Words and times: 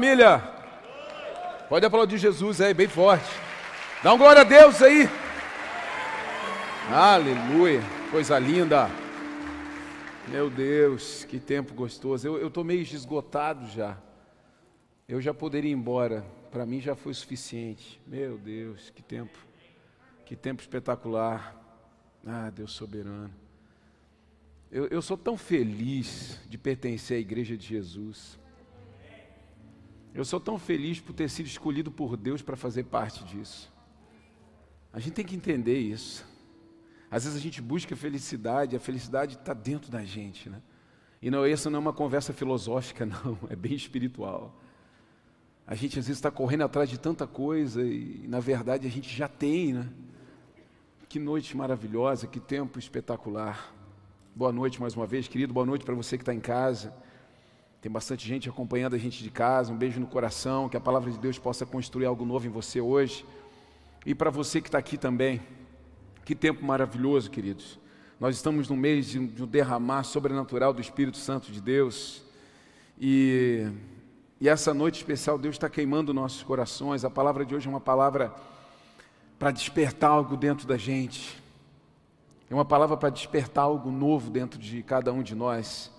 família. 0.00 0.38
Pode 1.68 1.84
aplaudir 1.84 2.16
Jesus 2.16 2.58
aí, 2.62 2.72
bem 2.72 2.88
forte. 2.88 3.28
Dá 4.02 4.14
um 4.14 4.16
glória 4.16 4.40
a 4.40 4.44
Deus 4.44 4.80
aí. 4.80 5.06
Aleluia, 6.90 7.82
coisa 8.10 8.38
linda. 8.38 8.88
Meu 10.26 10.48
Deus, 10.48 11.26
que 11.26 11.38
tempo 11.38 11.74
gostoso. 11.74 12.26
Eu 12.26 12.48
estou 12.48 12.64
meio 12.64 12.80
esgotado 12.80 13.66
já. 13.68 13.98
Eu 15.06 15.20
já 15.20 15.34
poderia 15.34 15.70
ir 15.70 15.74
embora. 15.74 16.24
Para 16.50 16.64
mim 16.64 16.80
já 16.80 16.96
foi 16.96 17.12
suficiente. 17.12 18.00
Meu 18.06 18.38
Deus, 18.38 18.88
que 18.88 19.02
tempo. 19.02 19.38
Que 20.24 20.34
tempo 20.34 20.62
espetacular. 20.62 21.54
Ah, 22.26 22.48
Deus 22.48 22.72
soberano. 22.72 23.34
Eu, 24.72 24.86
eu 24.86 25.02
sou 25.02 25.18
tão 25.18 25.36
feliz 25.36 26.40
de 26.48 26.56
pertencer 26.56 27.18
à 27.18 27.20
igreja 27.20 27.54
de 27.54 27.66
Jesus. 27.66 28.40
Eu 30.12 30.24
sou 30.24 30.40
tão 30.40 30.58
feliz 30.58 31.00
por 31.00 31.12
ter 31.12 31.30
sido 31.30 31.46
escolhido 31.46 31.90
por 31.90 32.16
Deus 32.16 32.42
para 32.42 32.56
fazer 32.56 32.84
parte 32.84 33.22
disso. 33.24 33.72
A 34.92 34.98
gente 34.98 35.12
tem 35.12 35.24
que 35.24 35.36
entender 35.36 35.78
isso. 35.78 36.26
Às 37.10 37.24
vezes 37.24 37.38
a 37.38 37.42
gente 37.42 37.62
busca 37.62 37.94
felicidade, 37.94 38.74
a 38.74 38.80
felicidade 38.80 39.36
está 39.36 39.54
dentro 39.54 39.90
da 39.90 40.04
gente, 40.04 40.50
né? 40.50 40.60
E 41.22 41.30
não, 41.30 41.44
essa 41.44 41.68
não 41.70 41.76
é 41.76 41.80
uma 41.80 41.92
conversa 41.92 42.32
filosófica, 42.32 43.04
não, 43.06 43.38
é 43.48 43.54
bem 43.54 43.74
espiritual. 43.74 44.60
A 45.66 45.74
gente 45.76 45.98
às 45.98 46.06
vezes 46.06 46.18
está 46.18 46.30
correndo 46.30 46.64
atrás 46.64 46.88
de 46.88 46.98
tanta 46.98 47.26
coisa 47.26 47.82
e, 47.82 48.26
na 48.26 48.40
verdade, 48.40 48.88
a 48.88 48.90
gente 48.90 49.14
já 49.14 49.28
tem, 49.28 49.74
né? 49.74 49.88
Que 51.08 51.18
noite 51.18 51.56
maravilhosa, 51.56 52.26
que 52.26 52.40
tempo 52.40 52.78
espetacular. 52.78 53.74
Boa 54.34 54.52
noite 54.52 54.80
mais 54.80 54.96
uma 54.96 55.06
vez, 55.06 55.28
querido. 55.28 55.52
Boa 55.52 55.66
noite 55.66 55.84
para 55.84 55.94
você 55.94 56.16
que 56.16 56.22
está 56.22 56.34
em 56.34 56.40
casa. 56.40 56.94
Tem 57.80 57.90
bastante 57.90 58.28
gente 58.28 58.48
acompanhando 58.48 58.94
a 58.94 58.98
gente 58.98 59.22
de 59.22 59.30
casa. 59.30 59.72
Um 59.72 59.76
beijo 59.76 59.98
no 59.98 60.06
coração. 60.06 60.68
Que 60.68 60.76
a 60.76 60.80
palavra 60.80 61.10
de 61.10 61.18
Deus 61.18 61.38
possa 61.38 61.64
construir 61.64 62.04
algo 62.04 62.26
novo 62.26 62.46
em 62.46 62.50
você 62.50 62.80
hoje. 62.80 63.24
E 64.04 64.14
para 64.14 64.28
você 64.30 64.60
que 64.60 64.68
está 64.68 64.78
aqui 64.78 64.98
também. 64.98 65.40
Que 66.24 66.34
tempo 66.34 66.64
maravilhoso, 66.64 67.30
queridos. 67.30 67.78
Nós 68.18 68.36
estamos 68.36 68.68
no 68.68 68.76
mês 68.76 69.06
de 69.08 69.18
um 69.18 69.46
derramar 69.46 70.04
sobrenatural 70.04 70.74
do 70.74 70.80
Espírito 70.82 71.16
Santo 71.16 71.50
de 71.50 71.58
Deus. 71.58 72.22
E, 73.00 73.66
e 74.38 74.46
essa 74.46 74.74
noite 74.74 74.96
especial, 74.96 75.38
Deus 75.38 75.54
está 75.54 75.70
queimando 75.70 76.12
nossos 76.12 76.42
corações. 76.42 77.02
A 77.02 77.08
palavra 77.08 77.46
de 77.46 77.54
hoje 77.54 77.66
é 77.66 77.70
uma 77.70 77.80
palavra 77.80 78.30
para 79.38 79.50
despertar 79.50 80.10
algo 80.10 80.36
dentro 80.36 80.68
da 80.68 80.76
gente. 80.76 81.42
É 82.50 82.54
uma 82.54 82.64
palavra 82.64 82.94
para 82.98 83.08
despertar 83.08 83.62
algo 83.62 83.90
novo 83.90 84.28
dentro 84.30 84.60
de 84.60 84.82
cada 84.82 85.14
um 85.14 85.22
de 85.22 85.34
nós. 85.34 85.90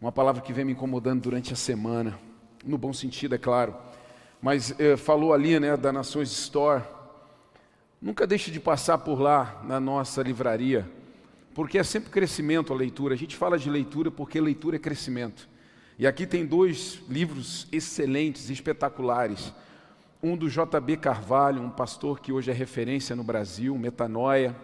Uma 0.00 0.10
palavra 0.10 0.40
que 0.40 0.50
vem 0.50 0.64
me 0.64 0.72
incomodando 0.72 1.20
durante 1.20 1.52
a 1.52 1.56
semana, 1.56 2.18
no 2.64 2.78
bom 2.78 2.90
sentido, 2.90 3.34
é 3.34 3.38
claro. 3.38 3.74
Mas 4.40 4.74
eh, 4.80 4.96
falou 4.96 5.34
ali, 5.34 5.60
né, 5.60 5.76
da 5.76 5.92
Nações 5.92 6.32
Store. 6.32 6.82
Nunca 8.00 8.26
deixe 8.26 8.50
de 8.50 8.58
passar 8.58 8.96
por 8.96 9.20
lá 9.20 9.60
na 9.62 9.78
nossa 9.78 10.22
livraria, 10.22 10.90
porque 11.52 11.76
é 11.76 11.82
sempre 11.82 12.08
crescimento 12.08 12.72
a 12.72 12.76
leitura. 12.76 13.12
A 13.12 13.18
gente 13.18 13.36
fala 13.36 13.58
de 13.58 13.68
leitura 13.68 14.10
porque 14.10 14.40
leitura 14.40 14.76
é 14.76 14.78
crescimento. 14.78 15.46
E 15.98 16.06
aqui 16.06 16.26
tem 16.26 16.46
dois 16.46 17.00
livros 17.06 17.68
excelentes, 17.70 18.48
espetaculares. 18.48 19.52
Um 20.22 20.34
do 20.34 20.48
J.B. 20.48 20.96
Carvalho, 20.96 21.60
um 21.60 21.68
pastor 21.68 22.20
que 22.20 22.32
hoje 22.32 22.50
é 22.50 22.54
referência 22.54 23.14
no 23.14 23.22
Brasil, 23.22 23.76
Metanoia 23.76 24.56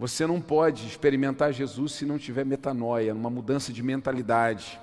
você 0.00 0.26
não 0.26 0.40
pode 0.40 0.86
experimentar 0.86 1.52
Jesus 1.52 1.92
se 1.92 2.06
não 2.06 2.16
tiver 2.16 2.42
metanoia, 2.42 3.12
uma 3.12 3.28
mudança 3.28 3.70
de 3.70 3.82
mentalidade. 3.82 4.80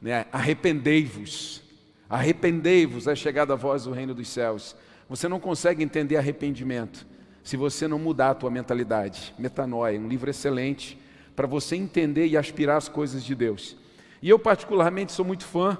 Né? 0.00 0.24
Arrependei-vos. 0.32 1.62
Arrependei-vos 2.08 3.06
é 3.06 3.14
chegada 3.14 3.52
a 3.52 3.56
voz 3.56 3.84
do 3.84 3.92
reino 3.92 4.14
dos 4.14 4.28
céus. 4.30 4.74
Você 5.10 5.28
não 5.28 5.38
consegue 5.38 5.84
entender 5.84 6.16
arrependimento 6.16 7.06
se 7.44 7.54
você 7.54 7.86
não 7.86 7.98
mudar 7.98 8.30
a 8.30 8.34
tua 8.34 8.50
mentalidade. 8.50 9.34
Metanoia, 9.38 10.00
um 10.00 10.08
livro 10.08 10.30
excelente 10.30 10.98
para 11.36 11.46
você 11.46 11.76
entender 11.76 12.26
e 12.26 12.34
aspirar 12.34 12.78
as 12.78 12.88
coisas 12.88 13.22
de 13.22 13.34
Deus. 13.34 13.76
E 14.22 14.30
eu 14.30 14.38
particularmente 14.38 15.12
sou 15.12 15.24
muito 15.26 15.44
fã 15.44 15.76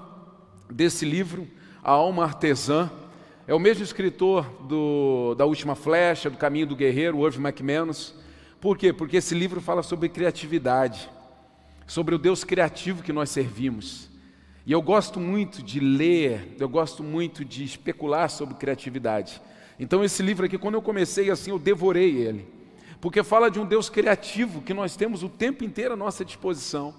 desse 0.69 1.03
livro, 1.03 1.47
A 1.83 1.93
Alma 1.93 2.25
Artesã. 2.25 2.91
É 3.47 3.55
o 3.55 3.59
mesmo 3.59 3.83
escritor 3.83 4.45
do, 4.67 5.33
da 5.33 5.45
Última 5.45 5.73
Flecha, 5.73 6.29
do 6.29 6.37
Caminho 6.37 6.67
do 6.67 6.75
Guerreiro, 6.75 7.25
Irv 7.25 7.39
McManus. 7.43 8.13
Por 8.59 8.77
quê? 8.77 8.91
Porque 8.91 9.17
esse 9.17 9.35
livro 9.35 9.61
fala 9.61 9.83
sobre 9.83 10.09
criatividade, 10.09 11.09
sobre 11.85 12.15
o 12.15 12.17
Deus 12.17 12.43
criativo 12.43 13.03
que 13.03 13.13
nós 13.13 13.29
servimos. 13.29 14.09
E 14.65 14.71
eu 14.71 14.81
gosto 14.81 15.19
muito 15.19 15.63
de 15.63 15.79
ler, 15.79 16.55
eu 16.59 16.67
gosto 16.67 17.03
muito 17.03 17.45
de 17.45 17.63
especular 17.63 18.29
sobre 18.29 18.55
criatividade. 18.55 19.41
Então, 19.79 20.03
esse 20.03 20.23
livro 20.23 20.45
aqui, 20.45 20.57
quando 20.57 20.75
eu 20.75 20.81
comecei 20.81 21.29
assim, 21.29 21.51
eu 21.51 21.59
devorei 21.59 22.17
ele. 22.17 22.47
Porque 22.99 23.23
fala 23.23 23.49
de 23.49 23.59
um 23.59 23.65
Deus 23.65 23.89
criativo 23.89 24.61
que 24.61 24.73
nós 24.73 24.95
temos 24.95 25.21
o 25.21 25.29
tempo 25.29 25.63
inteiro 25.63 25.93
à 25.93 25.97
nossa 25.97 26.25
disposição. 26.25 26.93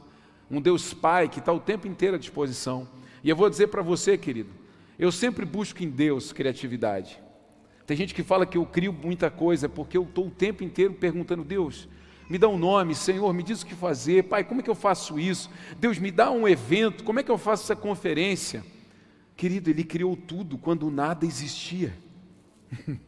Um 0.51 0.61
Deus 0.61 0.95
Pai 0.95 1.29
que 1.29 1.41
está 1.41 1.53
o 1.53 1.61
tempo 1.61 1.89
inteiro 1.89 2.15
à 2.15 2.19
disposição. 2.19 2.89
E 3.23 3.29
eu 3.29 3.37
vou 3.37 3.51
dizer 3.51 3.67
para 3.67 3.83
você, 3.83 4.17
querido, 4.17 4.51
eu 4.99 5.11
sempre 5.11 5.45
busco 5.45 5.83
em 5.83 5.91
Deus 5.91 6.33
criatividade. 6.33 7.21
Tem 7.89 7.97
gente 7.97 8.15
que 8.15 8.23
fala 8.23 8.45
que 8.45 8.59
eu 8.59 8.67
crio 8.67 8.93
muita 8.93 9.31
coisa 9.31 9.67
porque 9.67 9.97
eu 9.97 10.03
estou 10.03 10.27
o 10.27 10.31
tempo 10.31 10.63
inteiro 10.63 10.93
perguntando: 10.93 11.43
Deus, 11.43 11.89
me 12.29 12.37
dá 12.37 12.47
um 12.47 12.59
nome, 12.59 12.95
Senhor, 12.95 13.33
me 13.33 13.43
diz 13.43 13.63
o 13.63 13.67
que 13.67 13.75
fazer, 13.75 14.25
Pai, 14.25 14.45
como 14.45 14.61
é 14.61 14.63
que 14.63 14.69
eu 14.69 14.75
faço 14.75 15.19
isso? 15.19 15.49
Deus, 15.81 15.99
me 15.99 16.11
dá 16.11 16.31
um 16.31 16.47
evento, 16.47 17.03
como 17.03 17.19
é 17.19 17.23
que 17.23 17.31
eu 17.31 17.39
faço 17.39 17.63
essa 17.65 17.75
conferência? 17.75 18.63
Querido, 19.35 19.71
Ele 19.71 19.83
criou 19.83 20.15
tudo 20.15 20.59
quando 20.59 20.91
nada 20.91 21.25
existia. 21.25 21.95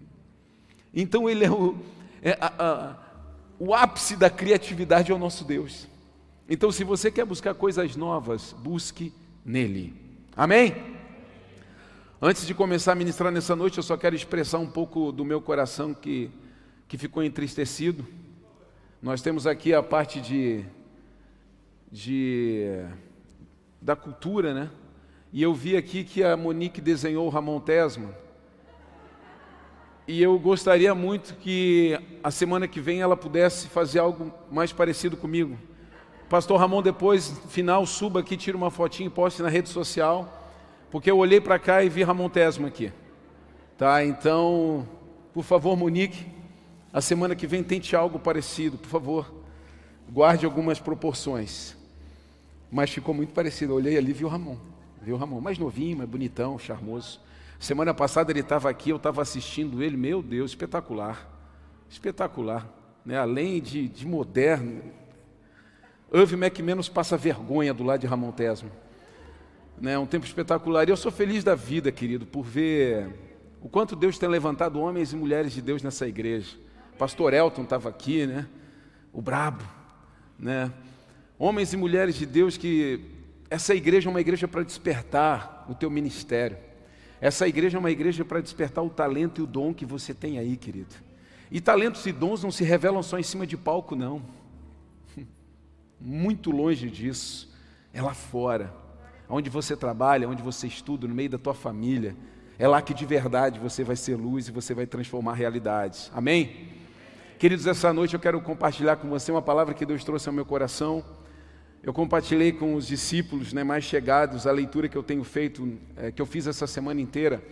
então 0.95 1.29
Ele 1.29 1.45
é 1.45 1.51
o, 1.51 1.77
é 2.23 2.39
a, 2.41 2.53
a, 2.59 2.97
o 3.59 3.75
ápice 3.75 4.17
da 4.17 4.31
criatividade 4.31 5.13
é 5.13 5.15
o 5.15 5.19
nosso 5.19 5.45
Deus. 5.45 5.87
Então, 6.49 6.73
se 6.73 6.85
você 6.85 7.11
quer 7.11 7.27
buscar 7.27 7.53
coisas 7.53 7.97
novas, 7.97 8.55
busque 8.55 9.13
nele. 9.45 9.93
Amém? 10.35 11.00
Antes 12.23 12.47
de 12.47 12.53
começar 12.53 12.93
a 12.93 12.95
ministrar 12.95 13.33
nessa 13.33 13.57
noite, 13.57 13.79
eu 13.79 13.83
só 13.83 13.97
quero 13.97 14.15
expressar 14.15 14.59
um 14.59 14.67
pouco 14.67 15.11
do 15.11 15.25
meu 15.25 15.41
coração 15.41 15.95
que, 15.95 16.31
que 16.87 16.99
ficou 16.99 17.23
entristecido. 17.23 18.07
Nós 19.01 19.23
temos 19.23 19.47
aqui 19.47 19.73
a 19.73 19.83
parte 19.83 20.21
de, 20.21 20.63
de 21.91 22.85
da 23.81 23.97
cultura, 23.97 24.53
né? 24.53 24.71
E 25.33 25.43
eu 25.43 25.55
vi 25.55 25.79
aqui 25.79 26.05
que 26.05 26.23
a 26.23 26.37
Monique 26.37 26.79
desenhou 26.79 27.25
o 27.25 27.31
Ramon 27.31 27.59
Tesma. 27.59 28.11
E 30.07 30.23
eu 30.23 30.39
gostaria 30.39 30.95
muito 30.95 31.37
que 31.37 31.99
a 32.23 32.31
semana 32.31 32.69
que 32.69 32.83
vem 32.83 33.01
ela 33.01 33.17
pudesse 33.17 33.67
fazer 33.69 34.01
algo 34.01 34.31
mais 34.53 34.75
parecido 34.75 35.17
comigo. 35.17 35.59
Pastor 36.29 36.61
Ramon, 36.61 36.83
depois, 36.83 37.41
final, 37.49 37.87
suba 37.87 38.21
aqui, 38.21 38.37
tira 38.37 38.59
uma 38.59 38.71
fotinha 38.71 39.07
e 39.07 39.11
poste 39.11 39.41
na 39.41 39.49
rede 39.49 39.71
social 39.71 40.37
porque 40.91 41.11
eu 41.11 41.19
olhei 41.19 41.41
para 41.41 41.59
cá 41.59 41.85
e 41.85 41.89
vi 41.89 42.03
Ramon 42.03 42.29
Tesma 42.29 42.69
aqui. 42.69 42.93
Tá? 43.79 44.05
Então, 44.05 44.87
por 45.33 45.45
favor, 45.45 45.77
Monique, 45.77 46.27
a 46.93 47.01
semana 47.01 47.37
que 47.37 47.47
vem 47.47 47.63
tente 47.63 47.95
algo 47.95 48.19
parecido, 48.19 48.77
por 48.77 48.89
favor. 48.89 49.33
Guarde 50.11 50.45
algumas 50.45 50.81
proporções. 50.81 51.77
Mas 52.71 52.91
ficou 52.91 53.15
muito 53.15 53.33
parecido. 53.33 53.73
Eu 53.73 53.77
olhei 53.77 53.97
ali 53.97 54.11
e 54.11 54.15
vi 54.15 54.25
o 54.25 54.29
Ramon. 54.29 54.57
Vi 55.01 55.13
o 55.13 55.17
Ramon, 55.17 55.41
mais 55.41 55.59
novinho, 55.59 55.99
mais 55.99 56.11
bonitão, 56.11 56.59
charmoso. 56.59 57.21
Semana 57.59 57.95
passada 57.95 58.33
ele 58.33 58.41
estava 58.41 58.69
aqui, 58.69 58.91
eu 58.91 58.97
estava 58.97 59.23
assistindo 59.23 59.83
ele, 59.83 59.97
meu 59.97 60.23
Deus, 60.23 60.51
espetacular. 60.51 61.29
Espetacular. 61.89 62.69
Né? 63.05 63.17
Além 63.17 63.61
de, 63.63 63.89
de 63.89 64.07
moderno. 64.07 64.83
Irv 66.13 66.33
McManus 66.33 66.89
passa 66.89 67.17
vergonha 67.17 67.73
do 67.73 67.85
lado 67.85 68.01
de 68.01 68.07
Ramon 68.09 68.33
Tesma 68.33 68.71
né, 69.81 69.99
um 69.99 70.07
tempo 70.07 70.27
espetacular. 70.27 70.89
E 70.89 70.93
eu 70.93 70.97
sou 70.97 71.11
feliz 71.11 71.43
da 71.43 71.55
vida, 71.55 71.91
querido, 71.91 72.27
por 72.27 72.43
ver 72.43 73.09
o 73.61 73.69
quanto 73.69 73.95
Deus 73.95 74.19
tem 74.19 74.29
levantado 74.29 74.81
homens 74.81 75.13
e 75.13 75.17
mulheres 75.17 75.53
de 75.53 75.61
Deus 75.61 75.83
nessa 75.83 76.07
igreja. 76.07 76.57
Pastor 76.99 77.35
Elton 77.35 77.63
estava 77.63 77.89
aqui, 77.89 78.27
né? 78.27 78.47
O 79.13 79.21
brabo, 79.21 79.65
né? 80.39 80.73
Homens 81.39 81.73
e 81.73 81.77
mulheres 81.77 82.15
de 82.15 82.27
Deus 82.27 82.57
que 82.57 83.01
essa 83.49 83.75
igreja 83.75 84.09
é 84.09 84.11
uma 84.11 84.21
igreja 84.21 84.47
para 84.47 84.63
despertar 84.63 85.67
o 85.69 85.75
teu 85.75 85.91
ministério. 85.91 86.59
Essa 87.21 87.47
igreja 87.49 87.77
é 87.77 87.81
uma 87.81 87.91
igreja 87.91 88.25
para 88.25 88.41
despertar 88.41 88.83
o 88.83 88.91
talento 88.91 89.41
e 89.41 89.45
o 89.45 89.47
dom 89.47 89.75
que 89.75 89.85
você 89.85 90.15
tem 90.15 90.39
aí, 90.39 90.57
querido. 90.57 90.95
E 91.51 91.61
talentos 91.61 92.07
e 92.07 92.13
dons 92.13 92.43
não 92.43 92.51
se 92.51 92.65
revelam 92.65 93.03
só 93.03 93.19
em 93.19 93.23
cima 93.23 93.47
de 93.47 93.57
palco, 93.57 93.97
não. 93.97 94.23
Muito 96.01 96.51
longe 96.51 96.89
disso. 96.89 97.53
É 97.93 98.01
lá 98.01 98.15
fora 98.15 98.80
onde 99.31 99.49
você 99.49 99.77
trabalha, 99.77 100.29
onde 100.29 100.43
você 100.43 100.67
estuda, 100.67 101.07
no 101.07 101.15
meio 101.15 101.31
da 101.31 101.39
tua 101.39 101.55
família. 101.55 102.17
É 102.59 102.69
lá 102.69 102.83
que 102.83 102.93
de 102.93 103.07
verdade 103.07 103.59
você 103.59 103.85
vai 103.85 103.97
ser 103.97 104.17
luz 104.17 104.49
e 104.49 104.53
você 104.53 104.75
vai 104.75 104.87
transformar 104.87 105.35
realidades. 105.35 106.11
Amém? 106.15 106.69
Queridos, 107.39 107.67
essa 107.67 107.91
noite 107.93 108.13
eu 108.13 108.21
quero 108.21 108.39
compartilhar 108.43 108.97
com 108.97 109.09
você 109.09 109.33
uma 109.33 109.41
palavra 109.41 109.73
que 109.73 109.87
Deus 109.87 110.05
trouxe 110.05 110.29
ao 110.29 110.35
meu 110.35 110.45
coração. 110.45 111.03
Eu 111.83 111.95
compartilhei 111.95 112.53
com 112.53 112.75
os 112.75 112.87
discípulos 112.87 113.55
né, 113.55 113.65
mais 113.65 113.85
chegados 113.85 114.47
a 114.47 114.53
leitura 114.53 114.89
que 114.89 114.99
eu 114.99 115.03
tenho 115.03 115.25
feito, 115.25 115.79
é, 115.97 116.13
que 116.13 116.21
eu 116.21 116.27
fiz 116.27 116.47
essa 116.47 116.67
semana 116.67 117.01
inteira, 117.01 117.43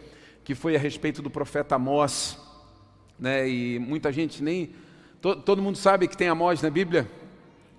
que 0.45 0.55
foi 0.55 0.77
a 0.77 0.79
respeito 0.79 1.23
do 1.23 1.31
profeta 1.31 1.77
Amós. 1.77 2.39
Né, 3.19 3.49
e 3.49 3.79
muita 3.79 4.13
gente 4.13 4.43
nem. 4.43 4.75
To, 5.23 5.37
todo 5.37 5.63
mundo 5.63 5.79
sabe 5.79 6.07
que 6.07 6.17
tem 6.17 6.29
Amós 6.29 6.61
na 6.61 6.69
Bíblia? 6.69 7.09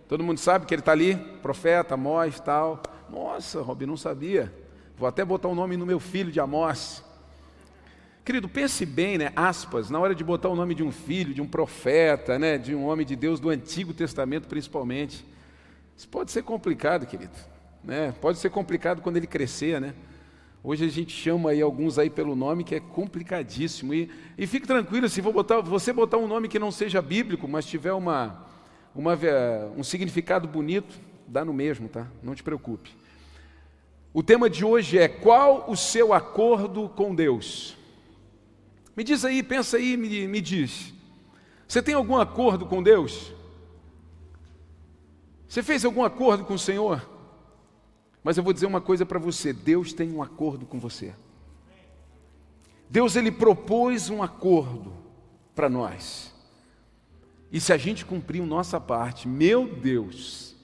Todo 0.07 0.24
mundo 0.24 0.40
sabe 0.40 0.66
que 0.66 0.74
ele 0.74 0.81
está 0.81 0.94
ali? 0.94 1.16
Profeta, 1.44 1.94
Amós 1.94 2.40
tal. 2.40 2.81
Nossa, 3.12 3.62
Rob, 3.62 3.86
não 3.86 3.98
sabia. 3.98 4.54
Vou 4.98 5.08
até 5.08 5.24
botar 5.26 5.48
o 5.48 5.56
nome 5.56 5.78
no 5.78 5.86
meu 5.86 6.00
filho 6.00 6.32
de 6.32 6.40
Amós. 6.40 7.04
Querido, 8.24 8.48
pense 8.48 8.86
bem, 8.86 9.18
né, 9.18 9.32
aspas, 9.36 9.90
na 9.90 10.00
hora 10.00 10.14
de 10.14 10.24
botar 10.24 10.50
o 10.50 10.56
nome 10.56 10.76
de 10.76 10.84
um 10.84 10.92
filho, 10.92 11.34
de 11.34 11.42
um 11.42 11.48
profeta, 11.48 12.38
né, 12.38 12.58
de 12.58 12.76
um 12.76 12.86
homem 12.86 13.06
de 13.06 13.16
Deus 13.16 13.40
do 13.40 13.50
Antigo 13.50 13.94
Testamento 13.94 14.48
principalmente. 14.48 15.26
Isso 15.98 16.08
pode 16.08 16.32
ser 16.32 16.44
complicado, 16.44 17.08
querido. 17.08 17.34
Né? 17.84 18.14
Pode 18.22 18.38
ser 18.38 18.50
complicado 18.50 19.02
quando 19.02 19.18
ele 19.18 19.26
crescer, 19.26 19.82
né? 19.82 19.96
Hoje 20.62 20.86
a 20.86 20.90
gente 20.90 21.14
chama 21.14 21.52
aí 21.52 21.62
alguns 21.62 21.98
aí 21.98 22.10
pelo 22.10 22.36
nome 22.36 22.66
que 22.66 22.76
é 22.76 22.80
complicadíssimo. 22.80 23.94
E, 23.94 24.12
e 24.38 24.46
fique 24.46 24.68
tranquilo, 24.68 25.08
se 25.08 25.22
botar, 25.22 25.62
você 25.62 25.94
botar 25.94 26.18
um 26.18 26.28
nome 26.28 26.50
que 26.50 26.60
não 26.60 26.70
seja 26.70 27.02
bíblico, 27.02 27.48
mas 27.48 27.66
tiver 27.66 27.94
uma, 27.94 28.46
uma, 28.94 29.18
um 29.78 29.84
significado 29.84 30.48
bonito, 30.48 31.00
dá 31.30 31.46
no 31.46 31.54
mesmo, 31.54 31.88
tá? 31.88 32.08
Não 32.24 32.34
te 32.34 32.44
preocupe. 32.44 32.90
O 34.14 34.24
tema 34.24 34.50
de 34.50 34.66
hoje 34.66 34.98
é 34.98 35.08
qual 35.08 35.70
o 35.70 35.78
seu 35.78 36.14
acordo 36.14 36.90
com 36.90 37.14
Deus? 37.14 37.78
Me 38.96 39.04
diz 39.04 39.24
aí, 39.24 39.44
pensa 39.44 39.78
aí, 39.78 39.96
me, 39.96 40.28
me 40.28 40.42
diz. 40.42 40.94
Você 41.68 41.81
tem 41.81 41.94
algum 41.94 42.18
acordo 42.18 42.66
com 42.66 42.81
Deus? 42.81 43.31
Você 45.48 45.62
fez 45.62 45.86
algum 45.86 46.04
acordo 46.04 46.44
com 46.44 46.56
o 46.56 46.60
Senhor? 46.60 47.08
Mas 48.24 48.38
eu 48.38 48.44
vou 48.44 48.52
dizer 48.52 48.66
uma 48.66 48.82
coisa 48.82 49.06
para 49.06 49.20
você: 49.20 49.54
Deus 49.54 49.94
tem 49.94 50.12
um 50.12 50.22
acordo 50.22 50.66
com 50.66 50.80
você. 50.80 51.14
Deus 52.90 53.16
ele 53.16 53.32
propôs 53.32 54.10
um 54.10 54.24
acordo 54.24 54.92
para 55.56 55.70
nós. 55.70 56.34
E 57.52 57.60
se 57.60 57.72
a 57.72 57.78
gente 57.78 58.04
cumprir 58.06 58.42
nossa 58.42 58.80
parte, 58.80 59.28
meu 59.28 59.68
Deus, 59.68 60.56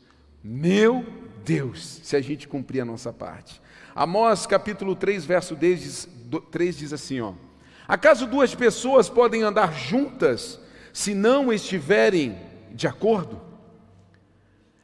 meu 0.48 1.04
Deus, 1.44 2.02
se 2.04 2.16
a 2.16 2.22
gente 2.22 2.48
cumprir 2.48 2.80
a 2.80 2.86
nossa 2.86 3.12
parte. 3.12 3.60
Amós 3.96 4.46
capítulo 4.46 4.96
3, 4.96 5.26
verso 5.26 5.56
3 5.56 6.78
diz 6.78 6.94
assim, 6.94 7.20
ó: 7.20 7.34
Acaso 7.88 8.28
duas 8.28 8.54
pessoas 8.54 9.10
podem 9.10 9.42
andar 9.42 9.74
juntas 9.74 10.60
se 10.94 11.16
não 11.16 11.52
estiverem 11.52 12.38
de 12.72 12.86
acordo? 12.86 13.42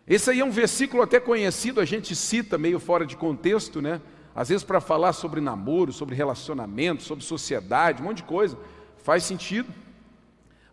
Esse 0.07 0.31
aí 0.31 0.39
é 0.39 0.43
um 0.43 0.49
versículo 0.49 1.03
até 1.03 1.19
conhecido, 1.19 1.79
a 1.79 1.85
gente 1.85 2.15
cita 2.15 2.57
meio 2.57 2.79
fora 2.79 3.05
de 3.05 3.15
contexto, 3.15 3.83
né? 3.83 4.01
Às 4.33 4.49
vezes 4.49 4.63
para 4.63 4.81
falar 4.81 5.13
sobre 5.13 5.41
namoro, 5.41 5.93
sobre 5.93 6.15
relacionamento, 6.15 7.03
sobre 7.03 7.23
sociedade, 7.23 8.01
um 8.01 8.05
monte 8.05 8.17
de 8.17 8.23
coisa. 8.23 8.57
Faz 8.97 9.23
sentido. 9.25 9.71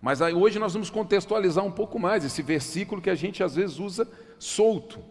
Mas 0.00 0.23
aí, 0.23 0.32
hoje 0.32 0.58
nós 0.58 0.73
vamos 0.73 0.88
contextualizar 0.88 1.62
um 1.62 1.73
pouco 1.73 1.99
mais 1.99 2.25
esse 2.25 2.40
versículo 2.40 3.02
que 3.02 3.11
a 3.11 3.14
gente 3.14 3.43
às 3.43 3.55
vezes 3.55 3.79
usa 3.79 4.08
solto. 4.38 5.08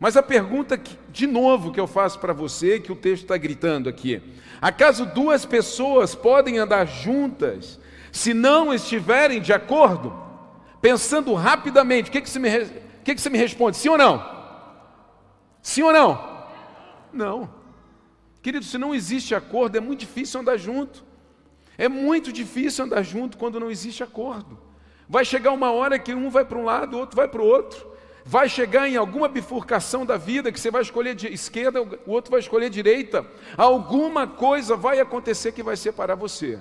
Mas 0.00 0.16
a 0.16 0.22
pergunta, 0.22 0.78
que, 0.78 0.98
de 1.10 1.26
novo, 1.26 1.70
que 1.70 1.78
eu 1.78 1.86
faço 1.86 2.18
para 2.18 2.32
você, 2.32 2.80
que 2.80 2.90
o 2.90 2.96
texto 2.96 3.24
está 3.24 3.36
gritando 3.36 3.86
aqui: 3.86 4.22
acaso 4.58 5.04
duas 5.04 5.44
pessoas 5.44 6.14
podem 6.14 6.58
andar 6.58 6.86
juntas 6.86 7.78
se 8.10 8.32
não 8.32 8.72
estiverem 8.72 9.42
de 9.42 9.52
acordo? 9.52 10.18
Pensando 10.80 11.34
rapidamente, 11.34 12.08
o 12.08 12.12
que, 12.12 12.22
que, 12.22 12.30
você, 12.30 12.38
me, 12.38 12.48
que, 13.04 13.14
que 13.14 13.20
você 13.20 13.28
me 13.28 13.36
responde? 13.36 13.76
Sim 13.76 13.90
ou 13.90 13.98
não? 13.98 14.40
Sim 15.60 15.82
ou 15.82 15.92
não? 15.92 16.46
Não. 17.12 17.50
Querido, 18.40 18.64
se 18.64 18.78
não 18.78 18.94
existe 18.94 19.34
acordo, 19.34 19.76
é 19.76 19.80
muito 19.80 20.00
difícil 20.00 20.40
andar 20.40 20.56
junto. 20.56 21.04
É 21.76 21.90
muito 21.90 22.32
difícil 22.32 22.86
andar 22.86 23.02
junto 23.02 23.36
quando 23.36 23.60
não 23.60 23.70
existe 23.70 24.02
acordo. 24.02 24.58
Vai 25.06 25.26
chegar 25.26 25.52
uma 25.52 25.70
hora 25.70 25.98
que 25.98 26.14
um 26.14 26.30
vai 26.30 26.46
para 26.46 26.56
um 26.56 26.64
lado, 26.64 26.96
o 26.96 27.00
outro 27.00 27.16
vai 27.16 27.28
para 27.28 27.42
o 27.42 27.46
outro 27.46 27.89
vai 28.30 28.48
chegar 28.48 28.88
em 28.88 28.94
alguma 28.94 29.26
bifurcação 29.26 30.06
da 30.06 30.16
vida 30.16 30.52
que 30.52 30.60
você 30.60 30.70
vai 30.70 30.82
escolher 30.82 31.16
de 31.16 31.26
esquerda, 31.26 31.82
o 31.82 32.12
outro 32.12 32.30
vai 32.30 32.38
escolher 32.38 32.70
direita. 32.70 33.26
Alguma 33.56 34.24
coisa 34.24 34.76
vai 34.76 35.00
acontecer 35.00 35.50
que 35.50 35.64
vai 35.64 35.76
separar 35.76 36.14
você. 36.14 36.60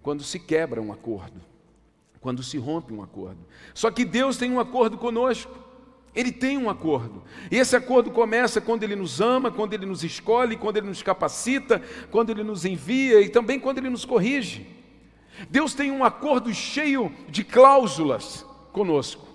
Quando 0.00 0.22
se 0.22 0.38
quebra 0.38 0.80
um 0.80 0.92
acordo, 0.92 1.40
quando 2.20 2.40
se 2.40 2.56
rompe 2.56 2.94
um 2.94 3.02
acordo. 3.02 3.40
Só 3.74 3.90
que 3.90 4.04
Deus 4.04 4.36
tem 4.36 4.52
um 4.52 4.60
acordo 4.60 4.96
conosco. 4.96 5.52
Ele 6.14 6.30
tem 6.30 6.56
um 6.56 6.70
acordo. 6.70 7.24
E 7.50 7.56
esse 7.56 7.74
acordo 7.74 8.12
começa 8.12 8.60
quando 8.60 8.84
Ele 8.84 8.94
nos 8.94 9.20
ama, 9.20 9.50
quando 9.50 9.74
Ele 9.74 9.86
nos 9.86 10.04
escolhe, 10.04 10.56
quando 10.56 10.76
Ele 10.76 10.86
nos 10.86 11.02
capacita, 11.02 11.82
quando 12.12 12.30
Ele 12.30 12.44
nos 12.44 12.64
envia 12.64 13.20
e 13.20 13.28
também 13.28 13.58
quando 13.58 13.78
Ele 13.78 13.90
nos 13.90 14.04
corrige. 14.04 14.64
Deus 15.50 15.74
tem 15.74 15.90
um 15.90 16.04
acordo 16.04 16.54
cheio 16.54 17.12
de 17.28 17.42
cláusulas 17.42 18.46
conosco. 18.72 19.25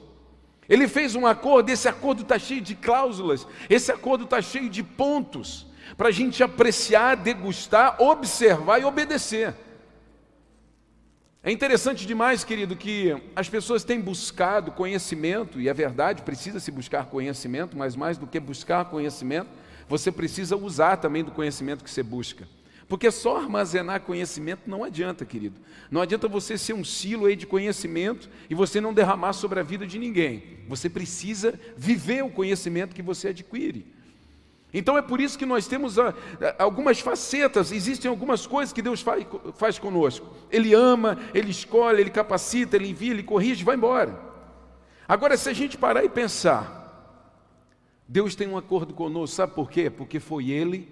Ele 0.72 0.88
fez 0.88 1.16
um 1.18 1.28
acordo, 1.28 1.70
esse 1.70 1.90
acordo 1.90 2.22
está 2.22 2.40
cheio 2.40 2.62
de 2.62 2.76
cláusulas, 2.76 3.46
esse 3.70 3.92
acordo 3.92 4.24
está 4.24 4.42
cheio 4.42 4.70
de 4.70 4.82
pontos, 4.82 5.68
para 5.98 6.08
a 6.08 6.12
gente 6.12 6.42
apreciar, 6.42 7.18
degustar, 7.18 8.02
observar 8.02 8.80
e 8.80 8.86
obedecer. 8.86 9.54
É 11.44 11.52
interessante 11.52 12.06
demais, 12.06 12.46
querido, 12.46 12.74
que 12.78 13.14
as 13.36 13.50
pessoas 13.50 13.84
têm 13.84 14.00
buscado 14.00 14.72
conhecimento, 14.72 15.60
e 15.60 15.68
é 15.68 15.74
verdade, 15.74 16.22
precisa 16.22 16.58
se 16.58 16.72
buscar 16.72 17.08
conhecimento, 17.08 17.78
mas 17.78 17.94
mais 17.98 18.18
do 18.18 18.26
que 18.26 18.40
buscar 18.40 18.86
conhecimento, 18.86 19.50
você 19.90 20.10
precisa 20.10 20.56
usar 20.56 20.96
também 20.96 21.22
do 21.22 21.32
conhecimento 21.32 21.84
que 21.84 21.92
você 21.92 22.02
busca. 22.02 22.48
Porque 22.92 23.10
só 23.10 23.38
armazenar 23.38 24.02
conhecimento 24.02 24.64
não 24.70 24.84
adianta, 24.84 25.24
querido. 25.24 25.62
Não 25.90 26.02
adianta 26.02 26.28
você 26.28 26.58
ser 26.58 26.74
um 26.74 26.84
silo 26.84 27.26
aí 27.26 27.38
de 27.38 27.48
conhecimento 27.48 28.30
e 28.50 28.54
você 28.54 28.82
não 28.82 28.94
derramar 28.94 29.32
sobre 29.32 29.62
a 29.62 29.64
vida 29.64 29.88
de 29.88 29.98
ninguém. 29.98 30.60
Você 30.68 30.90
precisa 30.90 31.58
viver 31.78 32.22
o 32.22 32.30
conhecimento 32.30 32.94
que 32.94 33.02
você 33.02 33.30
adquire. 33.30 33.86
Então 34.74 34.98
é 34.98 35.02
por 35.02 35.22
isso 35.22 35.40
que 35.40 35.46
nós 35.46 35.68
temos 35.68 35.98
ah, 35.98 36.14
algumas 36.60 37.00
facetas, 37.00 37.72
existem 37.72 38.10
algumas 38.10 38.46
coisas 38.46 38.74
que 38.74 38.82
Deus 38.82 39.00
faz, 39.00 39.26
faz 39.56 39.80
conosco. 39.80 40.28
Ele 40.52 40.74
ama, 40.74 41.18
Ele 41.34 41.52
escolhe, 41.52 42.02
Ele 42.02 42.10
capacita, 42.10 42.76
Ele 42.76 42.90
envia, 42.90 43.12
Ele 43.12 43.24
corrige, 43.24 43.64
vai 43.64 43.78
embora. 43.78 44.20
Agora, 45.08 45.38
se 45.38 45.48
a 45.48 45.54
gente 45.54 45.78
parar 45.78 46.04
e 46.04 46.10
pensar, 46.10 47.24
Deus 48.06 48.36
tem 48.36 48.50
um 48.50 48.58
acordo 48.58 48.94
conosco, 48.94 49.38
sabe 49.38 49.54
por 49.54 49.70
quê? 49.72 49.90
Porque 49.90 50.20
foi 50.20 50.50
Ele 50.50 50.90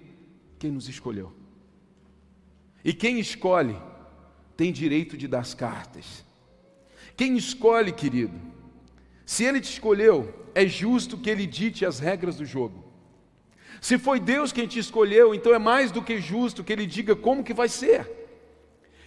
quem 0.58 0.70
nos 0.70 0.88
escolheu. 0.88 1.38
E 2.84 2.92
quem 2.92 3.18
escolhe 3.18 3.76
tem 4.56 4.72
direito 4.72 5.16
de 5.16 5.28
dar 5.28 5.40
as 5.40 5.54
cartas. 5.54 6.24
Quem 7.16 7.36
escolhe, 7.36 7.92
querido, 7.92 8.38
se 9.26 9.44
ele 9.44 9.60
te 9.60 9.70
escolheu, 9.70 10.34
é 10.54 10.66
justo 10.66 11.18
que 11.18 11.30
ele 11.30 11.46
dite 11.46 11.84
as 11.84 11.98
regras 11.98 12.36
do 12.36 12.44
jogo. 12.44 12.84
Se 13.80 13.98
foi 13.98 14.20
Deus 14.20 14.52
quem 14.52 14.66
te 14.66 14.78
escolheu, 14.78 15.34
então 15.34 15.54
é 15.54 15.58
mais 15.58 15.90
do 15.90 16.02
que 16.02 16.20
justo 16.20 16.62
que 16.64 16.72
ele 16.72 16.86
diga 16.86 17.16
como 17.16 17.44
que 17.44 17.54
vai 17.54 17.68
ser. 17.68 18.10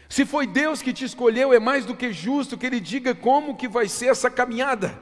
Se 0.09 0.25
foi 0.25 0.45
Deus 0.45 0.81
que 0.81 0.93
te 0.93 1.05
escolheu, 1.05 1.53
é 1.53 1.59
mais 1.59 1.85
do 1.85 1.95
que 1.95 2.11
justo 2.11 2.57
que 2.57 2.65
ele 2.65 2.79
diga 2.79 3.15
como 3.15 3.55
que 3.55 3.67
vai 3.67 3.87
ser 3.87 4.07
essa 4.07 4.29
caminhada. 4.29 4.97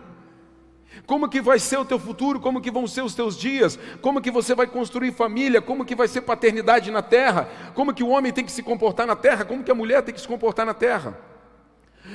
Como 1.06 1.30
que 1.30 1.42
vai 1.42 1.60
ser 1.60 1.78
o 1.78 1.86
teu 1.86 2.00
futuro? 2.00 2.40
Como 2.40 2.62
que 2.62 2.72
vão 2.72 2.88
ser 2.88 3.02
os 3.02 3.16
teus 3.16 3.38
dias? 3.38 3.78
Como 4.02 4.22
que 4.22 4.32
você 4.32 4.56
vai 4.56 4.68
construir 4.68 5.12
família? 5.12 5.62
Como 5.62 5.86
que 5.86 5.96
vai 5.96 6.08
ser 6.08 6.22
paternidade 6.22 6.92
na 6.92 7.02
terra? 7.02 7.50
Como 7.74 7.94
que 7.94 8.04
o 8.04 8.10
homem 8.10 8.32
tem 8.32 8.46
que 8.46 8.52
se 8.52 8.64
comportar 8.64 9.08
na 9.08 9.16
terra? 9.16 9.46
Como 9.46 9.64
que 9.64 9.72
a 9.72 9.76
mulher 9.76 10.02
tem 10.04 10.14
que 10.14 10.22
se 10.22 10.28
comportar 10.28 10.66
na 10.66 10.74
terra? 10.74 11.18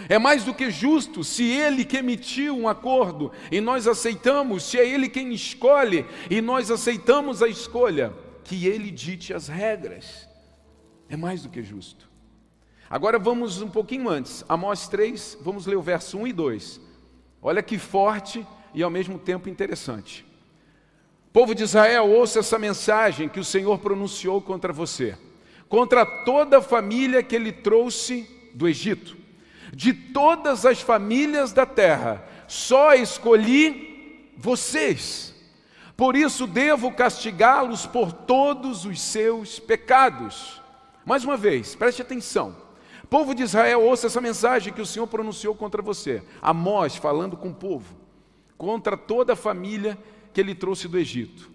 É 0.08 0.18
mais 0.18 0.44
do 0.44 0.54
que 0.54 0.70
justo 0.70 1.22
se 1.22 1.44
ele 1.44 1.84
que 1.84 1.96
emitiu 1.96 2.56
um 2.56 2.68
acordo 2.68 3.32
e 3.50 3.60
nós 3.60 3.86
aceitamos, 3.86 4.64
se 4.64 4.78
é 4.78 4.86
ele 4.86 5.08
quem 5.08 5.32
escolhe 5.32 6.04
e 6.30 6.40
nós 6.40 6.70
aceitamos 6.70 7.42
a 7.42 7.48
escolha, 7.48 8.12
que 8.44 8.66
ele 8.66 8.90
dite 8.90 9.32
as 9.32 9.48
regras. 9.48 10.28
É 11.08 11.16
mais 11.16 11.42
do 11.42 11.48
que 11.48 11.62
justo. 11.62 12.08
Agora 12.88 13.18
vamos 13.18 13.60
um 13.60 13.68
pouquinho 13.68 14.08
antes, 14.08 14.44
Amós 14.48 14.88
3, 14.88 15.38
vamos 15.40 15.66
ler 15.66 15.76
o 15.76 15.82
verso 15.82 16.18
1 16.18 16.26
e 16.28 16.32
2. 16.32 16.80
Olha 17.42 17.62
que 17.62 17.78
forte 17.78 18.46
e 18.76 18.82
ao 18.82 18.90
mesmo 18.90 19.18
tempo 19.18 19.48
interessante. 19.48 20.24
Povo 21.32 21.54
de 21.54 21.62
Israel, 21.62 22.10
ouça 22.10 22.40
essa 22.40 22.58
mensagem 22.58 23.26
que 23.26 23.40
o 23.40 23.44
Senhor 23.44 23.78
pronunciou 23.78 24.40
contra 24.42 24.70
você, 24.70 25.16
contra 25.66 26.04
toda 26.04 26.58
a 26.58 26.62
família 26.62 27.22
que 27.22 27.34
ele 27.34 27.50
trouxe 27.50 28.28
do 28.54 28.68
Egito. 28.68 29.16
De 29.72 29.94
todas 29.94 30.66
as 30.66 30.80
famílias 30.80 31.52
da 31.52 31.64
terra, 31.64 32.22
só 32.46 32.94
escolhi 32.94 34.30
vocês. 34.36 35.34
Por 35.96 36.14
isso 36.14 36.46
devo 36.46 36.92
castigá-los 36.92 37.86
por 37.86 38.12
todos 38.12 38.84
os 38.84 39.00
seus 39.00 39.58
pecados. 39.58 40.60
Mais 41.04 41.24
uma 41.24 41.36
vez, 41.36 41.74
preste 41.74 42.02
atenção. 42.02 42.54
Povo 43.08 43.34
de 43.34 43.42
Israel, 43.42 43.82
ouça 43.82 44.06
essa 44.06 44.20
mensagem 44.20 44.72
que 44.72 44.82
o 44.82 44.86
Senhor 44.86 45.06
pronunciou 45.06 45.54
contra 45.54 45.80
você. 45.80 46.22
Amós 46.42 46.96
falando 46.96 47.38
com 47.38 47.48
o 47.48 47.54
povo 47.54 48.05
contra 48.56 48.96
toda 48.96 49.34
a 49.34 49.36
família 49.36 49.98
que 50.32 50.40
ele 50.40 50.54
trouxe 50.54 50.88
do 50.88 50.98
Egito. 50.98 51.50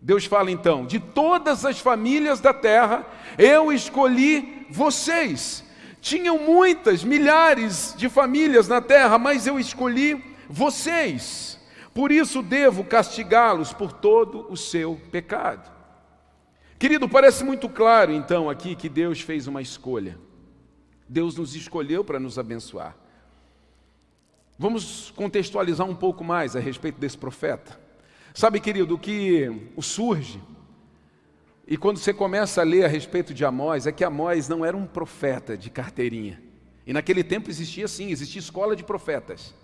Deus 0.00 0.24
fala 0.24 0.50
então: 0.50 0.86
de 0.86 1.00
todas 1.00 1.64
as 1.64 1.78
famílias 1.78 2.40
da 2.40 2.54
terra, 2.54 3.06
eu 3.38 3.72
escolhi 3.72 4.66
vocês. 4.70 5.64
Tinham 6.00 6.38
muitas, 6.38 7.02
milhares 7.02 7.94
de 7.96 8.08
famílias 8.08 8.68
na 8.68 8.80
terra, 8.80 9.18
mas 9.18 9.46
eu 9.46 9.58
escolhi 9.58 10.22
vocês. 10.48 11.58
Por 11.92 12.12
isso 12.12 12.42
devo 12.42 12.84
castigá-los 12.84 13.72
por 13.72 13.92
todo 13.92 14.46
o 14.50 14.56
seu 14.56 15.00
pecado. 15.10 15.74
Querido, 16.78 17.08
parece 17.08 17.42
muito 17.42 17.68
claro 17.68 18.12
então 18.12 18.50
aqui 18.50 18.76
que 18.76 18.88
Deus 18.88 19.22
fez 19.22 19.46
uma 19.46 19.62
escolha. 19.62 20.18
Deus 21.08 21.36
nos 21.36 21.56
escolheu 21.56 22.04
para 22.04 22.20
nos 22.20 22.38
abençoar. 22.38 22.94
Vamos 24.58 25.12
contextualizar 25.14 25.86
um 25.86 25.94
pouco 25.94 26.24
mais 26.24 26.56
a 26.56 26.60
respeito 26.60 26.98
desse 26.98 27.18
profeta. 27.18 27.78
Sabe, 28.32 28.58
querido, 28.58 28.96
que 28.96 29.70
o 29.76 29.82
surge, 29.82 30.40
e 31.66 31.76
quando 31.76 31.98
você 31.98 32.14
começa 32.14 32.62
a 32.62 32.64
ler 32.64 32.84
a 32.84 32.88
respeito 32.88 33.34
de 33.34 33.44
Amós, 33.44 33.86
é 33.86 33.92
que 33.92 34.02
Amós 34.02 34.48
não 34.48 34.64
era 34.64 34.74
um 34.74 34.86
profeta 34.86 35.58
de 35.58 35.68
carteirinha. 35.68 36.42
E 36.86 36.92
naquele 36.92 37.22
tempo 37.22 37.50
existia 37.50 37.86
sim, 37.86 38.10
existia 38.10 38.38
escola 38.38 38.74
de 38.74 38.82
profetas. 38.82 39.54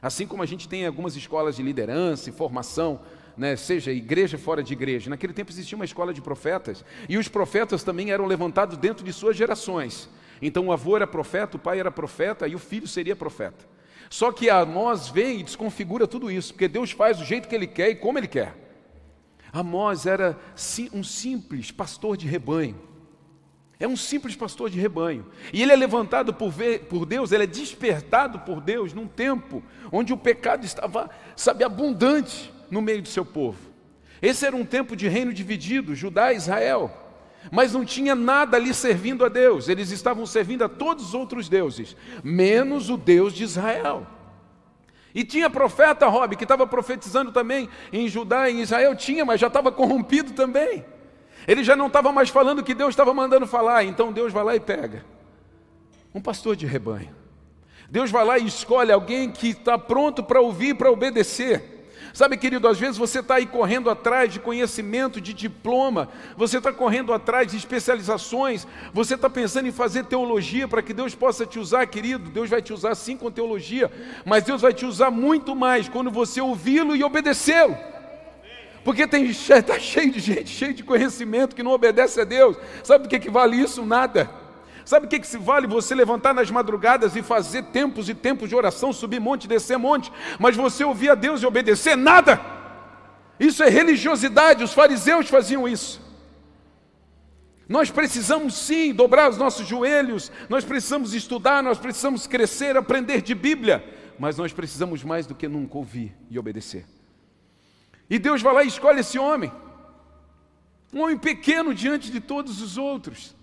Assim 0.00 0.26
como 0.26 0.42
a 0.42 0.46
gente 0.46 0.66
tem 0.66 0.86
algumas 0.86 1.14
escolas 1.14 1.56
de 1.56 1.62
liderança 1.62 2.30
e 2.30 2.32
formação, 2.32 3.00
né, 3.36 3.54
seja 3.54 3.92
igreja 3.92 4.38
fora 4.38 4.62
de 4.62 4.72
igreja. 4.72 5.10
Naquele 5.10 5.34
tempo 5.34 5.50
existia 5.50 5.76
uma 5.76 5.84
escola 5.84 6.14
de 6.14 6.22
profetas, 6.22 6.82
e 7.06 7.18
os 7.18 7.28
profetas 7.28 7.82
também 7.82 8.12
eram 8.12 8.24
levantados 8.24 8.78
dentro 8.78 9.04
de 9.04 9.12
suas 9.12 9.36
gerações. 9.36 10.08
Então 10.40 10.68
o 10.68 10.72
avô 10.72 10.96
era 10.96 11.06
profeta, 11.06 11.58
o 11.58 11.60
pai 11.60 11.80
era 11.80 11.90
profeta, 11.90 12.48
e 12.48 12.54
o 12.54 12.58
filho 12.58 12.86
seria 12.86 13.14
profeta. 13.14 13.76
Só 14.10 14.32
que 14.32 14.48
Amós 14.48 15.08
vem 15.08 15.40
e 15.40 15.42
desconfigura 15.42 16.06
tudo 16.06 16.30
isso, 16.30 16.52
porque 16.52 16.68
Deus 16.68 16.90
faz 16.90 17.18
do 17.18 17.24
jeito 17.24 17.48
que 17.48 17.54
Ele 17.54 17.66
quer 17.66 17.90
e 17.90 17.96
como 17.96 18.18
Ele 18.18 18.28
quer. 18.28 18.54
Amós 19.52 20.06
era 20.06 20.38
um 20.92 21.02
simples 21.02 21.70
pastor 21.70 22.16
de 22.16 22.26
rebanho. 22.26 22.88
É 23.80 23.86
um 23.86 23.96
simples 23.96 24.34
pastor 24.34 24.68
de 24.70 24.80
rebanho. 24.80 25.24
E 25.52 25.62
ele 25.62 25.72
é 25.72 25.76
levantado 25.76 26.34
por, 26.34 26.50
ver, 26.50 26.86
por 26.86 27.06
Deus, 27.06 27.30
ele 27.30 27.44
é 27.44 27.46
despertado 27.46 28.40
por 28.40 28.60
Deus 28.60 28.92
num 28.92 29.06
tempo 29.06 29.62
onde 29.92 30.12
o 30.12 30.16
pecado 30.16 30.64
estava, 30.64 31.08
sabe, 31.36 31.62
abundante 31.62 32.52
no 32.70 32.82
meio 32.82 33.00
do 33.00 33.08
seu 33.08 33.24
povo. 33.24 33.58
Esse 34.20 34.44
era 34.44 34.56
um 34.56 34.64
tempo 34.64 34.96
de 34.96 35.06
reino 35.06 35.32
dividido, 35.32 35.94
Judá 35.94 36.32
e 36.32 36.36
Israel. 36.36 37.07
Mas 37.50 37.72
não 37.72 37.84
tinha 37.84 38.14
nada 38.14 38.56
ali 38.56 38.74
servindo 38.74 39.24
a 39.24 39.28
Deus, 39.28 39.68
eles 39.68 39.90
estavam 39.90 40.26
servindo 40.26 40.64
a 40.64 40.68
todos 40.68 41.08
os 41.08 41.14
outros 41.14 41.48
deuses, 41.48 41.96
menos 42.22 42.90
o 42.90 42.96
Deus 42.96 43.32
de 43.32 43.44
Israel. 43.44 44.06
E 45.14 45.24
tinha 45.24 45.48
profeta, 45.48 46.06
Rob, 46.06 46.36
que 46.36 46.44
estava 46.44 46.66
profetizando 46.66 47.32
também 47.32 47.68
em 47.92 48.08
Judá 48.08 48.48
e 48.48 48.58
em 48.58 48.60
Israel, 48.60 48.94
tinha, 48.94 49.24
mas 49.24 49.40
já 49.40 49.46
estava 49.46 49.72
corrompido 49.72 50.32
também. 50.32 50.84
Ele 51.46 51.64
já 51.64 51.74
não 51.74 51.86
estava 51.86 52.12
mais 52.12 52.28
falando 52.28 52.58
o 52.58 52.62
que 52.62 52.74
Deus 52.74 52.90
estava 52.90 53.14
mandando 53.14 53.46
falar, 53.46 53.84
então 53.84 54.12
Deus 54.12 54.32
vai 54.32 54.44
lá 54.44 54.54
e 54.54 54.60
pega. 54.60 55.04
Um 56.14 56.20
pastor 56.20 56.54
de 56.54 56.66
rebanho. 56.66 57.16
Deus 57.90 58.10
vai 58.10 58.24
lá 58.24 58.38
e 58.38 58.46
escolhe 58.46 58.92
alguém 58.92 59.30
que 59.30 59.48
está 59.48 59.78
pronto 59.78 60.22
para 60.22 60.40
ouvir, 60.40 60.74
para 60.74 60.90
obedecer. 60.90 61.77
Sabe, 62.12 62.36
querido, 62.36 62.66
às 62.66 62.78
vezes 62.78 62.96
você 62.96 63.20
está 63.20 63.36
aí 63.36 63.46
correndo 63.46 63.90
atrás 63.90 64.32
de 64.32 64.40
conhecimento, 64.40 65.20
de 65.20 65.32
diploma, 65.32 66.08
você 66.36 66.58
está 66.58 66.72
correndo 66.72 67.12
atrás 67.12 67.50
de 67.50 67.56
especializações, 67.56 68.66
você 68.92 69.14
está 69.14 69.28
pensando 69.28 69.68
em 69.68 69.72
fazer 69.72 70.04
teologia 70.04 70.66
para 70.66 70.82
que 70.82 70.92
Deus 70.92 71.14
possa 71.14 71.46
te 71.46 71.58
usar, 71.58 71.86
querido. 71.86 72.30
Deus 72.30 72.48
vai 72.50 72.62
te 72.62 72.72
usar 72.72 72.94
sim 72.94 73.16
com 73.16 73.30
teologia, 73.30 73.90
mas 74.24 74.44
Deus 74.44 74.62
vai 74.62 74.72
te 74.72 74.86
usar 74.86 75.10
muito 75.10 75.54
mais 75.54 75.88
quando 75.88 76.10
você 76.10 76.40
ouvi-lo 76.40 76.96
e 76.96 77.04
obedecê-lo. 77.04 77.76
Porque 78.84 79.02
está 79.02 79.78
cheio 79.78 80.10
de 80.10 80.20
gente, 80.20 80.48
cheio 80.48 80.72
de 80.72 80.82
conhecimento 80.82 81.54
que 81.54 81.62
não 81.62 81.72
obedece 81.72 82.20
a 82.20 82.24
Deus. 82.24 82.56
Sabe 82.82 83.04
do 83.04 83.08
que, 83.10 83.18
que 83.18 83.30
vale 83.30 83.56
isso? 83.56 83.84
Nada. 83.84 84.30
Sabe 84.88 85.04
o 85.04 85.08
que, 85.10 85.20
que 85.20 85.26
se 85.26 85.36
vale 85.36 85.66
você 85.66 85.94
levantar 85.94 86.32
nas 86.32 86.50
madrugadas 86.50 87.14
e 87.14 87.22
fazer 87.22 87.64
tempos 87.64 88.08
e 88.08 88.14
tempos 88.14 88.48
de 88.48 88.56
oração, 88.56 88.90
subir 88.90 89.20
monte, 89.20 89.46
descer 89.46 89.76
monte, 89.76 90.10
mas 90.38 90.56
você 90.56 90.82
ouvir 90.82 91.10
a 91.10 91.14
Deus 91.14 91.42
e 91.42 91.46
obedecer? 91.46 91.94
Nada! 91.94 92.40
Isso 93.38 93.62
é 93.62 93.68
religiosidade, 93.68 94.64
os 94.64 94.72
fariseus 94.72 95.28
faziam 95.28 95.68
isso. 95.68 96.00
Nós 97.68 97.90
precisamos 97.90 98.54
sim 98.54 98.94
dobrar 98.94 99.28
os 99.28 99.36
nossos 99.36 99.68
joelhos, 99.68 100.32
nós 100.48 100.64
precisamos 100.64 101.12
estudar, 101.12 101.62
nós 101.62 101.76
precisamos 101.76 102.26
crescer, 102.26 102.74
aprender 102.74 103.20
de 103.20 103.34
Bíblia, 103.34 103.84
mas 104.18 104.38
nós 104.38 104.54
precisamos 104.54 105.04
mais 105.04 105.26
do 105.26 105.34
que 105.34 105.46
nunca 105.46 105.76
ouvir 105.76 106.16
e 106.30 106.38
obedecer. 106.38 106.86
E 108.08 108.18
Deus 108.18 108.40
vai 108.40 108.54
lá 108.54 108.64
e 108.64 108.68
escolhe 108.68 109.00
esse 109.00 109.18
homem, 109.18 109.52
um 110.94 111.02
homem 111.02 111.18
pequeno 111.18 111.74
diante 111.74 112.10
de 112.10 112.20
todos 112.20 112.62
os 112.62 112.78
outros 112.78 113.36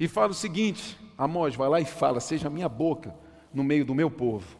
e 0.00 0.08
fala 0.08 0.32
o 0.32 0.34
seguinte: 0.34 0.98
Amós, 1.16 1.54
vai 1.54 1.68
lá 1.68 1.80
e 1.80 1.84
fala, 1.84 2.18
seja 2.18 2.48
minha 2.48 2.68
boca 2.68 3.14
no 3.52 3.62
meio 3.62 3.84
do 3.84 3.94
meu 3.94 4.10
povo. 4.10 4.58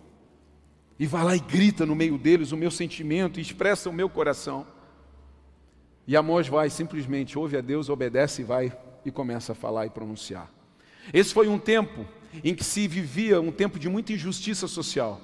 E 0.99 1.07
vai 1.07 1.25
lá 1.25 1.35
e 1.35 1.41
grita 1.41 1.87
no 1.87 1.95
meio 1.95 2.19
deles 2.19 2.53
o 2.53 2.57
meu 2.59 2.71
sentimento 2.71 3.41
e 3.41 3.43
expressa 3.43 3.89
o 3.89 3.93
meu 3.93 4.11
coração. 4.11 4.67
E 6.07 6.15
Amós 6.15 6.47
vai 6.47 6.69
simplesmente, 6.69 7.39
ouve 7.39 7.57
a 7.57 7.63
Deus, 7.63 7.89
obedece 7.89 8.43
e 8.43 8.45
vai 8.45 8.71
e 9.03 9.11
começa 9.11 9.53
a 9.53 9.55
falar 9.55 9.87
e 9.87 9.91
pronunciar. 9.91 10.51
Esse 11.13 11.33
foi 11.33 11.49
um 11.49 11.59
tempo 11.59 12.05
em 12.45 12.55
que 12.55 12.63
se 12.63 12.87
vivia 12.87 13.41
um 13.41 13.51
tempo 13.51 13.79
de 13.79 13.89
muita 13.89 14.13
injustiça 14.13 14.69
social. 14.69 15.19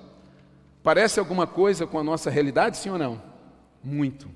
Parece 0.82 1.20
alguma 1.20 1.46
coisa 1.46 1.86
com 1.86 1.98
a 1.98 2.04
nossa 2.04 2.30
realidade, 2.30 2.78
sim 2.78 2.88
ou 2.88 2.96
não? 2.96 3.20
Muito. 3.84 4.30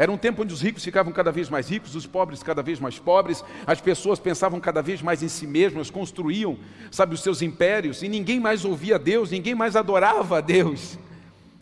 Era 0.00 0.10
um 0.10 0.16
tempo 0.16 0.40
onde 0.40 0.54
os 0.54 0.62
ricos 0.62 0.82
ficavam 0.82 1.12
cada 1.12 1.30
vez 1.30 1.50
mais 1.50 1.68
ricos, 1.68 1.94
os 1.94 2.06
pobres 2.06 2.42
cada 2.42 2.62
vez 2.62 2.80
mais 2.80 2.98
pobres, 2.98 3.44
as 3.66 3.82
pessoas 3.82 4.18
pensavam 4.18 4.58
cada 4.58 4.80
vez 4.80 5.02
mais 5.02 5.22
em 5.22 5.28
si 5.28 5.46
mesmas, 5.46 5.90
construíam, 5.90 6.56
sabe, 6.90 7.14
os 7.14 7.22
seus 7.22 7.42
impérios, 7.42 8.02
e 8.02 8.08
ninguém 8.08 8.40
mais 8.40 8.64
ouvia 8.64 8.98
Deus, 8.98 9.30
ninguém 9.30 9.54
mais 9.54 9.76
adorava 9.76 10.38
a 10.38 10.40
Deus. 10.40 10.98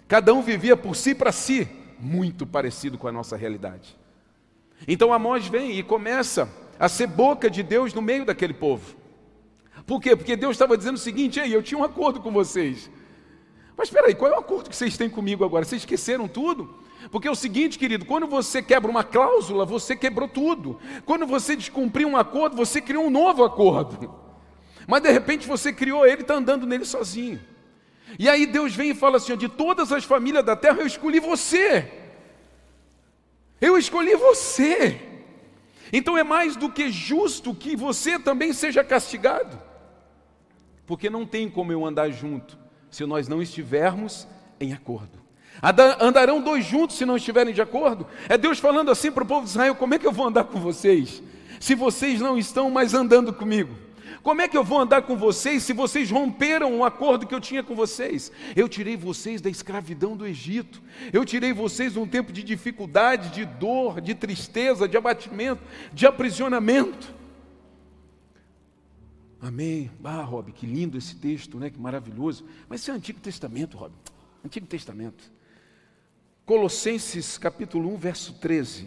Cada 0.07 0.33
um 0.33 0.41
vivia 0.41 0.77
por 0.77 0.95
si 0.95 1.17
para 1.17 1.33
si, 1.33 1.69
muito 1.99 2.47
parecido 2.47 2.97
com 2.97 3.09
a 3.09 3.13
nossa 3.13 3.37
realidade. 3.37 3.99
Então 4.87 5.13
Amós 5.13 5.49
vem 5.49 5.77
e 5.77 5.83
começa 5.83 6.49
a 6.79 6.89
ser 6.89 7.09
boca 7.09 7.51
de 7.51 7.65
Deus 7.65 7.93
no 7.93 8.01
meio 8.01 8.25
daquele 8.25 8.55
povo. 8.55 8.95
Por 9.85 10.01
quê? 10.01 10.15
Porque 10.15 10.37
Deus 10.37 10.53
estava 10.53 10.79
dizendo 10.79 10.95
o 10.95 11.01
seguinte: 11.01 11.41
Ei, 11.41 11.53
eu 11.53 11.61
tinha 11.61 11.77
um 11.77 11.83
acordo 11.83 12.21
com 12.21 12.31
vocês. 12.31 12.89
Mas 13.77 13.89
espera 13.89 14.07
aí, 14.07 14.15
qual 14.15 14.31
é 14.31 14.37
o 14.37 14.39
acordo 14.39 14.71
que 14.71 14.77
vocês 14.77 14.97
têm 14.97 15.11
comigo 15.11 15.45
agora? 15.45 15.65
Vocês 15.65 15.83
esqueceram 15.83 16.29
tudo? 16.29 16.87
Porque 17.11 17.29
é 17.29 17.31
o 17.31 17.37
seguinte, 17.37 17.79
querido, 17.79 18.05
quando 18.05 18.27
você 18.27 18.61
quebra 18.61 18.91
uma 18.91 19.05
cláusula, 19.05 19.65
você 19.65 19.95
quebrou 19.95 20.29
tudo. 20.29 20.81
Quando 21.07 21.27
você 21.27 21.55
descumpriu 21.55 22.09
um 22.09 22.17
acordo, 22.17 22.57
você 22.57 22.81
criou 22.81 23.05
um 23.05 23.11
novo 23.11 23.45
acordo. 23.45 24.13
Mas 24.87 25.03
de 25.03 25.11
repente 25.11 25.47
você 25.47 25.73
criou 25.73 26.07
ele 26.07 26.19
e 26.19 26.23
está 26.23 26.35
andando 26.35 26.67
nele 26.67 26.85
sozinho. 26.85 27.41
E 28.19 28.29
aí 28.29 28.47
Deus 28.47 28.75
vem 28.75 28.91
e 28.91 28.95
fala 28.95 29.19
assim: 29.19 29.37
de 29.37 29.49
todas 29.49 29.93
as 29.93 30.05
famílias 30.05 30.45
da 30.45 30.57
terra 30.57 30.81
eu 30.81 30.87
escolhi 30.87 31.21
você. 31.21 31.93
Eu 33.61 33.77
escolhi 33.77 34.15
você. 34.17 35.01
Então 35.93 36.17
é 36.17 36.25
mais 36.25 36.57
do 36.57 36.71
que 36.71 36.91
justo 36.91 37.55
que 37.55 37.77
você 37.77 38.19
também 38.19 38.53
seja 38.53 38.85
castigado. 38.85 39.61
Porque 40.87 41.11
não 41.11 41.27
tem 41.27 41.51
como 41.51 41.73
eu 41.73 41.85
andar 41.85 42.11
junto 42.11 42.59
se 42.91 43.05
nós 43.05 43.29
não 43.29 43.43
estivermos 43.43 44.27
em 44.59 44.73
acordo. 44.73 45.18
Andarão 46.01 46.41
dois 46.41 46.65
juntos 46.65 46.97
se 46.97 47.05
não 47.05 47.17
estiverem 47.17 47.53
de 47.53 47.61
acordo? 47.61 48.07
É 48.29 48.39
Deus 48.39 48.59
falando 48.59 48.91
assim 48.91 49.11
para 49.11 49.25
o 49.25 49.27
povo 49.27 49.45
de 49.45 49.51
Israel: 49.51 49.75
como 49.75 49.95
é 49.95 49.99
que 49.99 50.07
eu 50.07 50.13
vou 50.13 50.27
andar 50.27 50.45
com 50.45 50.61
vocês 50.61 51.23
se 51.61 51.75
vocês 51.75 52.21
não 52.21 52.39
estão 52.39 52.71
mais 52.71 52.95
andando 52.95 53.33
comigo? 53.33 53.75
Como 54.23 54.41
é 54.43 54.49
que 54.49 54.57
eu 54.57 54.65
vou 54.65 54.79
andar 54.79 55.03
com 55.03 55.17
vocês 55.17 55.63
se 55.63 55.73
vocês 55.73 56.11
romperam 56.11 56.79
o 56.79 56.85
acordo 56.85 57.27
que 57.27 57.35
eu 57.35 57.41
tinha 57.41 57.63
com 57.63 57.75
vocês? 57.75 58.33
Eu 58.55 58.69
tirei 58.69 58.97
vocês 58.97 59.41
da 59.41 59.49
escravidão 59.49 60.17
do 60.17 60.27
Egito, 60.27 60.83
eu 61.13 61.25
tirei 61.25 61.53
vocês 61.53 61.93
de 61.93 61.99
um 61.99 62.07
tempo 62.07 62.33
de 62.33 62.43
dificuldade, 62.43 63.31
de 63.31 63.45
dor, 63.45 64.01
de 64.01 64.15
tristeza, 64.15 64.89
de 64.89 64.97
abatimento, 64.97 65.63
de 65.93 66.07
aprisionamento. 66.07 67.15
Amém. 69.41 69.91
Ah, 70.03 70.23
Rob, 70.23 70.51
que 70.53 70.67
lindo 70.67 70.99
esse 70.99 71.15
texto, 71.15 71.59
né? 71.59 71.71
Que 71.71 71.79
maravilhoso. 71.79 72.45
Mas 72.69 72.81
isso 72.81 72.91
é 72.91 72.95
Antigo 72.95 73.21
Testamento, 73.21 73.77
Rob. 73.77 73.93
Antigo 74.45 74.67
Testamento. 74.67 75.38
Colossenses 76.49 77.37
capítulo 77.37 77.93
1, 77.93 77.97
verso 77.99 78.33
13. 78.33 78.87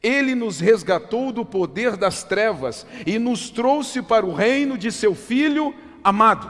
Ele 0.00 0.32
nos 0.32 0.60
resgatou 0.60 1.32
do 1.32 1.44
poder 1.44 1.96
das 1.96 2.22
trevas 2.22 2.86
e 3.04 3.18
nos 3.18 3.50
trouxe 3.50 4.00
para 4.00 4.24
o 4.24 4.32
reino 4.32 4.78
de 4.78 4.92
seu 4.92 5.12
Filho 5.12 5.74
amado. 6.04 6.48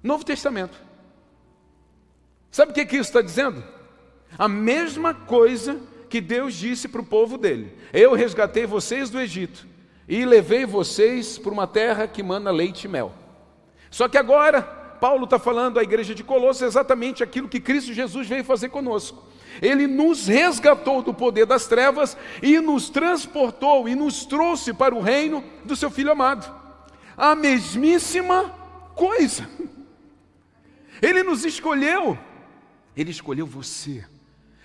Novo 0.00 0.24
Testamento. 0.24 0.80
Sabe 2.48 2.70
o 2.70 2.74
que, 2.76 2.86
que 2.86 2.94
isso 2.94 3.08
está 3.08 3.20
dizendo? 3.20 3.64
A 4.38 4.46
mesma 4.46 5.12
coisa 5.12 5.80
que 6.08 6.20
Deus 6.20 6.54
disse 6.54 6.86
para 6.86 7.00
o 7.00 7.06
povo 7.06 7.36
dele: 7.36 7.76
Eu 7.92 8.14
resgatei 8.14 8.66
vocês 8.66 9.10
do 9.10 9.18
Egito 9.18 9.66
e 10.08 10.24
levei 10.24 10.64
vocês 10.64 11.38
para 11.38 11.50
uma 11.50 11.66
terra 11.66 12.06
que 12.06 12.22
manda 12.22 12.52
leite 12.52 12.84
e 12.84 12.88
mel. 12.88 13.12
Só 13.90 14.08
que 14.08 14.16
agora 14.16 14.75
Paulo 15.00 15.24
está 15.24 15.38
falando 15.38 15.78
à 15.78 15.82
igreja 15.82 16.14
de 16.14 16.24
Colosso 16.24 16.64
exatamente 16.64 17.22
aquilo 17.22 17.48
que 17.48 17.60
Cristo 17.60 17.92
Jesus 17.92 18.28
veio 18.28 18.44
fazer 18.44 18.68
conosco. 18.68 19.24
Ele 19.62 19.86
nos 19.86 20.26
resgatou 20.26 21.02
do 21.02 21.14
poder 21.14 21.46
das 21.46 21.66
trevas 21.66 22.16
e 22.42 22.60
nos 22.60 22.90
transportou 22.90 23.88
e 23.88 23.94
nos 23.94 24.26
trouxe 24.26 24.72
para 24.72 24.94
o 24.94 25.00
reino 25.00 25.42
do 25.64 25.76
seu 25.76 25.90
Filho 25.90 26.12
amado. 26.12 26.52
A 27.16 27.34
mesmíssima 27.34 28.50
coisa. 28.94 29.48
Ele 31.00 31.22
nos 31.22 31.44
escolheu. 31.44 32.18
Ele 32.96 33.10
escolheu 33.10 33.46
você. 33.46 34.04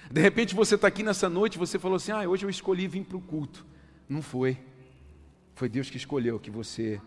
De 0.10 0.22
repente 0.22 0.54
você 0.54 0.76
está 0.76 0.88
aqui 0.88 1.04
nessa 1.04 1.30
noite 1.30 1.58
você 1.58 1.80
falou 1.80 1.96
assim: 1.96 2.12
Ah, 2.12 2.28
hoje 2.28 2.46
eu 2.46 2.50
escolhi 2.50 2.88
vir 2.88 3.04
para 3.04 3.18
o 3.18 3.22
culto. 3.22 3.66
Não 4.10 4.22
foi. 4.22 4.58
Foi 5.56 5.70
Deus 5.70 5.90
que 5.90 5.98
escolheu 5.98 6.40
que 6.40 6.52
você 6.52 7.00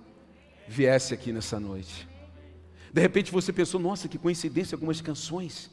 viesse 0.67 1.13
aqui 1.13 1.33
nessa 1.33 1.61
noite. 1.61 2.14
De 2.95 3.01
repente 3.01 3.33
você 3.33 3.53
pensou: 3.53 3.81
Nossa, 3.81 4.07
que 4.07 4.17
coincidência, 4.17 4.77
algumas 4.77 5.01
canções. 5.01 5.69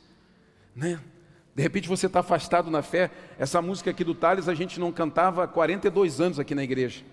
Né? 0.76 1.00
De 1.56 1.62
repente 1.62 1.88
você 1.88 2.08
está 2.08 2.22
afastado 2.22 2.72
na 2.72 2.82
fé. 2.82 3.12
Essa 3.38 3.62
música 3.62 3.92
aqui 3.92 4.04
do 4.04 4.16
Tales 4.16 4.50
a 4.50 4.56
gente 4.56 4.80
não 4.80 4.92
cantava 4.92 5.44
há 5.44 5.48
42 5.48 6.20
anos 6.20 6.40
aqui 6.40 6.56
na 6.56 6.64
igreja. 6.64 7.04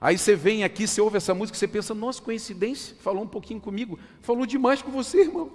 Aí 0.00 0.16
você 0.16 0.36
vem 0.36 0.62
aqui, 0.62 0.86
você 0.86 1.00
ouve 1.00 1.16
essa 1.16 1.34
música, 1.34 1.58
você 1.58 1.66
pensa, 1.66 1.92
nossa, 1.92 2.22
coincidência, 2.22 2.94
falou 3.00 3.24
um 3.24 3.26
pouquinho 3.26 3.60
comigo, 3.60 3.98
falou 4.22 4.46
demais 4.46 4.80
com 4.80 4.90
você, 4.92 5.22
irmão. 5.22 5.50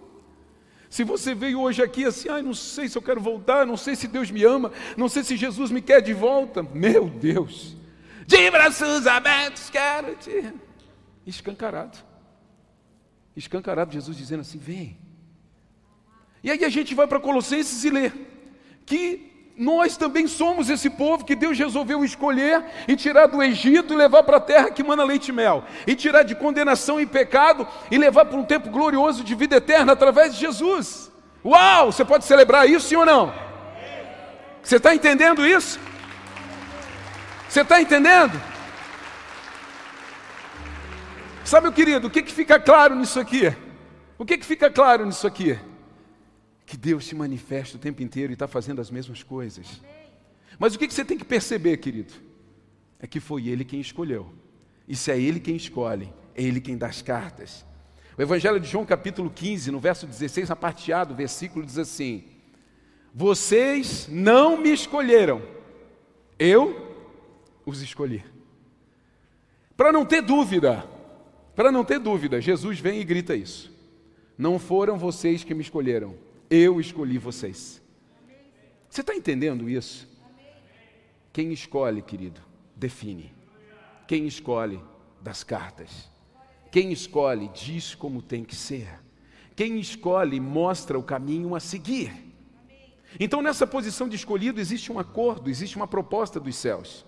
Se 0.89 1.05
você 1.05 1.33
veio 1.33 1.61
hoje 1.61 1.81
aqui 1.81 2.03
assim, 2.03 2.27
ai, 2.27 2.41
não 2.41 2.53
sei 2.53 2.89
se 2.89 2.97
eu 2.97 3.01
quero 3.01 3.21
voltar, 3.21 3.65
não 3.65 3.77
sei 3.77 3.95
se 3.95 4.09
Deus 4.09 4.29
me 4.29 4.43
ama, 4.43 4.73
não 4.97 5.07
sei 5.07 5.23
se 5.23 5.37
Jesus 5.37 5.71
me 5.71 5.81
quer 5.81 6.01
de 6.01 6.13
volta, 6.13 6.61
meu 6.61 7.09
Deus, 7.09 7.77
de 8.27 8.51
braços 8.51 9.07
abertos 9.07 9.69
quero 9.69 10.15
te. 10.17 10.53
Escancarado. 11.25 12.14
Escancarado, 13.35 13.93
Jesus 13.93 14.15
dizendo 14.15 14.41
assim: 14.41 14.57
vem. 14.57 14.97
E 16.43 16.51
aí 16.51 16.63
a 16.63 16.69
gente 16.69 16.93
vai 16.93 17.07
para 17.07 17.19
Colossenses 17.19 17.83
e 17.83 17.89
lê 17.89 18.11
que 18.85 19.51
nós 19.57 19.97
também 19.97 20.27
somos 20.27 20.69
esse 20.69 20.89
povo 20.89 21.25
que 21.25 21.35
Deus 21.35 21.57
resolveu 21.57 22.03
escolher 22.03 22.63
e 22.87 22.95
tirar 22.95 23.25
do 23.27 23.41
Egito 23.41 23.93
e 23.93 23.95
levar 23.95 24.23
para 24.23 24.37
a 24.37 24.41
terra 24.41 24.69
que 24.69 24.83
manda 24.83 25.03
leite 25.03 25.29
e 25.29 25.31
mel, 25.31 25.63
e 25.87 25.95
tirar 25.95 26.23
de 26.23 26.35
condenação 26.35 26.99
e 26.99 27.05
pecado 27.05 27.67
e 27.89 27.97
levar 27.97 28.25
para 28.25 28.37
um 28.37 28.43
tempo 28.43 28.69
glorioso 28.69 29.23
de 29.23 29.33
vida 29.33 29.55
eterna 29.55 29.93
através 29.93 30.33
de 30.35 30.41
Jesus. 30.41 31.11
Uau! 31.43 31.91
Você 31.91 32.03
pode 32.03 32.25
celebrar 32.25 32.69
isso, 32.69 32.87
sim 32.87 32.95
ou 32.95 33.05
não? 33.05 33.33
Você 34.61 34.77
está 34.77 34.93
entendendo 34.93 35.45
isso? 35.45 35.79
Você 37.47 37.61
está 37.61 37.79
entendendo? 37.79 38.39
Sabe, 41.45 41.71
querido, 41.71 42.07
o 42.07 42.09
que, 42.09 42.21
que 42.21 42.31
fica 42.31 42.59
claro 42.59 42.95
nisso 42.95 43.19
aqui? 43.19 43.55
O 44.17 44.25
que, 44.25 44.37
que 44.37 44.45
fica 44.45 44.69
claro 44.69 45.05
nisso 45.05 45.25
aqui? 45.25 45.57
que 46.65 46.75
Deus 46.75 47.05
se 47.05 47.15
manifesta 47.15 47.77
o 47.77 47.79
tempo 47.79 48.01
inteiro 48.01 48.31
e 48.31 48.33
está 48.33 48.47
fazendo 48.47 48.81
as 48.81 48.89
mesmas 48.89 49.21
coisas. 49.21 49.81
Mas 50.57 50.73
o 50.73 50.79
que 50.79 50.89
você 50.89 51.05
tem 51.05 51.17
que 51.17 51.25
perceber, 51.25 51.77
querido? 51.77 52.13
É 52.99 53.05
que 53.05 53.19
foi 53.19 53.47
Ele 53.47 53.63
quem 53.63 53.79
escolheu. 53.79 54.33
E 54.87 54.95
se 54.95 55.11
é 55.11 55.19
Ele 55.19 55.39
quem 55.39 55.55
escolhe, 55.55 56.11
é 56.33 56.41
Ele 56.41 56.59
quem 56.59 56.77
dá 56.77 56.87
as 56.87 57.01
cartas. 57.01 57.65
O 58.17 58.21
Evangelho 58.21 58.59
de 58.59 58.67
João, 58.67 58.85
capítulo 58.85 59.29
15, 59.29 59.69
no 59.71 59.79
verso 59.79 60.07
16, 60.07 60.49
a 60.49 60.55
parte 60.55 60.91
A 60.91 61.03
do 61.03 61.13
versículo 61.13 61.65
diz 61.65 61.77
assim: 61.77 62.23
Vocês 63.13 64.07
não 64.09 64.57
me 64.57 64.71
escolheram, 64.71 65.41
eu 66.39 66.95
os 67.65 67.81
escolhi. 67.81 68.23
Para 69.75 69.91
não 69.91 70.05
ter 70.05 70.21
dúvida, 70.21 70.87
para 71.55 71.71
não 71.71 71.85
ter 71.85 71.99
dúvida, 71.99 72.41
Jesus 72.41 72.79
vem 72.79 72.99
e 72.99 73.03
grita 73.03 73.35
isso. 73.35 73.73
Não 74.37 74.59
foram 74.59 74.97
vocês 74.97 75.43
que 75.43 75.53
me 75.53 75.61
escolheram, 75.61 76.15
eu 76.49 76.79
escolhi 76.79 77.17
vocês. 77.17 77.81
Você 78.89 79.01
está 79.01 79.15
entendendo 79.15 79.69
isso? 79.69 80.07
Quem 81.31 81.51
escolhe, 81.51 82.01
querido, 82.01 82.41
define. 82.75 83.33
Quem 84.07 84.27
escolhe, 84.27 84.79
das 85.21 85.43
cartas. 85.43 86.09
Quem 86.71 86.91
escolhe, 86.91 87.49
diz 87.53 87.95
como 87.95 88.21
tem 88.21 88.43
que 88.43 88.55
ser. 88.55 88.87
Quem 89.55 89.79
escolhe, 89.79 90.39
mostra 90.39 90.99
o 90.99 91.03
caminho 91.03 91.55
a 91.55 91.59
seguir. 91.59 92.13
Então, 93.19 93.41
nessa 93.41 93.65
posição 93.65 94.07
de 94.09 94.15
escolhido, 94.15 94.59
existe 94.59 94.91
um 94.91 94.99
acordo, 94.99 95.49
existe 95.49 95.77
uma 95.77 95.87
proposta 95.87 96.39
dos 96.39 96.55
céus. 96.55 97.05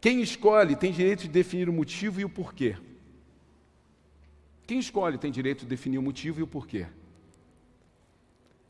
Quem 0.00 0.20
escolhe 0.20 0.74
tem 0.74 0.92
direito 0.92 1.22
de 1.22 1.28
definir 1.28 1.68
o 1.68 1.72
motivo 1.72 2.20
e 2.20 2.24
o 2.24 2.28
porquê. 2.28 2.76
Quem 4.72 4.78
escolhe 4.78 5.18
tem 5.18 5.30
direito 5.30 5.64
de 5.64 5.66
definir 5.66 5.98
o 5.98 6.02
motivo 6.02 6.40
e 6.40 6.42
o 6.42 6.46
porquê. 6.46 6.86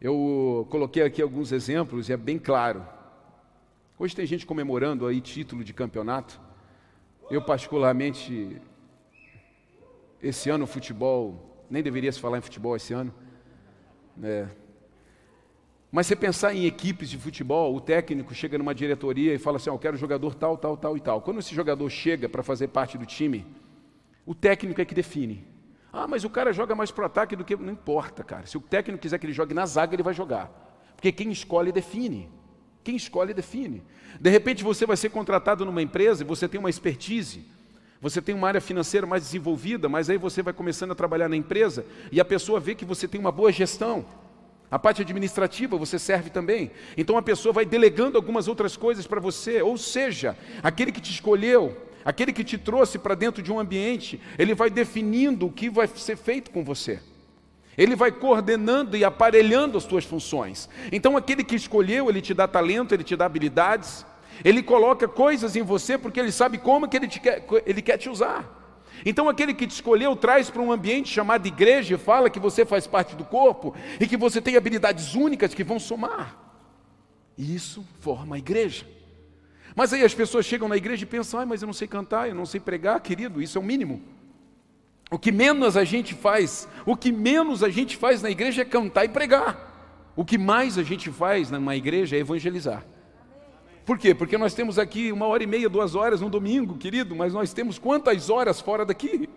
Eu 0.00 0.66
coloquei 0.68 1.04
aqui 1.04 1.22
alguns 1.22 1.52
exemplos 1.52 2.08
e 2.08 2.12
é 2.12 2.16
bem 2.16 2.40
claro. 2.40 2.84
Hoje 3.96 4.16
tem 4.16 4.26
gente 4.26 4.44
comemorando 4.44 5.06
aí 5.06 5.20
título 5.20 5.62
de 5.62 5.72
campeonato. 5.72 6.40
Eu 7.30 7.40
particularmente 7.40 8.60
esse 10.20 10.50
ano 10.50 10.66
futebol 10.66 11.64
nem 11.70 11.84
deveria 11.84 12.10
se 12.10 12.18
falar 12.18 12.38
em 12.38 12.40
futebol 12.40 12.74
esse 12.74 12.92
ano. 12.92 13.14
É. 14.20 14.48
Mas 15.88 16.08
se 16.08 16.16
pensar 16.16 16.52
em 16.52 16.66
equipes 16.66 17.10
de 17.10 17.16
futebol, 17.16 17.76
o 17.76 17.80
técnico 17.80 18.34
chega 18.34 18.58
numa 18.58 18.74
diretoria 18.74 19.34
e 19.34 19.38
fala 19.38 19.56
assim: 19.58 19.70
oh, 19.70 19.74
"Eu 19.74 19.78
quero 19.78 19.96
jogador 19.96 20.34
tal, 20.34 20.58
tal, 20.58 20.76
tal 20.76 20.96
e 20.96 21.00
tal". 21.00 21.22
Quando 21.22 21.38
esse 21.38 21.54
jogador 21.54 21.88
chega 21.88 22.28
para 22.28 22.42
fazer 22.42 22.66
parte 22.66 22.98
do 22.98 23.06
time, 23.06 23.46
o 24.26 24.34
técnico 24.34 24.80
é 24.80 24.84
que 24.84 24.96
define. 24.96 25.51
Ah, 25.92 26.06
mas 26.08 26.24
o 26.24 26.30
cara 26.30 26.52
joga 26.52 26.74
mais 26.74 26.90
para 26.90 27.02
o 27.02 27.06
ataque 27.06 27.36
do 27.36 27.44
que. 27.44 27.54
Não 27.54 27.72
importa, 27.72 28.24
cara. 28.24 28.46
Se 28.46 28.56
o 28.56 28.60
técnico 28.60 29.02
quiser 29.02 29.18
que 29.18 29.26
ele 29.26 29.32
jogue 29.32 29.52
na 29.52 29.66
zaga, 29.66 29.94
ele 29.94 30.02
vai 30.02 30.14
jogar. 30.14 30.50
Porque 30.96 31.12
quem 31.12 31.30
escolhe 31.30 31.70
define. 31.70 32.30
Quem 32.82 32.96
escolhe 32.96 33.34
define. 33.34 33.82
De 34.20 34.30
repente 34.30 34.64
você 34.64 34.86
vai 34.86 34.96
ser 34.96 35.10
contratado 35.10 35.64
numa 35.64 35.82
empresa 35.82 36.22
e 36.22 36.26
você 36.26 36.48
tem 36.48 36.58
uma 36.58 36.70
expertise. 36.70 37.44
Você 38.00 38.20
tem 38.20 38.34
uma 38.34 38.48
área 38.48 38.60
financeira 38.60 39.06
mais 39.06 39.22
desenvolvida, 39.22 39.88
mas 39.88 40.10
aí 40.10 40.18
você 40.18 40.42
vai 40.42 40.52
começando 40.52 40.90
a 40.90 40.94
trabalhar 40.94 41.28
na 41.28 41.36
empresa 41.36 41.86
e 42.10 42.20
a 42.20 42.24
pessoa 42.24 42.58
vê 42.58 42.74
que 42.74 42.84
você 42.84 43.06
tem 43.06 43.20
uma 43.20 43.30
boa 43.30 43.52
gestão. 43.52 44.04
A 44.68 44.78
parte 44.78 45.02
administrativa 45.02 45.76
você 45.76 45.98
serve 45.98 46.30
também. 46.30 46.70
Então 46.96 47.16
a 47.18 47.22
pessoa 47.22 47.52
vai 47.52 47.64
delegando 47.64 48.16
algumas 48.16 48.48
outras 48.48 48.76
coisas 48.76 49.06
para 49.06 49.20
você. 49.20 49.60
Ou 49.62 49.76
seja, 49.76 50.36
aquele 50.62 50.90
que 50.90 51.00
te 51.00 51.12
escolheu, 51.12 51.76
Aquele 52.04 52.32
que 52.32 52.44
te 52.44 52.58
trouxe 52.58 52.98
para 52.98 53.14
dentro 53.14 53.42
de 53.42 53.52
um 53.52 53.58
ambiente, 53.58 54.20
ele 54.38 54.54
vai 54.54 54.70
definindo 54.70 55.46
o 55.46 55.52
que 55.52 55.70
vai 55.70 55.86
ser 55.86 56.16
feito 56.16 56.50
com 56.50 56.64
você. 56.64 57.00
Ele 57.76 57.96
vai 57.96 58.12
coordenando 58.12 58.96
e 58.96 59.04
aparelhando 59.04 59.78
as 59.78 59.84
suas 59.84 60.04
funções. 60.04 60.68
Então, 60.90 61.16
aquele 61.16 61.42
que 61.42 61.56
escolheu, 61.56 62.10
ele 62.10 62.20
te 62.20 62.34
dá 62.34 62.46
talento, 62.46 62.92
ele 62.92 63.04
te 63.04 63.16
dá 63.16 63.24
habilidades, 63.24 64.04
ele 64.44 64.62
coloca 64.62 65.08
coisas 65.08 65.56
em 65.56 65.62
você 65.62 65.96
porque 65.96 66.20
ele 66.20 66.32
sabe 66.32 66.58
como 66.58 66.88
que 66.88 66.96
ele, 66.96 67.08
quer, 67.08 67.44
ele 67.64 67.80
quer 67.80 67.96
te 67.96 68.10
usar. 68.10 68.60
Então, 69.06 69.28
aquele 69.28 69.54
que 69.54 69.66
te 69.66 69.72
escolheu 69.72 70.14
traz 70.14 70.50
para 70.50 70.60
um 70.60 70.70
ambiente 70.70 71.08
chamado 71.08 71.46
igreja 71.46 71.94
e 71.94 71.98
fala 71.98 72.28
que 72.28 72.38
você 72.38 72.64
faz 72.64 72.86
parte 72.86 73.16
do 73.16 73.24
corpo 73.24 73.74
e 73.98 74.06
que 74.06 74.16
você 74.16 74.40
tem 74.40 74.56
habilidades 74.56 75.14
únicas 75.14 75.54
que 75.54 75.64
vão 75.64 75.78
somar. 75.78 76.36
E 77.36 77.54
isso 77.54 77.84
forma 78.00 78.36
a 78.36 78.38
igreja. 78.38 78.86
Mas 79.74 79.92
aí 79.92 80.04
as 80.04 80.14
pessoas 80.14 80.44
chegam 80.46 80.68
na 80.68 80.76
igreja 80.76 81.04
e 81.04 81.06
pensam: 81.06 81.40
ah, 81.40 81.46
mas 81.46 81.62
eu 81.62 81.66
não 81.66 81.72
sei 81.72 81.88
cantar, 81.88 82.28
eu 82.28 82.34
não 82.34 82.46
sei 82.46 82.60
pregar, 82.60 83.00
querido, 83.00 83.40
isso 83.40 83.58
é 83.58 83.60
o 83.60 83.64
mínimo. 83.64 84.02
O 85.10 85.18
que 85.18 85.30
menos 85.30 85.76
a 85.76 85.84
gente 85.84 86.14
faz, 86.14 86.66
o 86.86 86.96
que 86.96 87.12
menos 87.12 87.62
a 87.62 87.68
gente 87.68 87.96
faz 87.96 88.22
na 88.22 88.30
igreja 88.30 88.62
é 88.62 88.64
cantar 88.64 89.04
e 89.04 89.08
pregar. 89.08 89.70
O 90.16 90.24
que 90.24 90.38
mais 90.38 90.78
a 90.78 90.82
gente 90.82 91.10
faz 91.10 91.50
numa 91.50 91.76
igreja 91.76 92.16
é 92.16 92.18
evangelizar. 92.18 92.84
Por 93.84 93.98
quê? 93.98 94.14
Porque 94.14 94.38
nós 94.38 94.54
temos 94.54 94.78
aqui 94.78 95.10
uma 95.10 95.26
hora 95.26 95.42
e 95.42 95.46
meia, 95.46 95.68
duas 95.68 95.94
horas 95.94 96.20
no 96.20 96.30
domingo, 96.30 96.78
querido, 96.78 97.16
mas 97.16 97.34
nós 97.34 97.52
temos 97.52 97.78
quantas 97.78 98.30
horas 98.30 98.60
fora 98.60 98.84
daqui? 98.84 99.28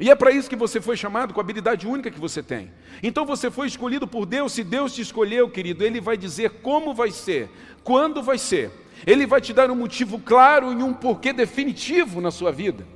E 0.00 0.10
é 0.10 0.14
para 0.14 0.32
isso 0.32 0.48
que 0.48 0.56
você 0.56 0.80
foi 0.80 0.96
chamado, 0.96 1.32
com 1.32 1.40
a 1.40 1.42
habilidade 1.42 1.86
única 1.86 2.10
que 2.10 2.18
você 2.18 2.42
tem. 2.42 2.72
Então 3.02 3.24
você 3.24 3.50
foi 3.50 3.68
escolhido 3.68 4.08
por 4.08 4.26
Deus, 4.26 4.52
se 4.52 4.64
Deus 4.64 4.94
te 4.94 5.02
escolheu, 5.02 5.48
querido, 5.48 5.84
Ele 5.84 6.00
vai 6.00 6.16
dizer 6.16 6.50
como 6.62 6.94
vai 6.94 7.10
ser, 7.10 7.48
quando 7.84 8.22
vai 8.22 8.38
ser. 8.38 8.72
Ele 9.06 9.26
vai 9.26 9.40
te 9.40 9.52
dar 9.52 9.70
um 9.70 9.74
motivo 9.74 10.18
claro 10.18 10.72
e 10.72 10.82
um 10.82 10.92
porquê 10.92 11.32
definitivo 11.32 12.20
na 12.20 12.30
sua 12.30 12.52
vida. 12.52 12.86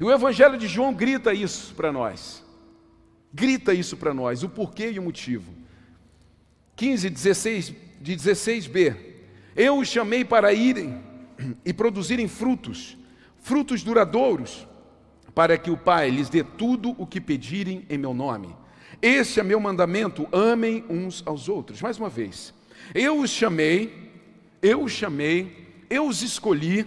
E 0.00 0.04
o 0.04 0.10
Evangelho 0.10 0.58
de 0.58 0.66
João 0.66 0.92
grita 0.92 1.32
isso 1.32 1.74
para 1.74 1.90
nós. 1.90 2.44
Grita 3.32 3.74
isso 3.74 3.96
para 3.96 4.14
nós, 4.14 4.42
o 4.42 4.48
porquê 4.48 4.90
e 4.90 4.98
o 4.98 5.02
motivo. 5.02 5.52
15, 6.76 7.10
16, 7.10 7.74
de 8.00 8.16
16b. 8.16 8.96
Eu 9.54 9.78
os 9.78 9.88
chamei 9.88 10.24
para 10.24 10.52
irem 10.52 11.00
e 11.64 11.72
produzirem 11.72 12.28
frutos, 12.28 12.96
frutos 13.38 13.82
duradouros, 13.82 14.66
para 15.34 15.58
que 15.58 15.70
o 15.70 15.76
Pai 15.76 16.10
lhes 16.10 16.28
dê 16.28 16.42
tudo 16.42 16.94
o 16.98 17.06
que 17.06 17.20
pedirem 17.20 17.84
em 17.88 17.98
meu 17.98 18.14
nome. 18.14 18.54
Este 19.00 19.40
é 19.40 19.42
meu 19.42 19.60
mandamento: 19.60 20.28
amem 20.32 20.84
uns 20.88 21.22
aos 21.26 21.48
outros. 21.48 21.80
Mais 21.82 21.98
uma 21.98 22.08
vez, 22.08 22.54
eu 22.94 23.20
os 23.20 23.30
chamei 23.30 24.05
eu 24.62 24.82
os 24.82 24.92
chamei, 24.92 25.84
eu 25.88 26.06
os 26.06 26.22
escolhi 26.22 26.86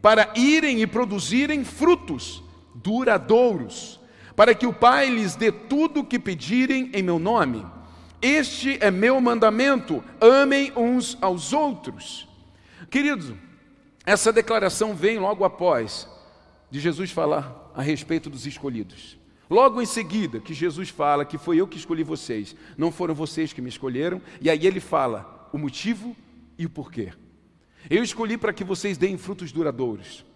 para 0.00 0.32
irem 0.34 0.80
e 0.80 0.86
produzirem 0.86 1.64
frutos 1.64 2.42
duradouros, 2.74 4.00
para 4.34 4.54
que 4.54 4.66
o 4.66 4.72
Pai 4.72 5.10
lhes 5.10 5.36
dê 5.36 5.52
tudo 5.52 6.00
o 6.00 6.04
que 6.04 6.18
pedirem 6.18 6.90
em 6.94 7.02
meu 7.02 7.18
nome. 7.18 7.66
Este 8.22 8.78
é 8.80 8.90
meu 8.90 9.20
mandamento: 9.20 10.02
amem 10.20 10.72
uns 10.76 11.16
aos 11.20 11.52
outros. 11.52 12.28
Queridos, 12.90 13.34
essa 14.04 14.32
declaração 14.32 14.94
vem 14.94 15.18
logo 15.18 15.44
após 15.44 16.08
de 16.70 16.80
Jesus 16.80 17.10
falar 17.10 17.70
a 17.74 17.82
respeito 17.82 18.30
dos 18.30 18.46
escolhidos. 18.46 19.18
Logo 19.48 19.82
em 19.82 19.86
seguida, 19.86 20.38
que 20.38 20.54
Jesus 20.54 20.90
fala 20.90 21.24
que 21.24 21.36
foi 21.36 21.56
eu 21.56 21.66
que 21.66 21.76
escolhi 21.76 22.04
vocês, 22.04 22.54
não 22.78 22.92
foram 22.92 23.14
vocês 23.14 23.52
que 23.52 23.60
me 23.60 23.68
escolheram, 23.68 24.22
e 24.40 24.48
aí 24.48 24.64
ele 24.64 24.78
fala 24.78 25.48
o 25.52 25.58
motivo 25.58 26.16
e 26.60 26.66
o 26.66 26.70
porquê. 26.70 27.10
Eu 27.88 28.02
escolhi 28.02 28.36
para 28.36 28.52
que 28.52 28.62
vocês 28.62 28.98
deem 28.98 29.16
frutos 29.16 29.50
duradouros. 29.50 30.26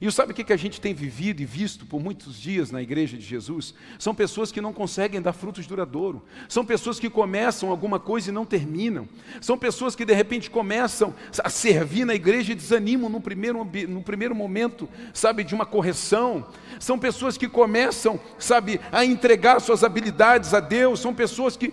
E 0.00 0.10
sabe 0.10 0.32
o 0.32 0.34
que 0.34 0.52
a 0.52 0.56
gente 0.56 0.80
tem 0.80 0.92
vivido 0.92 1.40
e 1.40 1.44
visto 1.44 1.86
por 1.86 2.00
muitos 2.00 2.40
dias 2.40 2.70
na 2.70 2.82
igreja 2.82 3.16
de 3.16 3.24
Jesus? 3.24 3.74
São 3.98 4.14
pessoas 4.14 4.50
que 4.50 4.60
não 4.60 4.72
conseguem 4.72 5.20
dar 5.20 5.34
frutos 5.34 5.66
duradouros. 5.66 6.22
São 6.48 6.64
pessoas 6.64 6.98
que 6.98 7.08
começam 7.08 7.70
alguma 7.70 8.00
coisa 8.00 8.30
e 8.30 8.32
não 8.32 8.46
terminam. 8.46 9.06
São 9.42 9.58
pessoas 9.58 9.94
que 9.94 10.04
de 10.04 10.14
repente 10.14 10.50
começam 10.50 11.14
a 11.42 11.50
servir 11.50 12.04
na 12.06 12.14
igreja 12.14 12.52
e 12.52 12.56
desanimam 12.56 13.10
no 13.10 13.20
primeiro, 13.20 13.62
no 13.88 14.02
primeiro 14.02 14.34
momento, 14.34 14.88
sabe, 15.12 15.44
de 15.44 15.54
uma 15.54 15.66
correção. 15.66 16.46
São 16.80 16.98
pessoas 16.98 17.36
que 17.36 17.48
começam, 17.48 18.18
sabe, 18.38 18.80
a 18.90 19.04
entregar 19.04 19.60
suas 19.60 19.84
habilidades 19.84 20.54
a 20.54 20.60
Deus. 20.60 20.98
São 20.98 21.14
pessoas 21.14 21.56
que 21.56 21.72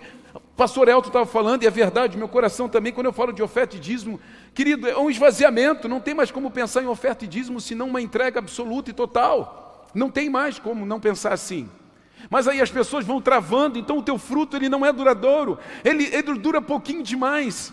pastor 0.62 0.88
Elton 0.88 1.08
estava 1.08 1.26
falando, 1.26 1.64
e 1.64 1.66
é 1.66 1.70
verdade, 1.70 2.16
meu 2.16 2.28
coração 2.28 2.68
também, 2.68 2.92
quando 2.92 3.06
eu 3.06 3.12
falo 3.12 3.32
de 3.32 3.42
oferta 3.42 3.74
e 3.74 3.80
dízimo, 3.80 4.20
querido, 4.54 4.88
é 4.88 4.96
um 4.96 5.10
esvaziamento, 5.10 5.88
não 5.88 5.98
tem 5.98 6.14
mais 6.14 6.30
como 6.30 6.52
pensar 6.52 6.84
em 6.84 6.86
oferta 6.86 7.24
e 7.24 7.28
dízimo 7.28 7.60
senão 7.60 7.88
uma 7.88 8.00
entrega 8.00 8.38
absoluta 8.38 8.88
e 8.88 8.92
total. 8.92 9.88
Não 9.92 10.08
tem 10.08 10.30
mais 10.30 10.60
como 10.60 10.86
não 10.86 11.00
pensar 11.00 11.32
assim. 11.32 11.68
Mas 12.30 12.46
aí 12.46 12.60
as 12.60 12.70
pessoas 12.70 13.04
vão 13.04 13.20
travando, 13.20 13.76
então 13.76 13.98
o 13.98 14.02
teu 14.04 14.16
fruto 14.16 14.56
ele 14.56 14.68
não 14.68 14.86
é 14.86 14.92
duradouro, 14.92 15.58
ele, 15.84 16.04
ele 16.14 16.38
dura 16.38 16.62
pouquinho 16.62 17.02
demais. 17.02 17.72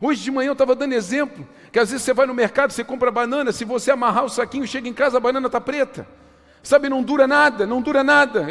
Hoje 0.00 0.22
de 0.22 0.30
manhã 0.30 0.48
eu 0.48 0.52
estava 0.54 0.74
dando 0.74 0.94
exemplo, 0.94 1.46
que 1.70 1.78
às 1.78 1.90
vezes 1.90 2.02
você 2.02 2.14
vai 2.14 2.26
no 2.26 2.32
mercado, 2.32 2.72
você 2.72 2.82
compra 2.82 3.10
banana, 3.10 3.52
se 3.52 3.66
você 3.66 3.90
amarrar 3.90 4.24
o 4.24 4.30
saquinho, 4.30 4.66
chega 4.66 4.88
em 4.88 4.94
casa, 4.94 5.18
a 5.18 5.20
banana 5.20 5.48
está 5.48 5.60
preta. 5.60 6.08
Sabe, 6.62 6.88
não 6.88 7.02
dura 7.02 7.26
nada, 7.26 7.66
não 7.66 7.82
dura 7.82 8.02
nada. 8.02 8.46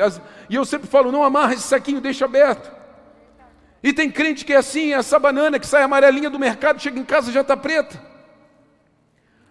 E 0.48 0.54
eu 0.54 0.65
sempre 0.65 0.88
falo, 0.88 1.12
não 1.12 1.24
amarra 1.24 1.56
esse 1.56 1.63
saquinho, 1.63 2.00
deixa 2.00 2.26
aberto. 2.26 2.81
E 3.84 3.91
tem 3.91 4.12
crente 4.12 4.46
que 4.46 4.54
é 4.54 4.58
assim, 4.58 4.94
essa 4.94 5.17
banana 5.17 5.60
que 5.60 5.65
sai 5.65 5.82
amarelinha 5.82 6.30
do 6.30 6.38
mercado, 6.38 6.82
chega 6.82 7.00
em 7.00 7.04
casa 7.04 7.32
já 7.32 7.41
está 7.41 7.58
preta. 7.58 8.12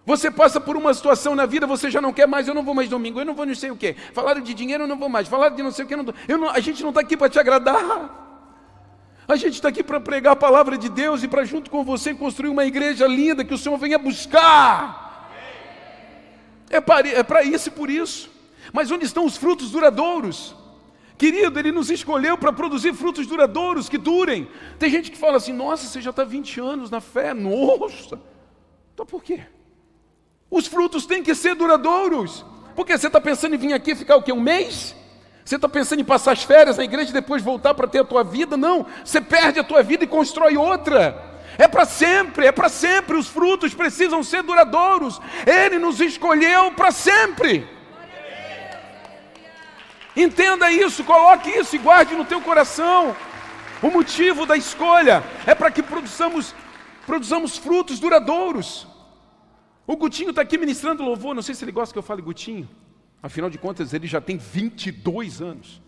Você 0.07 0.31
passa 0.31 0.61
por 0.61 0.77
uma 0.77 0.95
situação 0.95 1.35
na 1.35 1.47
vida, 1.47 1.67
você 1.67 1.91
já 1.91 2.01
não 2.01 2.13
quer 2.13 2.27
mais, 2.27 2.49
eu 2.49 2.55
não 2.55 2.63
vou 2.63 2.75
mais 2.75 2.89
domingo, 2.89 3.21
eu 3.21 3.25
não 3.25 3.35
vou 3.35 3.45
não 3.45 3.55
sei 3.55 3.71
o 3.71 3.77
quê. 3.77 3.95
Falaram 4.13 4.41
de 4.41 4.55
dinheiro, 4.55 4.85
eu 4.85 4.89
não 4.89 4.99
vou 4.99 5.09
mais. 5.09 5.29
Falaram 5.29 5.55
de 5.55 5.63
não 5.63 5.71
sei 5.71 5.85
o 5.85 5.89
quê, 5.89 5.97
não, 5.97 6.07
eu 6.27 6.39
não 6.39 6.49
a 6.49 6.61
gente 6.61 6.83
não 6.83 6.91
está 6.91 7.01
aqui 7.01 7.17
para 7.17 7.29
te 7.29 7.39
agradar. 7.39 8.29
A 9.29 9.37
gente 9.37 9.55
está 9.55 9.69
aqui 9.69 9.83
para 9.83 10.01
pregar 10.01 10.33
a 10.33 10.37
palavra 10.37 10.77
de 10.77 10.89
Deus 10.89 11.23
e 11.23 11.29
para 11.29 11.45
junto 11.45 11.71
com 11.71 11.85
você 11.85 12.13
construir 12.13 12.51
uma 12.51 12.65
igreja 12.65 13.07
linda 13.07 13.45
que 13.45 13.55
o 13.55 13.59
Senhor 13.59 13.77
venha 13.77 13.99
buscar. 13.99 15.31
É 16.69 16.81
para, 16.81 17.07
é 17.09 17.45
isso 17.45 17.69
e 17.69 17.73
por 17.73 17.91
isso. 17.91 18.31
Mas 18.73 18.91
onde 18.91 19.05
estão 19.05 19.25
os 19.25 19.37
frutos 19.37 19.71
duradouros? 19.71 20.57
Querido, 21.21 21.59
Ele 21.59 21.71
nos 21.71 21.91
escolheu 21.91 22.39
para 22.39 22.51
produzir 22.51 22.95
frutos 22.95 23.27
duradouros, 23.27 23.91
que 23.91 23.99
durem. 23.99 24.49
Tem 24.79 24.89
gente 24.89 25.11
que 25.11 25.19
fala 25.19 25.37
assim: 25.37 25.53
nossa, 25.53 25.87
você 25.87 26.01
já 26.01 26.09
está 26.09 26.25
20 26.25 26.59
anos 26.59 26.91
na 26.91 26.99
fé. 26.99 27.35
Nossa! 27.35 28.19
Então 28.95 29.05
por 29.05 29.23
quê? 29.23 29.43
Os 30.51 30.67
frutos 30.67 31.05
têm 31.05 31.23
que 31.23 31.35
ser 31.35 31.55
duradouros. 31.55 32.43
Porque 32.75 32.97
você 32.97 33.09
está 33.09 33.21
pensando 33.21 33.55
em 33.55 33.59
vir 33.59 33.75
aqui 33.75 33.95
ficar 33.95 34.17
o 34.17 34.23
quê? 34.23 34.33
Um 34.33 34.41
mês? 34.41 34.97
Você 35.45 35.57
está 35.57 35.69
pensando 35.69 36.01
em 36.01 36.07
passar 36.07 36.33
as 36.33 36.43
férias 36.43 36.79
na 36.79 36.85
igreja 36.85 37.11
e 37.11 37.13
depois 37.13 37.43
voltar 37.43 37.75
para 37.75 37.87
ter 37.87 37.99
a 37.99 38.05
tua 38.05 38.25
vida? 38.25 38.57
Não, 38.57 38.87
você 39.05 39.21
perde 39.21 39.61
a 39.61 39.65
tua 39.65 39.83
vida 39.83 40.05
e 40.05 40.07
constrói 40.07 40.57
outra. 40.57 41.43
É 41.59 41.69
para 41.69 41.85
sempre, 41.85 42.47
é 42.47 42.53
para 42.53 42.71
sempre. 42.71 43.19
Os 43.19 43.29
frutos 43.29 43.75
precisam 43.75 44.23
ser 44.23 44.43
duradouros. 44.43 45.21
Ele 45.47 45.79
nos 45.79 46.01
escolheu 46.01 46.73
para 46.73 46.91
sempre. 46.91 47.69
Entenda 50.17 50.71
isso, 50.71 51.05
coloque 51.05 51.49
isso 51.51 51.77
e 51.77 51.79
guarde 51.79 52.15
no 52.15 52.25
teu 52.25 52.41
coração. 52.41 53.15
O 53.83 53.91
motivo 53.91 54.45
da 54.45 54.57
escolha 54.57 55.23
é 55.47 55.55
para 55.55 55.71
que 55.71 55.83
produzamos, 55.83 56.55
produzamos 57.07 57.57
frutos 57.57 57.99
duradouros. 57.99 58.87
O 59.87 59.97
Gutinho 59.97 60.31
está 60.31 60.43
aqui 60.43 60.59
ministrando 60.59 61.03
louvor, 61.03 61.35
não 61.35 61.43
sei 61.43 61.55
se 61.55 61.65
ele 61.65 61.73
gosta 61.73 61.93
que 61.93 61.99
eu 61.99 62.03
fale 62.03 62.23
Gutinho, 62.23 62.69
afinal 63.23 63.49
de 63.49 63.59
contas 63.59 63.93
ele 63.93 64.07
já 64.07 64.21
tem 64.21 64.37
22 64.37 65.41
anos. 65.41 65.81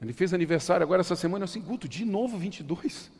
Ele 0.00 0.12
fez 0.12 0.34
aniversário 0.34 0.82
agora 0.82 1.00
essa 1.00 1.14
semana, 1.14 1.44
assim, 1.44 1.60
Guto, 1.60 1.88
de 1.88 2.04
novo 2.04 2.36
22? 2.36 3.10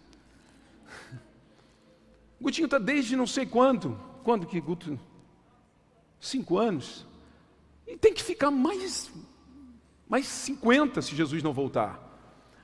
Gutinho 2.41 2.65
está 2.65 2.79
desde 2.79 3.15
não 3.15 3.27
sei 3.27 3.47
quando, 3.47 4.01
quando 4.25 4.47
que 4.47 4.61
Guto? 4.61 4.99
Cinco 6.19 6.59
anos. 6.59 7.07
E 7.93 7.97
tem 7.99 8.15
que 8.15 8.23
ficar 8.23 8.51
mais, 8.51 9.13
mais 10.09 10.27
50 10.27 11.03
se 11.03 11.15
Jesus 11.15 11.43
não 11.43 11.53
voltar. 11.53 12.01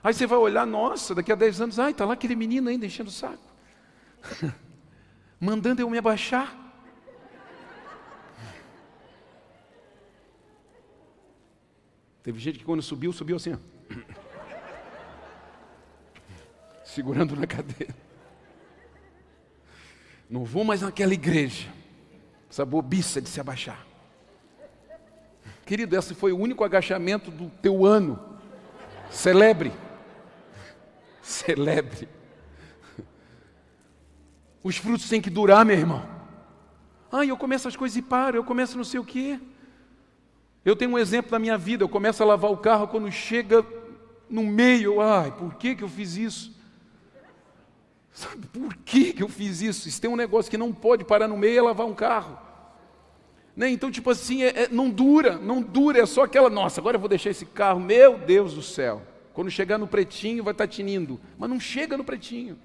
Aí 0.02 0.14
você 0.14 0.26
vai 0.26 0.38
olhar, 0.38 0.66
nossa, 0.66 1.14
daqui 1.14 1.30
a 1.30 1.34
10 1.34 1.60
anos, 1.60 1.78
ai, 1.78 1.90
está 1.90 2.06
lá 2.06 2.14
aquele 2.14 2.34
menino 2.34 2.70
ainda 2.70 2.86
enchendo 2.86 3.10
o 3.10 3.12
saco. 3.12 3.46
Mandando 5.38 5.82
eu 5.82 5.90
me 5.90 5.98
abaixar. 5.98 6.56
Teve 12.22 12.38
gente 12.38 12.58
que 12.58 12.64
quando 12.64 12.80
subiu, 12.80 13.12
subiu 13.12 13.36
assim, 13.36 13.52
ó. 13.52 13.58
segurando 16.84 17.36
na 17.36 17.46
cadeira. 17.46 17.94
Não 20.28 20.42
vou 20.42 20.64
mais 20.64 20.80
naquela 20.80 21.12
igreja. 21.12 21.70
Essa 22.48 22.64
bobiça 22.64 23.20
de 23.20 23.28
se 23.28 23.38
abaixar. 23.38 23.87
Querido, 25.68 25.94
esse 25.94 26.14
foi 26.14 26.32
o 26.32 26.38
único 26.38 26.64
agachamento 26.64 27.30
do 27.30 27.50
teu 27.60 27.84
ano. 27.84 28.18
Celebre. 29.10 29.70
Celebre. 31.20 32.08
Os 34.64 34.78
frutos 34.78 35.10
têm 35.10 35.20
que 35.20 35.28
durar, 35.28 35.66
meu 35.66 35.76
irmão. 35.76 36.08
Ah, 37.12 37.22
eu 37.26 37.36
começo 37.36 37.68
as 37.68 37.76
coisas 37.76 37.98
e 37.98 38.00
paro, 38.00 38.38
eu 38.38 38.44
começo 38.44 38.78
não 38.78 38.84
sei 38.84 38.98
o 38.98 39.04
quê. 39.04 39.38
Eu 40.64 40.74
tenho 40.74 40.92
um 40.92 40.98
exemplo 40.98 41.32
da 41.32 41.38
minha 41.38 41.58
vida, 41.58 41.84
eu 41.84 41.88
começo 41.88 42.22
a 42.22 42.26
lavar 42.26 42.50
o 42.50 42.56
carro 42.56 42.88
quando 42.88 43.12
chega 43.12 43.62
no 44.26 44.44
meio, 44.44 45.02
ai, 45.02 45.32
por 45.32 45.56
que, 45.56 45.74
que 45.74 45.84
eu 45.84 45.88
fiz 45.90 46.16
isso? 46.16 46.58
Sabe 48.10 48.46
por 48.46 48.74
que, 48.74 49.12
que 49.12 49.22
eu 49.22 49.28
fiz 49.28 49.60
isso? 49.60 49.90
Se 49.90 50.00
tem 50.00 50.10
um 50.10 50.16
negócio 50.16 50.50
que 50.50 50.56
não 50.56 50.72
pode 50.72 51.04
parar 51.04 51.28
no 51.28 51.36
meio 51.36 51.58
é 51.58 51.62
lavar 51.62 51.86
um 51.86 51.94
carro. 51.94 52.47
Né? 53.58 53.68
Então, 53.70 53.90
tipo 53.90 54.08
assim, 54.08 54.44
é, 54.44 54.50
é, 54.50 54.68
não 54.68 54.88
dura, 54.88 55.36
não 55.36 55.60
dura, 55.60 55.98
é 55.98 56.06
só 56.06 56.22
aquela, 56.22 56.48
nossa, 56.48 56.80
agora 56.80 56.94
eu 56.94 57.00
vou 57.00 57.08
deixar 57.08 57.30
esse 57.30 57.44
carro, 57.44 57.80
meu 57.80 58.16
Deus 58.16 58.54
do 58.54 58.62
céu. 58.62 59.02
Quando 59.34 59.50
chegar 59.50 59.76
no 59.76 59.88
pretinho 59.88 60.44
vai 60.44 60.52
estar 60.52 60.68
tá 60.68 60.72
tinindo, 60.72 61.20
mas 61.36 61.50
não 61.50 61.58
chega 61.58 61.96
no 61.96 62.04
pretinho. 62.04 62.56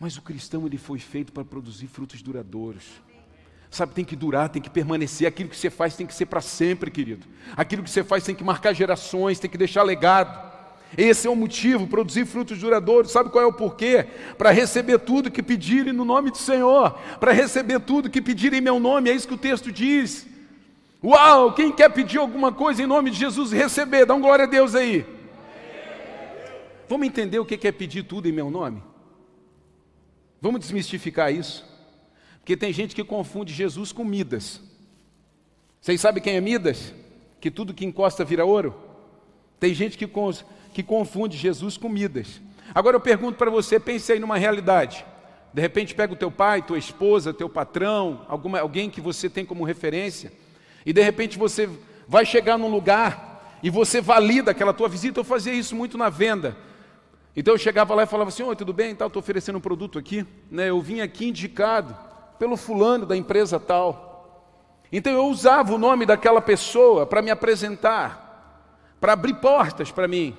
Mas 0.00 0.16
o 0.16 0.22
cristão 0.22 0.66
ele 0.66 0.76
foi 0.76 0.98
feito 0.98 1.32
para 1.32 1.44
produzir 1.44 1.86
frutos 1.86 2.20
duradouros. 2.22 3.00
Sabe, 3.70 3.94
tem 3.94 4.04
que 4.04 4.16
durar, 4.16 4.48
tem 4.48 4.60
que 4.60 4.68
permanecer. 4.68 5.28
Aquilo 5.28 5.48
que 5.48 5.56
você 5.56 5.70
faz 5.70 5.94
tem 5.94 6.08
que 6.08 6.14
ser 6.14 6.26
para 6.26 6.40
sempre, 6.40 6.90
querido. 6.90 7.24
Aquilo 7.56 7.84
que 7.84 7.90
você 7.90 8.02
faz 8.02 8.24
tem 8.24 8.34
que 8.34 8.42
marcar 8.42 8.72
gerações, 8.72 9.38
tem 9.38 9.48
que 9.48 9.56
deixar 9.56 9.84
legado. 9.84 10.49
Esse 10.96 11.26
é 11.26 11.30
o 11.30 11.36
motivo, 11.36 11.86
produzir 11.86 12.26
frutos 12.26 12.58
duradouros. 12.58 13.12
Sabe 13.12 13.30
qual 13.30 13.44
é 13.44 13.46
o 13.46 13.52
porquê? 13.52 14.06
Para 14.36 14.50
receber 14.50 14.98
tudo 14.98 15.30
que 15.30 15.42
pedirem 15.42 15.92
no 15.92 16.04
nome 16.04 16.30
do 16.30 16.38
Senhor, 16.38 16.98
para 17.18 17.32
receber 17.32 17.80
tudo 17.80 18.10
que 18.10 18.20
pedirem 18.20 18.58
em 18.58 18.62
meu 18.62 18.80
nome, 18.80 19.10
é 19.10 19.14
isso 19.14 19.28
que 19.28 19.34
o 19.34 19.38
texto 19.38 19.70
diz. 19.70 20.26
Uau, 21.02 21.54
quem 21.54 21.72
quer 21.72 21.90
pedir 21.90 22.18
alguma 22.18 22.52
coisa 22.52 22.82
em 22.82 22.86
nome 22.86 23.10
de 23.10 23.18
Jesus 23.18 23.52
e 23.52 23.56
receber, 23.56 24.04
dá 24.04 24.14
um 24.14 24.20
glória 24.20 24.44
a 24.44 24.48
Deus 24.48 24.74
aí. 24.74 25.06
Vamos 26.88 27.06
entender 27.06 27.38
o 27.38 27.46
que 27.46 27.66
é 27.66 27.72
pedir 27.72 28.02
tudo 28.02 28.28
em 28.28 28.32
meu 28.32 28.50
nome? 28.50 28.82
Vamos 30.40 30.60
desmistificar 30.60 31.32
isso? 31.32 31.64
Porque 32.40 32.56
tem 32.56 32.72
gente 32.72 32.94
que 32.94 33.04
confunde 33.04 33.52
Jesus 33.52 33.92
com 33.92 34.02
Midas. 34.02 34.60
Vocês 35.80 36.00
sabem 36.00 36.22
quem 36.22 36.36
é 36.36 36.40
Midas? 36.40 36.92
Que 37.40 37.50
tudo 37.50 37.72
que 37.72 37.86
encosta 37.86 38.24
vira 38.24 38.44
ouro? 38.44 38.74
Tem 39.60 39.72
gente 39.72 39.96
que 39.96 40.06
que 40.80 40.82
confunde 40.82 41.36
Jesus 41.36 41.76
com 41.76 41.90
Midas. 41.90 42.40
Agora 42.74 42.96
eu 42.96 43.00
pergunto 43.00 43.36
para 43.36 43.50
você, 43.50 43.78
pense 43.78 44.10
aí 44.10 44.18
numa 44.18 44.38
realidade. 44.38 45.04
De 45.52 45.60
repente 45.60 45.94
pega 45.94 46.12
o 46.12 46.16
teu 46.16 46.30
pai, 46.30 46.62
tua 46.62 46.78
esposa, 46.78 47.34
teu 47.34 47.48
patrão, 47.48 48.24
alguma, 48.28 48.60
alguém 48.60 48.88
que 48.88 49.00
você 49.00 49.28
tem 49.28 49.44
como 49.44 49.64
referência, 49.64 50.32
e 50.86 50.92
de 50.92 51.02
repente 51.02 51.36
você 51.36 51.68
vai 52.08 52.24
chegar 52.24 52.56
num 52.56 52.70
lugar 52.70 53.58
e 53.62 53.68
você 53.68 54.00
valida 54.00 54.52
aquela 54.52 54.72
tua 54.72 54.88
visita. 54.88 55.20
Eu 55.20 55.24
fazia 55.24 55.52
isso 55.52 55.76
muito 55.76 55.98
na 55.98 56.08
venda. 56.08 56.56
Então 57.36 57.52
eu 57.52 57.58
chegava 57.58 57.94
lá 57.94 58.04
e 58.04 58.06
falava 58.06 58.28
assim: 58.28 58.42
Oi, 58.42 58.56
tudo 58.56 58.72
bem? 58.72 58.92
Estou 58.92 59.10
oferecendo 59.16 59.58
um 59.58 59.60
produto 59.60 59.98
aqui. 59.98 60.26
Né, 60.50 60.70
eu 60.70 60.80
vim 60.80 61.00
aqui 61.00 61.28
indicado 61.28 61.94
pelo 62.38 62.56
fulano 62.56 63.04
da 63.04 63.16
empresa 63.16 63.60
tal. 63.60 64.86
Então 64.90 65.12
eu 65.12 65.26
usava 65.26 65.74
o 65.74 65.78
nome 65.78 66.06
daquela 66.06 66.40
pessoa 66.40 67.04
para 67.04 67.20
me 67.20 67.30
apresentar, 67.30 68.96
para 68.98 69.12
abrir 69.12 69.34
portas 69.34 69.90
para 69.90 70.08
mim. 70.08 70.34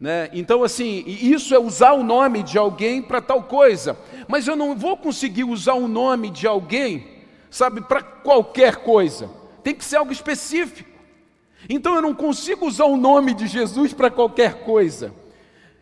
Né? 0.00 0.30
Então, 0.32 0.64
assim, 0.64 1.04
isso 1.06 1.54
é 1.54 1.58
usar 1.58 1.92
o 1.92 2.02
nome 2.02 2.42
de 2.42 2.56
alguém 2.56 3.02
para 3.02 3.20
tal 3.20 3.42
coisa. 3.42 3.98
Mas 4.26 4.48
eu 4.48 4.56
não 4.56 4.74
vou 4.74 4.96
conseguir 4.96 5.44
usar 5.44 5.74
o 5.74 5.86
nome 5.86 6.30
de 6.30 6.46
alguém, 6.46 7.06
sabe, 7.50 7.82
para 7.82 8.00
qualquer 8.02 8.76
coisa. 8.76 9.28
Tem 9.62 9.74
que 9.74 9.84
ser 9.84 9.96
algo 9.96 10.10
específico. 10.10 10.88
Então 11.68 11.94
eu 11.94 12.00
não 12.00 12.14
consigo 12.14 12.66
usar 12.66 12.86
o 12.86 12.96
nome 12.96 13.34
de 13.34 13.46
Jesus 13.46 13.92
para 13.92 14.10
qualquer 14.10 14.64
coisa. 14.64 15.12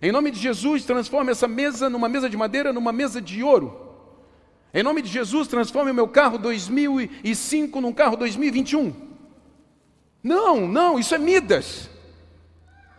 Em 0.02 0.11
nome 0.11 0.33
de 0.33 0.40
Jesus, 0.40 0.85
transforma 0.85 1.31
essa 1.31 1.46
mesa 1.46 1.88
numa 1.88 2.09
mesa 2.09 2.28
de 2.28 2.37
madeira 2.37 2.72
numa 2.72 2.92
mesa 2.92 3.20
de 3.20 3.44
ouro. 3.44 3.87
Em 4.74 4.83
nome 4.83 5.00
de 5.00 5.09
Jesus, 5.09 5.46
transforme 5.46 5.92
o 5.92 5.94
meu 5.94 6.09
carro 6.09 6.38
2005 6.38 7.81
num 7.81 7.92
carro 7.92 8.16
2021. 8.16 8.92
Não, 10.22 10.66
não, 10.66 10.98
isso 10.98 11.14
é 11.14 11.18
Midas 11.18 11.88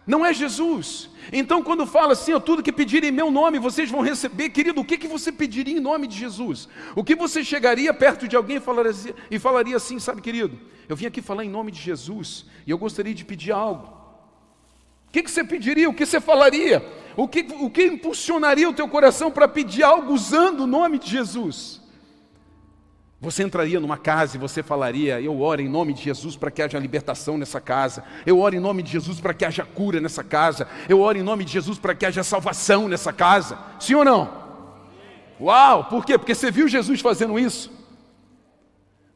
não 0.10 0.26
é 0.26 0.34
Jesus. 0.34 1.08
Então, 1.32 1.62
quando 1.62 1.86
fala 1.86 2.14
assim, 2.14 2.34
ó, 2.34 2.40
tudo 2.40 2.64
que 2.64 2.72
pedirem 2.72 3.10
em 3.12 3.14
meu 3.14 3.30
nome, 3.30 3.60
vocês 3.60 3.92
vão 3.92 4.02
receber, 4.02 4.50
querido, 4.50 4.82
o 4.82 4.84
que, 4.84 4.98
que 4.98 5.08
você 5.08 5.32
pediria 5.32 5.78
em 5.78 5.80
nome 5.80 6.08
de 6.08 6.18
Jesus? 6.18 6.68
O 6.96 7.04
que 7.04 7.14
você 7.14 7.44
chegaria 7.44 7.94
perto 7.94 8.28
de 8.28 8.36
alguém 8.36 8.58
e 8.58 8.60
falaria, 8.60 8.90
assim, 8.90 9.14
e 9.30 9.38
falaria 9.38 9.78
assim, 9.78 10.00
sabe, 10.00 10.20
querido, 10.20 10.60
eu 10.88 10.96
vim 10.96 11.06
aqui 11.06 11.22
falar 11.22 11.46
em 11.46 11.50
nome 11.50 11.72
de 11.72 11.80
Jesus 11.80 12.48
e 12.66 12.72
eu 12.72 12.78
gostaria 12.80 13.14
de 13.14 13.24
pedir 13.24 13.52
algo. 13.52 13.86
O 15.08 15.12
que, 15.12 15.22
que 15.22 15.30
você 15.30 15.44
pediria? 15.44 15.88
O 15.88 15.94
que 15.94 16.08
você 16.08 16.20
falaria? 16.20 16.84
O 17.16 17.28
que, 17.28 17.46
o 17.60 17.70
que 17.70 17.86
impulsionaria 17.86 18.68
o 18.68 18.74
teu 18.74 18.88
coração 18.88 19.30
para 19.30 19.48
pedir 19.48 19.84
algo 19.84 20.12
usando 20.12 20.62
o 20.62 20.68
nome 20.68 20.98
de 20.98 21.08
Jesus? 21.12 21.80
Você 23.22 23.44
entraria 23.44 23.80
numa 23.82 23.98
casa 23.98 24.38
e 24.38 24.40
você 24.40 24.64
falaria: 24.64 25.20
Eu 25.20 25.42
oro 25.42 25.62
em 25.62 25.68
nome 25.68 25.94
de 25.94 26.02
Jesus 26.04 26.38
para 26.38 26.50
que 26.50 26.62
haja 26.62 26.80
libertação 26.80 27.38
nessa 27.38 27.60
casa. 27.60 28.04
Eu 28.26 28.40
oro 28.40 28.56
em 28.56 28.60
nome 28.60 28.82
de 28.82 28.92
Jesus 28.92 29.20
para 29.20 29.34
que 29.34 29.44
haja 29.44 29.66
cura 29.66 30.00
nessa 30.00 30.24
casa. 30.24 30.68
Eu 30.88 31.02
oro 31.02 31.18
em 31.18 31.24
nome 31.24 31.44
de 31.44 31.52
Jesus 31.52 31.78
para 31.78 31.94
que 31.94 32.06
haja 32.06 32.24
salvação 32.24 32.88
nessa 32.88 33.12
casa. 33.12 33.60
Sim 33.78 33.96
ou 33.96 34.06
não? 34.06 34.32
Uau! 35.40 35.86
Por 35.86 36.06
quê? 36.06 36.18
Porque 36.18 36.34
você 36.34 36.50
viu 36.50 36.68
Jesus 36.68 37.02
fazendo 37.02 37.38
isso. 37.38 37.70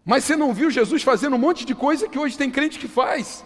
Mas 0.03 0.25
você 0.25 0.35
não 0.35 0.53
viu 0.53 0.69
Jesus 0.69 1.01
fazendo 1.01 1.37
um 1.37 1.39
monte 1.39 1.65
de 1.65 1.73
coisa 1.73 2.09
que 2.09 2.19
hoje 2.19 2.37
tem 2.37 2.51
crente 2.51 2.77
que 2.77 2.89
faz. 2.89 3.45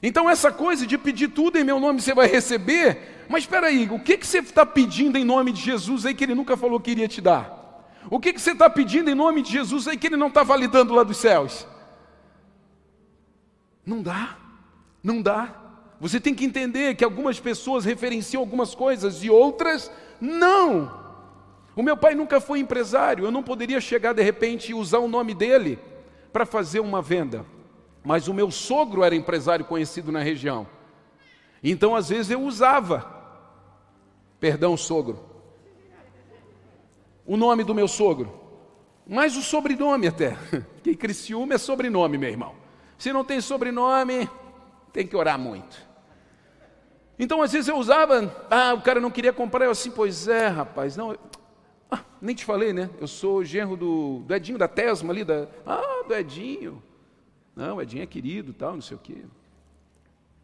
Então, 0.00 0.30
essa 0.30 0.52
coisa 0.52 0.86
de 0.86 0.96
pedir 0.96 1.28
tudo 1.28 1.58
em 1.58 1.64
meu 1.64 1.80
nome 1.80 2.00
você 2.00 2.14
vai 2.14 2.28
receber. 2.28 3.24
Mas 3.28 3.44
espera 3.44 3.66
aí, 3.66 3.88
o 3.90 3.98
que, 3.98 4.16
que 4.16 4.26
você 4.26 4.38
está 4.38 4.64
pedindo 4.64 5.18
em 5.18 5.24
nome 5.24 5.50
de 5.50 5.60
Jesus 5.60 6.06
aí 6.06 6.14
que 6.14 6.22
ele 6.22 6.36
nunca 6.36 6.56
falou 6.56 6.78
que 6.78 6.92
iria 6.92 7.08
te 7.08 7.20
dar? 7.20 7.61
O 8.10 8.18
que, 8.18 8.32
que 8.32 8.40
você 8.40 8.52
está 8.52 8.68
pedindo 8.68 9.10
em 9.10 9.14
nome 9.14 9.42
de 9.42 9.52
Jesus 9.52 9.86
aí 9.86 9.96
que 9.96 10.06
ele 10.06 10.16
não 10.16 10.28
está 10.28 10.42
validando 10.42 10.94
lá 10.94 11.02
dos 11.02 11.16
céus? 11.16 11.66
Não 13.84 14.02
dá, 14.02 14.36
não 15.02 15.22
dá. 15.22 15.54
Você 16.00 16.20
tem 16.20 16.34
que 16.34 16.44
entender 16.44 16.96
que 16.96 17.04
algumas 17.04 17.38
pessoas 17.38 17.84
referenciam 17.84 18.40
algumas 18.40 18.74
coisas 18.74 19.22
e 19.22 19.30
outras 19.30 19.90
não. 20.20 21.00
O 21.76 21.82
meu 21.82 21.96
pai 21.96 22.14
nunca 22.14 22.40
foi 22.40 22.58
empresário, 22.58 23.24
eu 23.24 23.30
não 23.30 23.42
poderia 23.42 23.80
chegar 23.80 24.12
de 24.12 24.22
repente 24.22 24.70
e 24.70 24.74
usar 24.74 24.98
o 24.98 25.08
nome 25.08 25.32
dele 25.32 25.78
para 26.32 26.44
fazer 26.44 26.80
uma 26.80 27.00
venda. 27.00 27.46
Mas 28.04 28.26
o 28.26 28.34
meu 28.34 28.50
sogro 28.50 29.04
era 29.04 29.14
empresário 29.14 29.64
conhecido 29.64 30.10
na 30.10 30.20
região. 30.20 30.66
Então, 31.62 31.94
às 31.94 32.08
vezes, 32.08 32.32
eu 32.32 32.42
usava. 32.42 33.22
Perdão, 34.40 34.76
sogro 34.76 35.31
o 37.32 37.36
nome 37.38 37.64
do 37.64 37.74
meu 37.74 37.88
sogro, 37.88 38.30
mas 39.06 39.38
o 39.38 39.42
sobrenome 39.42 40.06
até. 40.06 40.36
Que 40.84 40.94
Criciúma 40.94 41.54
é 41.54 41.58
sobrenome, 41.58 42.18
meu 42.18 42.28
irmão. 42.28 42.54
Se 42.98 43.10
não 43.10 43.24
tem 43.24 43.40
sobrenome, 43.40 44.28
tem 44.92 45.06
que 45.06 45.16
orar 45.16 45.38
muito. 45.38 45.82
Então, 47.18 47.40
às 47.40 47.50
vezes 47.50 47.68
eu 47.68 47.76
usava, 47.78 48.30
ah, 48.50 48.74
o 48.74 48.82
cara 48.82 49.00
não 49.00 49.10
queria 49.10 49.32
comprar, 49.32 49.64
eu 49.64 49.70
assim, 49.70 49.90
pois 49.90 50.28
é, 50.28 50.48
rapaz, 50.48 50.94
não, 50.94 51.16
ah, 51.90 52.00
nem 52.20 52.34
te 52.34 52.44
falei, 52.44 52.74
né? 52.74 52.90
Eu 53.00 53.06
sou 53.06 53.42
genro 53.42 53.78
do, 53.78 54.18
do 54.26 54.34
Edinho, 54.34 54.58
da 54.58 54.68
Tesma 54.68 55.10
ali, 55.10 55.24
da, 55.24 55.48
ah, 55.64 56.04
do 56.06 56.14
Edinho. 56.14 56.82
Não, 57.56 57.76
o 57.76 57.80
Edinho 57.80 58.02
é 58.02 58.06
querido, 58.06 58.52
tal, 58.52 58.74
não 58.74 58.82
sei 58.82 58.98
o 58.98 59.00
quê. 59.00 59.24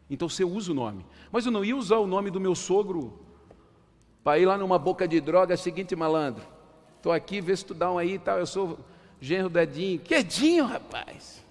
Então 0.09 0.27
você 0.27 0.43
usa 0.43 0.71
o 0.71 0.75
nome. 0.75 1.05
Mas 1.31 1.45
eu 1.45 1.51
não 1.51 1.63
ia 1.63 1.77
usar 1.77 1.97
o 1.97 2.07
nome 2.07 2.31
do 2.31 2.39
meu 2.39 2.55
sogro 2.55 3.19
para 4.23 4.39
ir 4.39 4.47
lá 4.47 4.57
numa 4.57 4.79
boca 4.79 5.07
de 5.07 5.21
droga, 5.21 5.55
seguinte 5.55 5.95
malandro. 5.95 6.57
Estou 6.99 7.13
aqui, 7.13 7.39
vê 7.39 7.55
se 7.55 7.63
tu 7.63 7.73
dá 7.73 7.89
um 7.89 7.97
aí 7.97 8.15
e 8.15 8.19
tal. 8.19 8.37
Eu 8.37 8.45
sou 8.45 8.77
genro 9.21 9.47
do 9.47 9.57
Edinho. 9.57 10.65
Rapaz? 10.65 11.41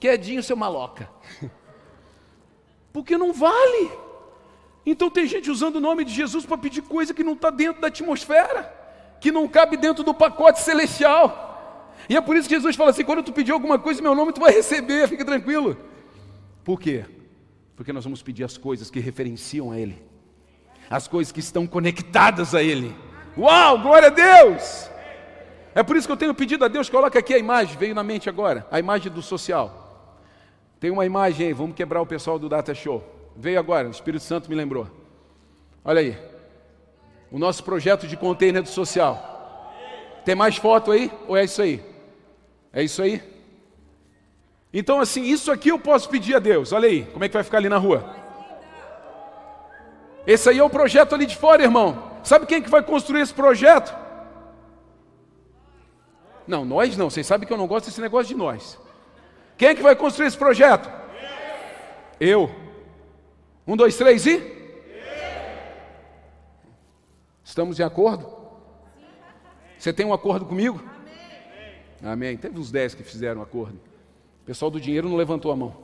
Que 0.00 0.08
Edinho, 0.08 0.42
seu 0.42 0.56
maloca? 0.56 1.08
Porque 2.92 3.16
não 3.16 3.32
vale. 3.32 3.92
Então 4.84 5.08
tem 5.08 5.24
gente 5.24 5.48
usando 5.48 5.76
o 5.76 5.80
nome 5.80 6.04
de 6.04 6.12
Jesus 6.12 6.44
para 6.44 6.58
pedir 6.58 6.82
coisa 6.82 7.14
que 7.14 7.22
não 7.22 7.34
está 7.34 7.48
dentro 7.48 7.80
da 7.80 7.86
atmosfera, 7.86 8.74
que 9.20 9.30
não 9.30 9.46
cabe 9.46 9.76
dentro 9.76 10.02
do 10.02 10.12
pacote 10.12 10.60
celestial. 10.60 11.94
E 12.08 12.16
é 12.16 12.20
por 12.20 12.36
isso 12.36 12.48
que 12.48 12.56
Jesus 12.56 12.74
fala 12.74 12.90
assim: 12.90 13.04
quando 13.04 13.22
tu 13.22 13.32
pedir 13.32 13.52
alguma 13.52 13.78
coisa 13.78 14.00
em 14.00 14.02
meu 14.02 14.16
nome, 14.16 14.32
tu 14.32 14.40
vai 14.40 14.52
receber, 14.52 15.08
fica 15.08 15.24
tranquilo. 15.24 15.76
Por 16.64 16.80
quê? 16.80 17.04
Porque 17.76 17.92
nós 17.92 18.02
vamos 18.02 18.20
pedir 18.20 18.42
as 18.42 18.58
coisas 18.58 18.90
que 18.90 18.98
referenciam 18.98 19.70
a 19.70 19.78
Ele, 19.78 20.02
as 20.90 21.06
coisas 21.06 21.30
que 21.30 21.38
estão 21.38 21.68
conectadas 21.68 22.52
a 22.52 22.60
Ele. 22.60 22.92
Uau, 23.36 23.78
glória 23.78 24.08
a 24.08 24.10
Deus! 24.10 24.90
É 25.74 25.82
por 25.82 25.96
isso 25.96 26.06
que 26.06 26.12
eu 26.12 26.16
tenho 26.16 26.34
pedido 26.34 26.64
a 26.64 26.68
Deus, 26.68 26.90
coloca 26.90 27.18
aqui 27.18 27.32
a 27.32 27.38
imagem, 27.38 27.76
veio 27.78 27.94
na 27.94 28.02
mente 28.02 28.28
agora, 28.28 28.66
a 28.70 28.78
imagem 28.78 29.10
do 29.10 29.22
social. 29.22 29.82
Tem 30.78 30.90
uma 30.90 31.06
imagem 31.06 31.46
aí, 31.46 31.52
vamos 31.52 31.74
quebrar 31.74 32.02
o 32.02 32.06
pessoal 32.06 32.38
do 32.38 32.48
Data 32.48 32.74
Show. 32.74 33.02
Veio 33.36 33.58
agora, 33.58 33.88
o 33.88 33.90
Espírito 33.90 34.24
Santo 34.24 34.50
me 34.50 34.54
lembrou. 34.54 34.86
Olha 35.84 36.00
aí. 36.00 36.18
O 37.30 37.38
nosso 37.38 37.64
projeto 37.64 38.06
de 38.06 38.16
container 38.16 38.62
do 38.62 38.68
social. 38.68 39.72
Tem 40.24 40.34
mais 40.34 40.56
foto 40.56 40.90
aí? 40.90 41.10
Ou 41.26 41.36
é 41.36 41.44
isso 41.44 41.62
aí? 41.62 41.82
É 42.72 42.82
isso 42.82 43.00
aí? 43.00 43.22
Então, 44.74 45.00
assim, 45.00 45.22
isso 45.22 45.50
aqui 45.50 45.70
eu 45.70 45.78
posso 45.78 46.08
pedir 46.10 46.34
a 46.34 46.38
Deus. 46.38 46.72
Olha 46.72 46.88
aí, 46.88 47.04
como 47.04 47.24
é 47.24 47.28
que 47.28 47.34
vai 47.34 47.42
ficar 47.42 47.58
ali 47.58 47.68
na 47.68 47.78
rua? 47.78 48.14
Esse 50.26 50.50
aí 50.50 50.58
é 50.58 50.64
o 50.64 50.70
projeto 50.70 51.14
ali 51.14 51.26
de 51.26 51.36
fora, 51.36 51.62
irmão. 51.62 52.11
Sabe 52.22 52.46
quem 52.46 52.62
que 52.62 52.70
vai 52.70 52.82
construir 52.82 53.20
esse 53.20 53.34
projeto? 53.34 53.94
Não, 56.46 56.64
nós 56.64 56.96
não. 56.96 57.10
Vocês 57.10 57.26
sabem 57.26 57.46
que 57.46 57.52
eu 57.52 57.58
não 57.58 57.66
gosto 57.66 57.86
desse 57.86 58.00
negócio 58.00 58.28
de 58.28 58.34
nós. 58.34 58.78
Quem 59.56 59.68
é 59.68 59.74
que 59.74 59.82
vai 59.82 59.94
construir 59.94 60.26
esse 60.26 60.38
projeto? 60.38 60.90
Eu. 62.18 62.50
Um, 63.66 63.76
dois, 63.76 63.96
três 63.96 64.26
e? 64.26 64.62
Estamos 67.44 67.78
em 67.78 67.82
acordo? 67.82 68.32
Você 69.76 69.92
tem 69.92 70.06
um 70.06 70.12
acordo 70.12 70.46
comigo? 70.46 70.82
Amém. 72.02 72.36
Teve 72.36 72.58
uns 72.58 72.70
dez 72.70 72.94
que 72.94 73.02
fizeram 73.02 73.42
acordo. 73.42 73.78
O 74.42 74.44
pessoal 74.44 74.70
do 74.70 74.80
dinheiro 74.80 75.08
não 75.08 75.16
levantou 75.16 75.52
a 75.52 75.56
mão. 75.56 75.76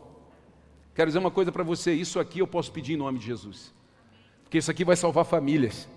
Quero 0.94 1.08
dizer 1.08 1.18
uma 1.18 1.30
coisa 1.30 1.52
para 1.52 1.62
você: 1.62 1.92
isso 1.92 2.18
aqui 2.18 2.40
eu 2.40 2.46
posso 2.46 2.72
pedir 2.72 2.94
em 2.94 2.96
nome 2.96 3.18
de 3.18 3.26
Jesus, 3.26 3.72
porque 4.42 4.58
isso 4.58 4.70
aqui 4.70 4.84
vai 4.84 4.96
salvar 4.96 5.24
famílias. 5.24 5.88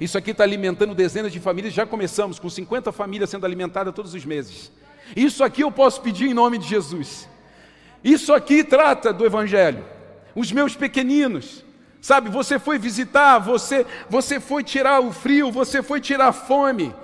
Isso 0.00 0.16
aqui 0.16 0.30
está 0.30 0.44
alimentando 0.44 0.94
dezenas 0.94 1.32
de 1.32 1.40
famílias. 1.40 1.74
Já 1.74 1.84
começamos 1.84 2.38
com 2.38 2.48
50 2.48 2.92
famílias 2.92 3.30
sendo 3.30 3.44
alimentadas 3.44 3.94
todos 3.94 4.14
os 4.14 4.24
meses. 4.24 4.70
Isso 5.16 5.42
aqui 5.42 5.62
eu 5.62 5.72
posso 5.72 6.00
pedir 6.00 6.28
em 6.28 6.34
nome 6.34 6.58
de 6.58 6.68
Jesus. 6.68 7.28
Isso 8.02 8.32
aqui 8.32 8.62
trata 8.62 9.12
do 9.12 9.26
Evangelho. 9.26 9.84
Os 10.34 10.52
meus 10.52 10.76
pequeninos, 10.76 11.64
sabe? 12.00 12.30
Você 12.30 12.58
foi 12.58 12.78
visitar, 12.78 13.38
você, 13.38 13.84
você 14.08 14.38
foi 14.38 14.62
tirar 14.62 15.00
o 15.00 15.12
frio, 15.12 15.50
você 15.50 15.82
foi 15.82 16.00
tirar 16.00 16.28
a 16.28 16.32
fome. 16.32 16.94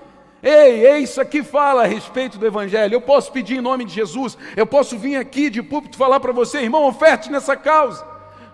Ei, 0.43 0.99
isso 0.99 1.21
aqui 1.21 1.43
fala 1.43 1.83
a 1.83 1.87
respeito 1.87 2.39
do 2.39 2.47
Evangelho. 2.47 2.95
Eu 2.95 3.01
posso 3.01 3.33
pedir 3.33 3.57
em 3.57 3.63
nome 3.63 3.85
de 3.85 3.95
Jesus. 3.95 4.37
Eu 4.55 4.67
posso 4.67 4.99
vir 4.99 5.17
aqui 5.17 5.49
de 5.51 5.63
púlpito 5.63 5.97
falar 5.97 6.21
para 6.21 6.33
você, 6.33 6.59
irmão, 6.61 6.87
oferte 6.87 7.33
nessa 7.33 7.57
causa. 7.57 8.05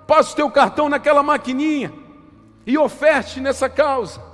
Passe 0.06 0.32
o 0.32 0.36
teu 0.36 0.50
cartão 0.50 0.88
naquela 0.88 1.22
maquininha 1.22 1.92
e 2.66 2.78
oferte 2.78 3.40
nessa 3.40 3.68
causa. 3.68 4.29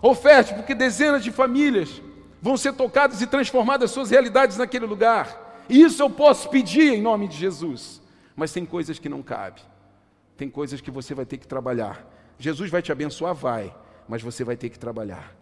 Oferte, 0.00 0.54
porque 0.54 0.74
dezenas 0.74 1.24
de 1.24 1.32
famílias 1.32 2.00
vão 2.40 2.56
ser 2.56 2.72
tocadas 2.74 3.20
e 3.20 3.26
transformadas 3.26 3.90
suas 3.90 4.10
realidades 4.10 4.56
naquele 4.56 4.86
lugar. 4.86 5.64
E 5.68 5.82
isso 5.82 6.02
eu 6.02 6.08
posso 6.08 6.48
pedir 6.48 6.94
em 6.94 7.02
nome 7.02 7.28
de 7.28 7.36
Jesus. 7.36 8.00
Mas 8.34 8.52
tem 8.52 8.64
coisas 8.64 8.98
que 8.98 9.08
não 9.08 9.22
cabe. 9.22 9.60
Tem 10.36 10.48
coisas 10.48 10.80
que 10.80 10.90
você 10.90 11.14
vai 11.14 11.26
ter 11.26 11.36
que 11.36 11.46
trabalhar. 11.46 12.06
Jesus 12.38 12.70
vai 12.70 12.80
te 12.80 12.92
abençoar, 12.92 13.34
vai, 13.34 13.74
mas 14.08 14.22
você 14.22 14.44
vai 14.44 14.56
ter 14.56 14.68
que 14.68 14.78
trabalhar. 14.78 15.34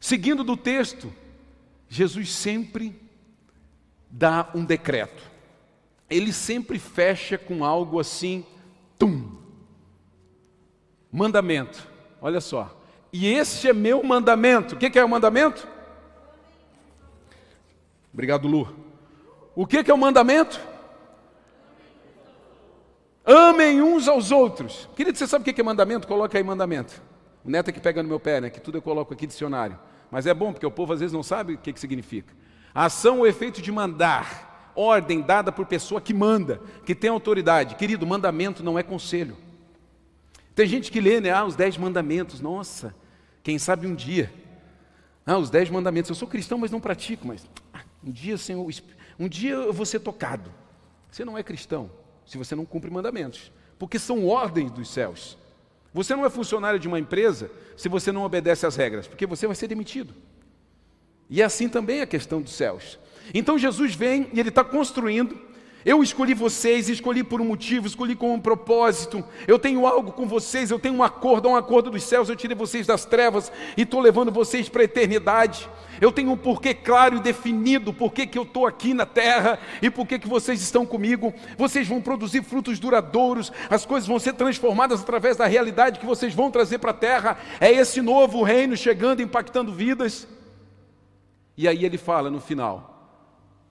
Seguindo 0.00 0.42
do 0.42 0.56
texto, 0.56 1.12
Jesus 1.88 2.32
sempre 2.32 2.98
dá 4.10 4.50
um 4.54 4.64
decreto. 4.64 5.30
Ele 6.08 6.32
sempre 6.32 6.78
fecha 6.78 7.36
com 7.36 7.64
algo 7.64 8.00
assim, 8.00 8.44
tum. 8.98 9.36
Mandamento. 11.12 11.86
Olha 12.20 12.40
só. 12.40 12.81
E 13.12 13.26
este 13.26 13.68
é 13.68 13.72
meu 13.72 14.02
mandamento. 14.02 14.74
O 14.74 14.78
que 14.78 14.98
é 14.98 15.04
o 15.04 15.08
mandamento? 15.08 15.68
Obrigado, 18.12 18.48
Lu. 18.48 18.68
O 19.54 19.66
que 19.66 19.78
é 19.90 19.94
o 19.94 19.98
mandamento? 19.98 20.58
Amem 23.24 23.82
uns 23.82 24.08
aos 24.08 24.30
outros. 24.30 24.88
Querido, 24.96 25.16
você 25.16 25.26
sabe 25.26 25.48
o 25.48 25.54
que 25.54 25.60
é 25.60 25.64
mandamento? 25.64 26.08
Coloca 26.08 26.38
aí 26.38 26.42
mandamento. 26.42 27.02
O 27.44 27.50
neto 27.50 27.68
é 27.68 27.72
que 27.72 27.80
pega 27.80 28.02
no 28.02 28.08
meu 28.08 28.18
pé, 28.18 28.40
né? 28.40 28.50
Que 28.50 28.60
tudo 28.60 28.78
eu 28.78 28.82
coloco 28.82 29.12
aqui 29.12 29.26
dicionário. 29.26 29.78
Mas 30.10 30.26
é 30.26 30.32
bom, 30.32 30.52
porque 30.52 30.66
o 30.66 30.70
povo 30.70 30.92
às 30.92 31.00
vezes 31.00 31.12
não 31.12 31.22
sabe 31.22 31.54
o 31.54 31.58
que, 31.58 31.72
que 31.72 31.80
significa. 31.80 32.32
A 32.74 32.86
ação 32.86 33.18
ou 33.18 33.26
efeito 33.26 33.60
de 33.60 33.70
mandar, 33.70 34.72
ordem 34.74 35.20
dada 35.20 35.52
por 35.52 35.66
pessoa 35.66 36.00
que 36.00 36.14
manda, 36.14 36.60
que 36.84 36.94
tem 36.94 37.10
autoridade. 37.10 37.74
Querido, 37.74 38.06
mandamento 38.06 38.62
não 38.62 38.78
é 38.78 38.82
conselho. 38.82 39.36
Tem 40.54 40.66
gente 40.66 40.90
que 40.90 41.00
lê, 41.00 41.20
né? 41.20 41.30
Ah, 41.30 41.44
os 41.44 41.56
dez 41.56 41.76
mandamentos. 41.76 42.40
Nossa, 42.40 42.94
quem 43.42 43.58
sabe 43.58 43.86
um 43.86 43.94
dia. 43.94 44.32
Ah, 45.26 45.38
os 45.38 45.50
dez 45.50 45.68
mandamentos. 45.70 46.08
Eu 46.08 46.14
sou 46.14 46.28
cristão, 46.28 46.58
mas 46.58 46.70
não 46.70 46.80
pratico. 46.80 47.26
Mas 47.26 47.46
ah, 47.72 47.82
um 48.04 48.10
dia, 48.10 48.36
Senhor, 48.36 48.68
um 49.18 49.28
dia 49.28 49.54
eu 49.54 49.72
vou 49.72 49.86
ser 49.86 50.00
tocado. 50.00 50.52
Você 51.10 51.24
não 51.24 51.36
é 51.36 51.42
cristão 51.42 51.90
se 52.24 52.38
você 52.38 52.54
não 52.54 52.64
cumpre 52.64 52.90
mandamentos, 52.90 53.52
porque 53.78 53.98
são 53.98 54.26
ordens 54.26 54.70
dos 54.70 54.88
céus. 54.88 55.36
Você 55.92 56.16
não 56.16 56.24
é 56.24 56.30
funcionário 56.30 56.78
de 56.78 56.88
uma 56.88 56.98
empresa 56.98 57.50
se 57.76 57.88
você 57.88 58.10
não 58.10 58.22
obedece 58.22 58.64
às 58.64 58.76
regras, 58.76 59.06
porque 59.06 59.26
você 59.26 59.46
vai 59.46 59.54
ser 59.54 59.68
demitido. 59.68 60.14
E 61.28 61.42
é 61.42 61.44
assim 61.44 61.68
também 61.68 62.00
a 62.00 62.06
questão 62.06 62.40
dos 62.40 62.52
céus. 62.52 62.98
Então 63.34 63.58
Jesus 63.58 63.94
vem 63.94 64.28
e 64.32 64.40
ele 64.40 64.48
está 64.48 64.64
construindo 64.64 65.38
eu 65.84 66.02
escolhi 66.02 66.32
vocês, 66.32 66.88
escolhi 66.88 67.24
por 67.24 67.40
um 67.40 67.44
motivo, 67.44 67.86
escolhi 67.86 68.14
com 68.14 68.32
um 68.32 68.40
propósito. 68.40 69.24
Eu 69.48 69.58
tenho 69.58 69.84
algo 69.86 70.12
com 70.12 70.26
vocês, 70.26 70.70
eu 70.70 70.78
tenho 70.78 70.94
um 70.94 71.02
acordo, 71.02 71.48
um 71.48 71.56
acordo 71.56 71.90
dos 71.90 72.04
céus. 72.04 72.28
Eu 72.28 72.36
tirei 72.36 72.56
vocês 72.56 72.86
das 72.86 73.04
trevas 73.04 73.50
e 73.76 73.82
estou 73.82 74.00
levando 74.00 74.30
vocês 74.30 74.68
para 74.68 74.82
a 74.82 74.84
eternidade. 74.84 75.68
Eu 76.00 76.12
tenho 76.12 76.30
um 76.30 76.36
porquê 76.36 76.72
claro 76.72 77.16
e 77.16 77.20
definido, 77.20 77.92
porquê 77.92 78.26
que 78.26 78.38
eu 78.38 78.44
estou 78.44 78.66
aqui 78.66 78.94
na 78.94 79.04
terra 79.04 79.58
e 79.80 79.90
porquê 79.90 80.20
que 80.20 80.28
vocês 80.28 80.62
estão 80.62 80.86
comigo. 80.86 81.34
Vocês 81.58 81.88
vão 81.88 82.00
produzir 82.00 82.44
frutos 82.44 82.78
duradouros, 82.78 83.52
as 83.68 83.84
coisas 83.84 84.08
vão 84.08 84.20
ser 84.20 84.34
transformadas 84.34 85.02
através 85.02 85.36
da 85.36 85.46
realidade 85.46 85.98
que 85.98 86.06
vocês 86.06 86.32
vão 86.32 86.50
trazer 86.50 86.78
para 86.78 86.92
a 86.92 86.94
terra. 86.94 87.38
É 87.60 87.72
esse 87.72 88.00
novo 88.00 88.42
reino 88.44 88.76
chegando, 88.76 89.20
impactando 89.20 89.72
vidas. 89.72 90.28
E 91.56 91.66
aí 91.66 91.84
ele 91.84 91.98
fala 91.98 92.30
no 92.30 92.40
final, 92.40 93.20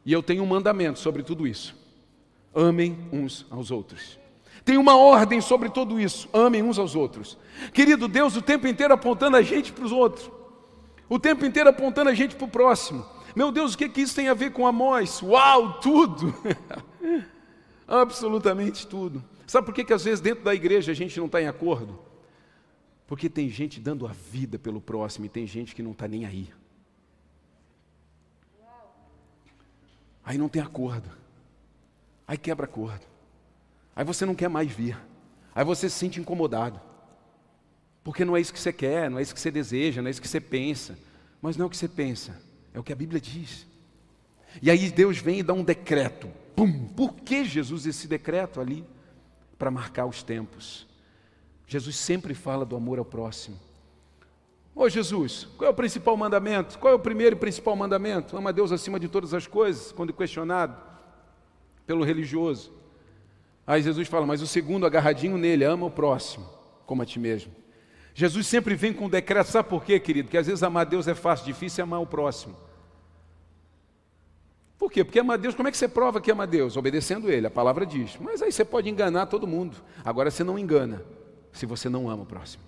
e 0.06 0.14
eu 0.14 0.22
tenho 0.22 0.44
um 0.44 0.46
mandamento 0.46 1.00
sobre 1.00 1.24
tudo 1.24 1.48
isso 1.48 1.81
Amem 2.54 2.98
uns 3.12 3.46
aos 3.50 3.72
outros. 3.72 4.20
Tem 4.64 4.78
uma 4.78 4.96
ordem 4.96 5.42
sobre 5.42 5.70
tudo 5.70 6.00
isso: 6.00 6.30
amem 6.34 6.62
uns 6.62 6.78
aos 6.78 6.96
outros. 6.96 7.38
Querido 7.74 8.08
Deus, 8.08 8.36
o 8.36 8.42
tempo 8.42 8.68
inteiro 8.68 8.94
apontando 8.94 9.38
a 9.38 9.42
gente 9.42 9.72
para 9.72 9.86
os 9.86 9.92
outros, 9.92 10.30
o 11.10 11.20
tempo 11.20 11.46
inteiro 11.46 11.70
apontando 11.70 12.10
a 12.10 12.14
gente 12.14 12.36
para 12.36 12.46
o 12.46 12.50
próximo. 12.50 13.06
Meu 13.36 13.52
Deus, 13.52 13.74
o 13.74 13.78
que, 13.78 13.88
que 13.88 14.02
isso 14.02 14.16
tem 14.16 14.28
a 14.28 14.34
ver 14.34 14.52
com 14.52 14.68
Amós? 14.68 15.22
Uau, 15.22 15.80
tudo! 15.80 16.34
Absolutamente 17.88 18.86
tudo. 18.86 19.24
Sabe 19.48 19.66
por 19.66 19.74
que, 19.74 19.84
que 19.84 19.94
às 19.94 20.04
vezes 20.04 20.22
dentro 20.22 20.44
da 20.44 20.54
igreja 20.54 20.92
a 20.92 20.96
gente 20.96 21.18
não 21.18 21.26
está 21.26 21.42
em 21.42 21.48
acordo? 21.48 22.00
Porque 23.08 23.30
tem 23.30 23.50
gente 23.50 23.80
dando 23.80 24.08
a 24.08 24.12
vida 24.12 24.58
pelo 24.58 24.80
próximo 24.80 25.26
e 25.26 25.30
tem 25.30 25.46
gente 25.46 25.76
que 25.76 25.84
não 25.84 25.92
está 25.92 26.08
nem 26.08 26.26
aí. 26.26 26.50
Aí 30.24 30.38
não 30.38 30.48
tem 30.48 30.62
acordo. 30.62 31.21
Aí 32.32 32.38
quebra 32.38 32.64
acordo. 32.64 33.06
Aí 33.94 34.06
você 34.06 34.26
não 34.26 34.34
quer 34.34 34.48
mais 34.48 34.72
vir. 34.72 34.98
Aí 35.54 35.66
você 35.66 35.90
se 35.90 35.98
sente 35.98 36.18
incomodado. 36.18 36.80
Porque 38.06 38.24
não 38.24 38.38
é 38.38 38.40
isso 38.40 38.54
que 38.54 38.60
você 38.60 38.72
quer, 38.72 39.10
não 39.10 39.20
é 39.20 39.22
isso 39.22 39.34
que 39.34 39.42
você 39.42 39.52
deseja, 39.52 40.02
não 40.02 40.08
é 40.08 40.12
isso 40.12 40.22
que 40.22 40.30
você 40.30 40.40
pensa. 40.40 40.98
Mas 41.42 41.58
não 41.58 41.66
é 41.66 41.68
o 41.68 41.70
que 41.70 41.76
você 41.76 41.90
pensa, 41.90 42.42
é 42.74 42.80
o 42.80 42.84
que 42.84 42.94
a 42.94 42.96
Bíblia 42.96 43.20
diz. 43.20 43.68
E 44.62 44.72
aí 44.72 44.90
Deus 44.90 45.18
vem 45.18 45.40
e 45.40 45.44
dá 45.44 45.52
um 45.52 45.62
decreto. 45.62 46.30
Pum! 46.56 46.88
Por 46.96 47.16
que 47.16 47.44
Jesus 47.44 47.86
esse 47.86 48.08
decreto 48.08 48.62
ali? 48.62 48.86
Para 49.60 49.70
marcar 49.70 50.06
os 50.06 50.24
tempos. 50.24 50.88
Jesus 51.68 51.98
sempre 51.98 52.34
fala 52.34 52.66
do 52.66 52.78
amor 52.78 52.98
ao 52.98 53.04
próximo. 53.04 53.60
Ô 54.74 54.88
Jesus, 54.88 55.50
qual 55.58 55.68
é 55.68 55.74
o 55.74 55.76
principal 55.76 56.16
mandamento? 56.16 56.80
Qual 56.80 56.94
é 56.94 56.96
o 56.96 57.00
primeiro 57.00 57.36
e 57.36 57.40
principal 57.40 57.76
mandamento? 57.76 58.38
Ama 58.38 58.54
Deus 58.54 58.72
acima 58.72 58.98
de 58.98 59.10
todas 59.10 59.34
as 59.34 59.48
coisas, 59.48 59.92
quando 59.92 60.14
questionado 60.14 60.91
pelo 61.92 62.06
religioso. 62.06 62.72
Aí 63.68 63.82
Jesus 63.82 64.08
fala, 64.08 64.26
mas 64.26 64.42
o 64.42 64.48
segundo 64.48 64.86
agarradinho 64.86 65.38
nele, 65.38 65.66
ama 65.66 65.88
o 65.88 65.92
próximo, 65.92 66.48
como 66.86 67.02
a 67.02 67.06
ti 67.06 67.20
mesmo. 67.20 67.52
Jesus 68.14 68.48
sempre 68.48 68.76
vem 68.76 68.94
com 68.94 69.10
decreto, 69.10 69.48
sabe 69.48 69.68
por 69.68 69.84
quê, 69.84 70.00
querido? 70.00 70.30
Que 70.30 70.38
às 70.38 70.48
vezes 70.48 70.64
amar 70.64 70.86
Deus 70.86 71.06
é 71.10 71.14
fácil, 71.14 71.46
difícil 71.46 71.82
é 71.82 71.84
amar 71.84 72.02
o 72.02 72.06
próximo. 72.06 72.56
Por 74.78 74.90
quê? 74.90 75.04
Porque 75.04 75.20
amar 75.20 75.38
Deus, 75.38 75.54
como 75.54 75.68
é 75.68 75.72
que 75.72 75.78
você 75.78 75.88
prova 75.88 76.22
que 76.22 76.32
ama 76.32 76.48
Deus? 76.48 76.78
Obedecendo 76.78 77.30
Ele, 77.30 77.48
a 77.48 77.52
palavra 77.52 77.86
diz. 77.86 78.18
Mas 78.22 78.42
aí 78.42 78.54
você 78.54 78.64
pode 78.64 78.90
enganar 78.90 79.26
todo 79.26 79.46
mundo. 79.46 79.76
Agora 80.04 80.32
você 80.32 80.46
não 80.46 80.58
engana 80.58 81.04
se 81.52 81.66
você 81.66 81.90
não 81.90 82.10
ama 82.10 82.24
o 82.24 82.26
próximo. 82.26 82.64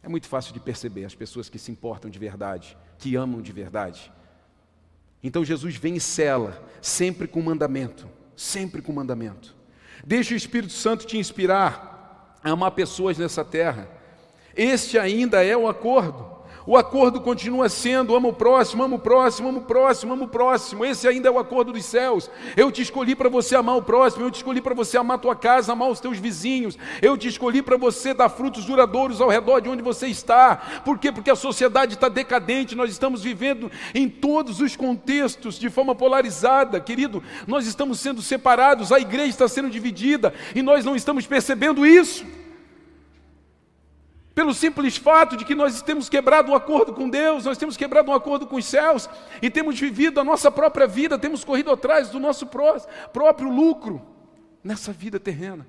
É 0.00 0.08
muito 0.08 0.28
fácil 0.28 0.54
de 0.54 0.60
perceber 0.60 1.04
as 1.04 1.14
pessoas 1.14 1.48
que 1.48 1.58
se 1.58 1.72
importam 1.72 2.08
de 2.08 2.20
verdade, 2.20 2.78
que 2.98 3.16
amam 3.16 3.42
de 3.42 3.50
verdade. 3.50 4.12
Então 5.24 5.44
Jesus 5.44 5.74
vem 5.74 5.96
e 5.96 6.00
cela, 6.00 6.64
sempre 6.80 7.26
com 7.26 7.42
mandamento 7.42 8.08
sempre 8.38 8.80
com 8.80 8.92
mandamento. 8.92 9.54
Deixa 10.06 10.32
o 10.32 10.36
Espírito 10.36 10.72
Santo 10.72 11.04
te 11.04 11.18
inspirar 11.18 12.38
a 12.42 12.50
amar 12.50 12.70
pessoas 12.70 13.18
nessa 13.18 13.44
terra. 13.44 13.88
Este 14.54 14.96
ainda 14.96 15.44
é 15.44 15.56
o 15.56 15.68
acordo. 15.68 16.37
O 16.68 16.76
acordo 16.76 17.18
continua 17.18 17.66
sendo: 17.70 18.14
amo 18.14 18.28
o 18.28 18.32
próximo, 18.34 18.82
amo 18.82 18.96
o 18.96 18.98
próximo, 18.98 19.48
amo 19.48 19.60
o 19.60 19.62
próximo, 19.62 20.12
amo 20.12 20.26
o 20.26 20.28
próximo. 20.28 20.84
Esse 20.84 21.08
ainda 21.08 21.26
é 21.26 21.30
o 21.30 21.38
acordo 21.38 21.72
dos 21.72 21.82
céus. 21.86 22.30
Eu 22.54 22.70
te 22.70 22.82
escolhi 22.82 23.16
para 23.16 23.30
você 23.30 23.56
amar 23.56 23.78
o 23.78 23.82
próximo, 23.82 24.26
eu 24.26 24.30
te 24.30 24.34
escolhi 24.34 24.60
para 24.60 24.74
você 24.74 24.98
amar 24.98 25.16
tua 25.16 25.34
casa, 25.34 25.72
amar 25.72 25.88
os 25.88 25.98
teus 25.98 26.18
vizinhos. 26.18 26.76
Eu 27.00 27.16
te 27.16 27.26
escolhi 27.26 27.62
para 27.62 27.78
você 27.78 28.12
dar 28.12 28.28
frutos 28.28 28.66
duradouros 28.66 29.22
ao 29.22 29.30
redor 29.30 29.60
de 29.60 29.70
onde 29.70 29.82
você 29.82 30.08
está. 30.08 30.56
Por 30.84 30.98
quê? 30.98 31.10
Porque 31.10 31.30
a 31.30 31.36
sociedade 31.36 31.94
está 31.94 32.10
decadente, 32.10 32.74
nós 32.74 32.90
estamos 32.90 33.22
vivendo 33.22 33.72
em 33.94 34.06
todos 34.06 34.60
os 34.60 34.76
contextos 34.76 35.58
de 35.58 35.70
forma 35.70 35.94
polarizada, 35.94 36.78
querido. 36.78 37.22
Nós 37.46 37.66
estamos 37.66 37.98
sendo 37.98 38.20
separados, 38.20 38.92
a 38.92 39.00
igreja 39.00 39.30
está 39.30 39.48
sendo 39.48 39.70
dividida 39.70 40.34
e 40.54 40.60
nós 40.60 40.84
não 40.84 40.94
estamos 40.94 41.26
percebendo 41.26 41.86
isso 41.86 42.26
pelo 44.38 44.54
simples 44.54 44.96
fato 44.96 45.36
de 45.36 45.44
que 45.44 45.52
nós 45.52 45.82
temos 45.82 46.08
quebrado 46.08 46.52
um 46.52 46.54
acordo 46.54 46.94
com 46.94 47.10
Deus, 47.10 47.44
nós 47.44 47.58
temos 47.58 47.76
quebrado 47.76 48.08
um 48.08 48.14
acordo 48.14 48.46
com 48.46 48.54
os 48.54 48.64
céus 48.64 49.10
e 49.42 49.50
temos 49.50 49.80
vivido 49.80 50.20
a 50.20 50.22
nossa 50.22 50.48
própria 50.48 50.86
vida, 50.86 51.18
temos 51.18 51.42
corrido 51.42 51.72
atrás 51.72 52.08
do 52.10 52.20
nosso 52.20 52.46
próprio 52.46 53.50
lucro 53.50 54.00
nessa 54.62 54.92
vida 54.92 55.18
terrena. 55.18 55.66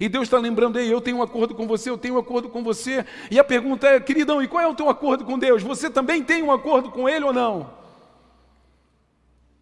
E 0.00 0.08
Deus 0.08 0.22
está 0.22 0.38
lembrando, 0.38 0.78
ei, 0.78 0.90
eu 0.90 0.98
tenho 0.98 1.18
um 1.18 1.22
acordo 1.22 1.54
com 1.54 1.66
você, 1.66 1.90
eu 1.90 1.98
tenho 1.98 2.14
um 2.14 2.18
acordo 2.18 2.48
com 2.48 2.64
você. 2.64 3.04
E 3.30 3.38
a 3.38 3.44
pergunta 3.44 3.86
é, 3.86 4.00
queridão, 4.00 4.42
e 4.42 4.48
qual 4.48 4.64
é 4.64 4.66
o 4.66 4.74
teu 4.74 4.88
acordo 4.88 5.22
com 5.22 5.38
Deus? 5.38 5.62
Você 5.62 5.90
também 5.90 6.24
tem 6.24 6.42
um 6.42 6.50
acordo 6.50 6.90
com 6.90 7.06
Ele 7.06 7.26
ou 7.26 7.34
não? 7.34 7.70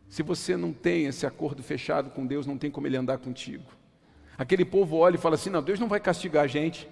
Se 0.09 0.23
você 0.23 0.57
não 0.57 0.73
tem 0.73 1.07
esse 1.07 1.27
acordo 1.27 1.61
fechado 1.61 2.09
com 2.11 2.25
Deus, 2.25 2.47
não 2.47 2.57
tem 2.57 2.71
como 2.71 2.87
Ele 2.87 2.97
andar 2.97 3.19
contigo. 3.19 3.65
Aquele 4.39 4.65
povo 4.65 4.99
olha 4.99 5.17
e 5.17 5.19
fala 5.19 5.35
assim: 5.35 5.51
não, 5.51 5.61
Deus 5.61 5.81
não 5.81 5.89
vai 5.89 5.99
castigar 5.99 6.45
a 6.45 6.47
gente. 6.47 6.89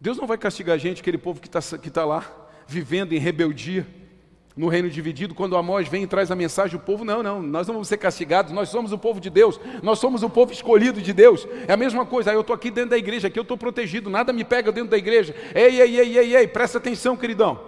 Deus 0.00 0.16
não 0.16 0.26
vai 0.26 0.38
castigar 0.38 0.76
a 0.76 0.78
gente, 0.78 1.00
aquele 1.00 1.18
povo 1.18 1.40
que 1.40 1.48
está 1.48 1.78
que 1.78 1.90
tá 1.90 2.04
lá, 2.04 2.24
vivendo 2.66 3.12
em 3.12 3.18
rebeldia, 3.18 3.86
no 4.58 4.66
reino 4.66 4.90
dividido, 4.90 5.36
quando 5.36 5.56
Amós 5.56 5.86
vem 5.86 6.02
e 6.02 6.06
traz 6.06 6.32
a 6.32 6.34
mensagem, 6.34 6.76
o 6.76 6.80
povo, 6.80 7.04
não, 7.04 7.22
não, 7.22 7.40
nós 7.40 7.68
não 7.68 7.74
vamos 7.74 7.86
ser 7.86 7.96
castigados, 7.96 8.50
nós 8.50 8.68
somos 8.68 8.90
o 8.90 8.98
povo 8.98 9.20
de 9.20 9.30
Deus, 9.30 9.58
nós 9.84 10.00
somos 10.00 10.24
o 10.24 10.28
povo 10.28 10.52
escolhido 10.52 11.00
de 11.00 11.12
Deus. 11.12 11.46
É 11.68 11.72
a 11.72 11.76
mesma 11.76 12.04
coisa, 12.04 12.30
aí 12.30 12.36
eu 12.36 12.40
estou 12.40 12.54
aqui 12.54 12.68
dentro 12.68 12.90
da 12.90 12.98
igreja, 12.98 13.28
aqui 13.28 13.38
eu 13.38 13.42
estou 13.42 13.56
protegido, 13.56 14.10
nada 14.10 14.32
me 14.32 14.42
pega 14.42 14.72
dentro 14.72 14.90
da 14.90 14.98
igreja. 14.98 15.32
Ei, 15.54 15.80
ei, 15.80 16.00
ei, 16.00 16.18
ei, 16.18 16.36
ei, 16.36 16.48
presta 16.48 16.78
atenção, 16.78 17.16
queridão. 17.16 17.60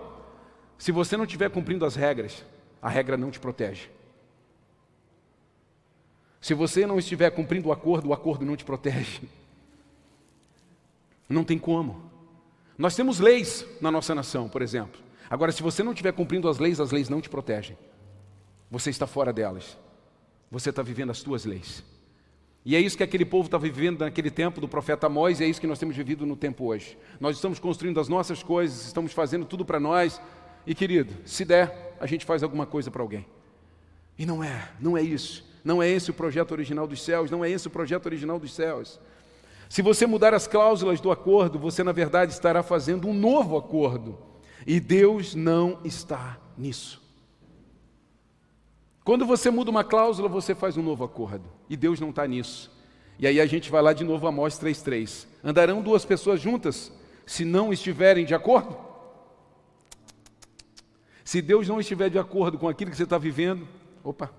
Se 0.76 0.90
você 0.90 1.16
não 1.16 1.24
estiver 1.24 1.48
cumprindo 1.48 1.84
as 1.84 1.94
regras, 1.94 2.44
a 2.82 2.88
regra 2.88 3.16
não 3.16 3.30
te 3.30 3.38
protege. 3.38 3.88
Se 6.40 6.54
você 6.54 6.86
não 6.86 6.98
estiver 6.98 7.30
cumprindo 7.30 7.68
o 7.68 7.72
acordo, 7.72 8.08
o 8.08 8.12
acordo 8.12 8.44
não 8.44 8.56
te 8.56 8.64
protege. 8.64 9.20
Não 11.28 11.44
tem 11.44 11.56
como. 11.56 12.09
Nós 12.80 12.96
temos 12.96 13.20
leis 13.20 13.66
na 13.78 13.90
nossa 13.90 14.14
nação, 14.14 14.48
por 14.48 14.62
exemplo. 14.62 14.98
Agora, 15.28 15.52
se 15.52 15.62
você 15.62 15.82
não 15.82 15.92
estiver 15.92 16.12
cumprindo 16.12 16.48
as 16.48 16.58
leis, 16.58 16.80
as 16.80 16.90
leis 16.90 17.10
não 17.10 17.20
te 17.20 17.28
protegem. 17.28 17.76
Você 18.70 18.88
está 18.88 19.06
fora 19.06 19.34
delas. 19.34 19.76
Você 20.50 20.70
está 20.70 20.80
vivendo 20.82 21.10
as 21.10 21.18
suas 21.18 21.44
leis. 21.44 21.84
E 22.64 22.74
é 22.74 22.80
isso 22.80 22.96
que 22.96 23.02
aquele 23.02 23.26
povo 23.26 23.48
está 23.48 23.58
vivendo 23.58 24.00
naquele 24.00 24.30
tempo 24.30 24.62
do 24.62 24.66
profeta 24.66 25.08
Amós, 25.08 25.40
e 25.40 25.44
é 25.44 25.46
isso 25.46 25.60
que 25.60 25.66
nós 25.66 25.78
temos 25.78 25.94
vivido 25.94 26.24
no 26.24 26.34
tempo 26.34 26.64
hoje. 26.64 26.96
Nós 27.20 27.36
estamos 27.36 27.58
construindo 27.58 28.00
as 28.00 28.08
nossas 28.08 28.42
coisas, 28.42 28.86
estamos 28.86 29.12
fazendo 29.12 29.44
tudo 29.44 29.62
para 29.62 29.78
nós, 29.78 30.18
e 30.66 30.74
querido, 30.74 31.14
se 31.26 31.44
der, 31.44 31.98
a 32.00 32.06
gente 32.06 32.24
faz 32.24 32.42
alguma 32.42 32.64
coisa 32.64 32.90
para 32.90 33.02
alguém. 33.02 33.26
E 34.18 34.24
não 34.24 34.42
é, 34.42 34.70
não 34.80 34.96
é 34.96 35.02
isso. 35.02 35.46
Não 35.62 35.82
é 35.82 35.88
esse 35.90 36.10
o 36.10 36.14
projeto 36.14 36.52
original 36.52 36.86
dos 36.86 37.02
céus, 37.02 37.30
não 37.30 37.44
é 37.44 37.50
esse 37.50 37.66
o 37.66 37.70
projeto 37.70 38.06
original 38.06 38.38
dos 38.38 38.54
céus. 38.54 38.98
Se 39.70 39.82
você 39.82 40.04
mudar 40.04 40.34
as 40.34 40.48
cláusulas 40.48 41.00
do 41.00 41.12
acordo, 41.12 41.56
você 41.56 41.84
na 41.84 41.92
verdade 41.92 42.32
estará 42.32 42.60
fazendo 42.60 43.06
um 43.06 43.14
novo 43.14 43.56
acordo. 43.56 44.18
E 44.66 44.80
Deus 44.80 45.32
não 45.32 45.78
está 45.84 46.40
nisso. 46.58 47.00
Quando 49.04 49.24
você 49.24 49.48
muda 49.48 49.70
uma 49.70 49.84
cláusula, 49.84 50.28
você 50.28 50.56
faz 50.56 50.76
um 50.76 50.82
novo 50.82 51.04
acordo. 51.04 51.44
E 51.68 51.76
Deus 51.76 52.00
não 52.00 52.10
está 52.10 52.26
nisso. 52.26 52.68
E 53.16 53.28
aí 53.28 53.40
a 53.40 53.46
gente 53.46 53.70
vai 53.70 53.80
lá 53.80 53.92
de 53.92 54.02
novo, 54.02 54.26
Amós 54.26 54.58
3,3. 54.58 55.28
Andarão 55.44 55.80
duas 55.80 56.04
pessoas 56.04 56.40
juntas 56.40 56.92
se 57.24 57.44
não 57.44 57.72
estiverem 57.72 58.24
de 58.24 58.34
acordo? 58.34 58.76
Se 61.24 61.40
Deus 61.40 61.68
não 61.68 61.78
estiver 61.78 62.10
de 62.10 62.18
acordo 62.18 62.58
com 62.58 62.68
aquilo 62.68 62.90
que 62.90 62.96
você 62.96 63.04
está 63.04 63.18
vivendo, 63.18 63.68
opa, 64.02 64.32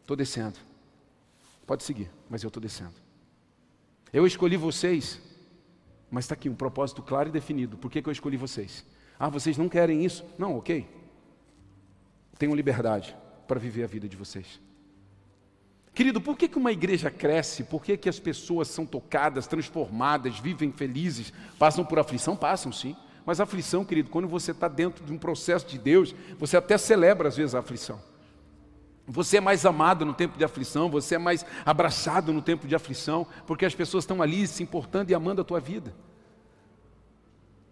estou 0.00 0.16
descendo. 0.16 0.58
Pode 1.64 1.84
seguir, 1.84 2.10
mas 2.28 2.42
eu 2.42 2.48
estou 2.48 2.60
descendo. 2.60 3.09
Eu 4.12 4.26
escolhi 4.26 4.56
vocês, 4.56 5.20
mas 6.10 6.24
está 6.24 6.34
aqui 6.34 6.48
um 6.48 6.54
propósito 6.54 7.02
claro 7.02 7.28
e 7.28 7.32
definido. 7.32 7.76
Por 7.76 7.90
que, 7.90 8.02
que 8.02 8.08
eu 8.08 8.12
escolhi 8.12 8.36
vocês? 8.36 8.84
Ah, 9.18 9.28
vocês 9.28 9.56
não 9.56 9.68
querem 9.68 10.04
isso? 10.04 10.24
Não, 10.38 10.56
ok. 10.56 10.88
Tenham 12.38 12.54
liberdade 12.54 13.16
para 13.46 13.60
viver 13.60 13.84
a 13.84 13.86
vida 13.86 14.08
de 14.08 14.16
vocês. 14.16 14.60
Querido, 15.94 16.20
por 16.20 16.36
que, 16.36 16.48
que 16.48 16.58
uma 16.58 16.72
igreja 16.72 17.10
cresce? 17.10 17.64
Por 17.64 17.82
que, 17.82 17.96
que 17.96 18.08
as 18.08 18.18
pessoas 18.18 18.68
são 18.68 18.86
tocadas, 18.86 19.46
transformadas, 19.46 20.38
vivem 20.38 20.72
felizes, 20.72 21.32
passam 21.58 21.84
por 21.84 21.98
aflição? 21.98 22.36
Passam, 22.36 22.72
sim. 22.72 22.96
Mas 23.26 23.40
aflição, 23.40 23.84
querido, 23.84 24.08
quando 24.08 24.26
você 24.26 24.50
está 24.52 24.66
dentro 24.66 25.04
de 25.04 25.12
um 25.12 25.18
processo 25.18 25.66
de 25.66 25.78
Deus, 25.78 26.14
você 26.38 26.56
até 26.56 26.78
celebra 26.78 27.28
às 27.28 27.36
vezes 27.36 27.54
a 27.54 27.58
aflição. 27.58 28.00
Você 29.10 29.38
é 29.38 29.40
mais 29.40 29.66
amado 29.66 30.04
no 30.04 30.14
tempo 30.14 30.38
de 30.38 30.44
aflição, 30.44 30.88
você 30.88 31.16
é 31.16 31.18
mais 31.18 31.44
abraçado 31.66 32.32
no 32.32 32.40
tempo 32.40 32.68
de 32.68 32.76
aflição, 32.76 33.26
porque 33.44 33.66
as 33.66 33.74
pessoas 33.74 34.04
estão 34.04 34.22
ali 34.22 34.46
se 34.46 34.62
importando 34.62 35.10
e 35.10 35.14
amando 35.14 35.40
a 35.40 35.44
tua 35.44 35.58
vida. 35.58 35.92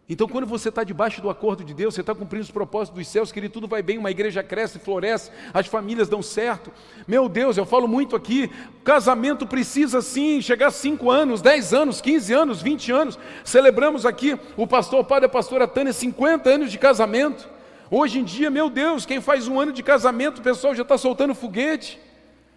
Então, 0.08 0.26
quando 0.26 0.46
você 0.46 0.68
está 0.70 0.82
debaixo 0.82 1.20
do 1.20 1.30
acordo 1.30 1.62
de 1.62 1.72
Deus, 1.72 1.94
você 1.94 2.00
está 2.00 2.12
cumprindo 2.12 2.42
os 2.42 2.50
propósitos 2.50 2.98
dos 2.98 3.06
céus, 3.06 3.30
que 3.30 3.48
tudo 3.48 3.68
vai 3.68 3.82
bem, 3.82 3.98
uma 3.98 4.10
igreja 4.10 4.42
cresce, 4.42 4.80
floresce, 4.80 5.30
as 5.54 5.66
famílias 5.68 6.08
dão 6.08 6.22
certo. 6.22 6.72
Meu 7.06 7.28
Deus, 7.28 7.56
eu 7.56 7.66
falo 7.66 7.86
muito 7.86 8.16
aqui, 8.16 8.50
casamento 8.82 9.46
precisa 9.46 10.00
sim 10.00 10.40
chegar 10.40 10.68
a 10.68 10.72
5 10.72 11.08
anos, 11.08 11.40
10 11.40 11.72
anos, 11.72 12.00
15 12.00 12.32
anos, 12.32 12.62
20 12.62 12.90
anos. 12.90 13.18
Celebramos 13.44 14.04
aqui, 14.04 14.36
o 14.56 14.66
pastor, 14.66 15.04
padre 15.04 15.26
e 15.26 15.28
a 15.28 15.32
pastora 15.32 15.68
Tânia, 15.68 15.92
50 15.92 16.50
anos 16.50 16.72
de 16.72 16.78
casamento. 16.78 17.57
Hoje 17.90 18.18
em 18.18 18.24
dia, 18.24 18.50
meu 18.50 18.68
Deus, 18.68 19.06
quem 19.06 19.20
faz 19.20 19.48
um 19.48 19.58
ano 19.58 19.72
de 19.72 19.82
casamento, 19.82 20.38
o 20.38 20.42
pessoal 20.42 20.74
já 20.74 20.82
está 20.82 20.98
soltando 20.98 21.34
foguete. 21.34 21.98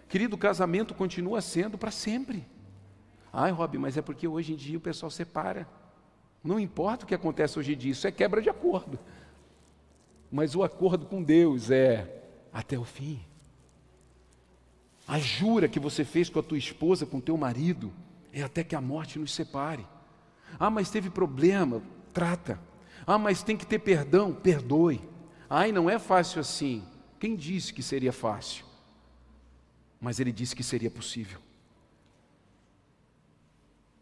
Querido, 0.08 0.36
o 0.36 0.38
casamento 0.38 0.94
continua 0.94 1.40
sendo 1.40 1.78
para 1.78 1.90
sempre. 1.90 2.46
Ai, 3.32 3.50
Rob, 3.50 3.78
mas 3.78 3.96
é 3.96 4.02
porque 4.02 4.28
hoje 4.28 4.52
em 4.52 4.56
dia 4.56 4.76
o 4.76 4.80
pessoal 4.80 5.10
separa. 5.10 5.66
Não 6.44 6.60
importa 6.60 7.04
o 7.04 7.08
que 7.08 7.14
acontece 7.14 7.58
hoje 7.58 7.72
em 7.72 7.76
dia, 7.76 7.92
isso 7.92 8.06
é 8.06 8.12
quebra 8.12 8.42
de 8.42 8.50
acordo. 8.50 8.98
Mas 10.30 10.54
o 10.54 10.62
acordo 10.62 11.06
com 11.06 11.22
Deus 11.22 11.70
é 11.70 12.24
até 12.52 12.78
o 12.78 12.84
fim. 12.84 13.20
A 15.08 15.18
jura 15.18 15.68
que 15.68 15.80
você 15.80 16.04
fez 16.04 16.28
com 16.28 16.38
a 16.40 16.42
tua 16.42 16.58
esposa, 16.58 17.06
com 17.06 17.16
o 17.16 17.22
teu 17.22 17.36
marido, 17.38 17.90
é 18.32 18.42
até 18.42 18.62
que 18.62 18.74
a 18.74 18.80
morte 18.80 19.18
nos 19.18 19.32
separe. 19.32 19.86
Ah, 20.58 20.70
mas 20.70 20.90
teve 20.90 21.08
problema, 21.08 21.82
trata. 22.12 22.60
Ah, 23.06 23.18
mas 23.18 23.42
tem 23.42 23.56
que 23.56 23.66
ter 23.66 23.78
perdão, 23.78 24.32
perdoe. 24.32 25.00
Ai, 25.54 25.70
não 25.70 25.90
é 25.90 25.98
fácil 25.98 26.40
assim. 26.40 26.82
Quem 27.20 27.36
disse 27.36 27.74
que 27.74 27.82
seria 27.82 28.10
fácil? 28.10 28.64
Mas 30.00 30.18
ele 30.18 30.32
disse 30.32 30.56
que 30.56 30.62
seria 30.62 30.90
possível. 30.90 31.38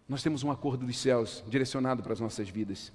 Nós 0.09 0.23
temos 0.23 0.45
um 0.45 0.51
acordo 0.53 0.87
dos 0.87 0.97
céus 0.97 1.43
direcionado 1.49 2.05
para 2.05 2.13
as 2.13 2.21
nossas 2.21 2.49
vidas. 2.49 2.93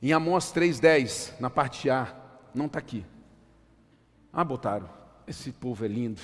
Em 0.00 0.14
Amós 0.14 0.50
3,10, 0.50 1.38
na 1.38 1.50
parte 1.50 1.90
A, 1.90 2.10
não 2.54 2.64
está 2.64 2.78
aqui. 2.78 3.04
Ah, 4.32 4.42
botaram. 4.42 4.88
Esse 5.26 5.52
povo 5.52 5.84
é 5.84 5.88
lindo. 5.88 6.22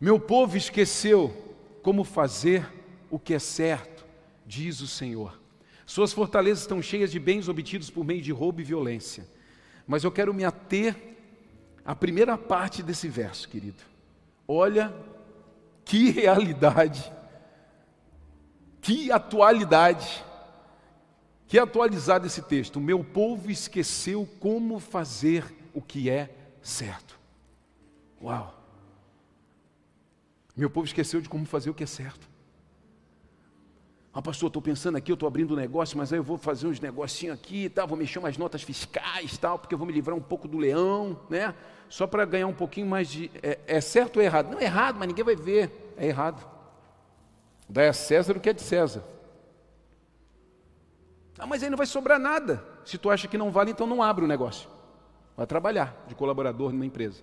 Meu 0.00 0.18
povo 0.18 0.56
esqueceu 0.56 1.56
como 1.80 2.02
fazer 2.02 2.68
o 3.08 3.20
que 3.20 3.34
é 3.34 3.38
certo, 3.38 4.04
diz 4.44 4.80
o 4.80 4.88
Senhor. 4.88 5.40
Suas 5.86 6.12
fortalezas 6.12 6.62
estão 6.62 6.82
cheias 6.82 7.12
de 7.12 7.20
bens 7.20 7.48
obtidos 7.48 7.88
por 7.88 8.04
meio 8.04 8.20
de 8.20 8.32
roubo 8.32 8.60
e 8.60 8.64
violência. 8.64 9.38
Mas 9.90 10.04
eu 10.04 10.12
quero 10.12 10.32
me 10.32 10.44
ater 10.44 10.96
à 11.84 11.96
primeira 11.96 12.38
parte 12.38 12.80
desse 12.80 13.08
verso, 13.08 13.48
querido. 13.48 13.82
Olha 14.46 14.94
que 15.84 16.10
realidade 16.22 17.12
que 18.80 19.10
atualidade, 19.10 20.24
que 21.48 21.58
atualizado 21.58 22.24
esse 22.24 22.40
texto. 22.40 22.76
O 22.76 22.80
meu 22.80 23.02
povo 23.02 23.50
esqueceu 23.50 24.24
como 24.38 24.78
fazer 24.78 25.44
o 25.74 25.82
que 25.82 26.08
é 26.08 26.30
certo. 26.62 27.18
Uau! 28.22 28.56
Meu 30.56 30.70
povo 30.70 30.86
esqueceu 30.86 31.20
de 31.20 31.28
como 31.28 31.44
fazer 31.44 31.68
o 31.68 31.74
que 31.74 31.82
é 31.82 31.86
certo. 31.86 32.29
Ah, 34.12 34.20
pastor, 34.20 34.48
estou 34.48 34.60
pensando 34.60 34.96
aqui, 34.96 35.12
eu 35.12 35.14
estou 35.14 35.26
abrindo 35.26 35.54
um 35.54 35.56
negócio, 35.56 35.96
mas 35.96 36.12
aí 36.12 36.18
eu 36.18 36.22
vou 36.22 36.36
fazer 36.36 36.66
uns 36.66 36.80
negocinhos 36.80 37.34
aqui 37.34 37.64
e 37.64 37.68
tal, 37.68 37.86
vou 37.86 37.96
mexer 37.96 38.18
umas 38.18 38.36
notas 38.36 38.62
fiscais 38.62 39.38
tal, 39.38 39.56
porque 39.56 39.72
eu 39.72 39.78
vou 39.78 39.86
me 39.86 39.92
livrar 39.92 40.16
um 40.16 40.20
pouco 40.20 40.48
do 40.48 40.58
leão, 40.58 41.20
né? 41.30 41.54
Só 41.88 42.08
para 42.08 42.24
ganhar 42.24 42.48
um 42.48 42.52
pouquinho 42.52 42.88
mais 42.88 43.08
de. 43.08 43.30
É, 43.40 43.58
é 43.66 43.80
certo 43.80 44.16
ou 44.16 44.22
é 44.22 44.24
errado? 44.24 44.50
Não 44.50 44.58
é 44.58 44.64
errado, 44.64 44.96
mas 44.98 45.06
ninguém 45.06 45.24
vai 45.24 45.36
ver. 45.36 45.94
É 45.96 46.06
errado. 46.06 46.44
Dá 47.68 47.88
a 47.88 47.92
César 47.92 48.36
o 48.36 48.40
que 48.40 48.48
é 48.48 48.52
de 48.52 48.62
César. 48.62 49.04
Ah, 51.38 51.46
mas 51.46 51.62
aí 51.62 51.70
não 51.70 51.78
vai 51.78 51.86
sobrar 51.86 52.18
nada. 52.18 52.64
Se 52.84 52.98
tu 52.98 53.10
acha 53.10 53.28
que 53.28 53.38
não 53.38 53.50
vale, 53.50 53.70
então 53.70 53.86
não 53.86 54.02
abre 54.02 54.24
o 54.24 54.28
negócio. 54.28 54.68
Vai 55.36 55.46
trabalhar 55.46 56.04
de 56.08 56.14
colaborador 56.14 56.72
numa 56.72 56.84
empresa. 56.84 57.22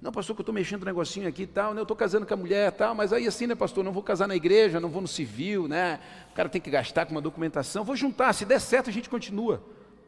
Não, 0.00 0.10
pastor, 0.10 0.34
que 0.34 0.40
eu 0.40 0.42
estou 0.42 0.54
mexendo 0.54 0.82
um 0.82 0.86
negocinho 0.86 1.28
aqui 1.28 1.42
e 1.42 1.46
tal, 1.46 1.74
né? 1.74 1.80
eu 1.80 1.82
estou 1.82 1.96
casando 1.96 2.24
com 2.24 2.32
a 2.32 2.36
mulher 2.36 2.68
e 2.68 2.72
tal, 2.72 2.94
mas 2.94 3.12
aí 3.12 3.26
assim, 3.26 3.46
né, 3.46 3.54
pastor, 3.54 3.84
não 3.84 3.92
vou 3.92 4.02
casar 4.02 4.26
na 4.26 4.34
igreja, 4.34 4.80
não 4.80 4.88
vou 4.88 5.02
no 5.02 5.08
civil, 5.08 5.68
né? 5.68 6.00
O 6.30 6.34
cara 6.34 6.48
tem 6.48 6.60
que 6.60 6.70
gastar 6.70 7.04
com 7.04 7.12
uma 7.12 7.20
documentação, 7.20 7.84
vou 7.84 7.94
juntar, 7.94 8.32
se 8.32 8.46
der 8.46 8.60
certo 8.60 8.88
a 8.88 8.92
gente 8.92 9.10
continua. 9.10 9.62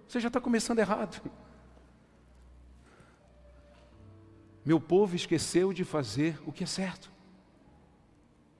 Você 0.08 0.18
já 0.18 0.28
está 0.28 0.40
começando 0.40 0.78
errado. 0.78 1.20
Meu 4.64 4.80
povo 4.80 5.14
esqueceu 5.14 5.72
de 5.74 5.84
fazer 5.84 6.40
o 6.46 6.52
que 6.52 6.64
é 6.64 6.66
certo. 6.66 7.10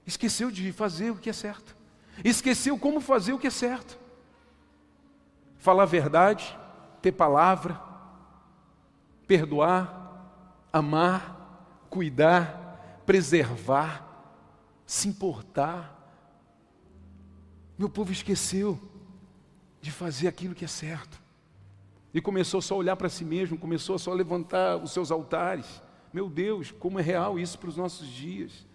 Esqueceu 0.07 0.51
de 0.51 0.71
fazer 0.73 1.13
o 1.13 1.17
que 1.17 1.31
é 1.31 1.33
certo. 1.33 1.75
Esqueceu 2.23 2.79
como 2.79 3.01
fazer 3.01 3.33
o 3.33 3.39
que 3.39 3.47
é 3.47 3.51
certo. 3.51 3.99
Falar 5.57 5.85
a 5.85 5.87
verdade, 5.87 6.59
ter 7.01 7.13
palavra, 7.13 7.81
perdoar, 9.27 10.02
amar, 10.73 11.87
cuidar, 11.91 13.03
preservar, 13.05 14.09
se 14.87 15.09
importar. 15.09 15.99
Meu 17.77 17.89
povo 17.89 18.13
esqueceu 18.13 18.81
de 19.81 19.91
fazer 19.91 20.29
aquilo 20.29 20.55
que 20.55 20.65
é 20.65 20.69
certo. 20.69 21.21
E 22.15 22.21
começou 22.21 22.61
só 22.61 22.75
a 22.75 22.79
olhar 22.79 22.97
para 22.97 23.09
si 23.09 23.25
mesmo, 23.25 23.59
começou 23.59 23.99
só 23.99 24.13
a 24.13 24.15
levantar 24.15 24.77
os 24.77 24.93
seus 24.93 25.11
altares. 25.11 25.83
Meu 26.13 26.29
Deus, 26.29 26.71
como 26.71 26.99
é 26.99 27.03
real 27.03 27.39
isso 27.39 27.59
para 27.59 27.71
os 27.71 27.77
nossos 27.77 28.07
dias. 28.07 28.67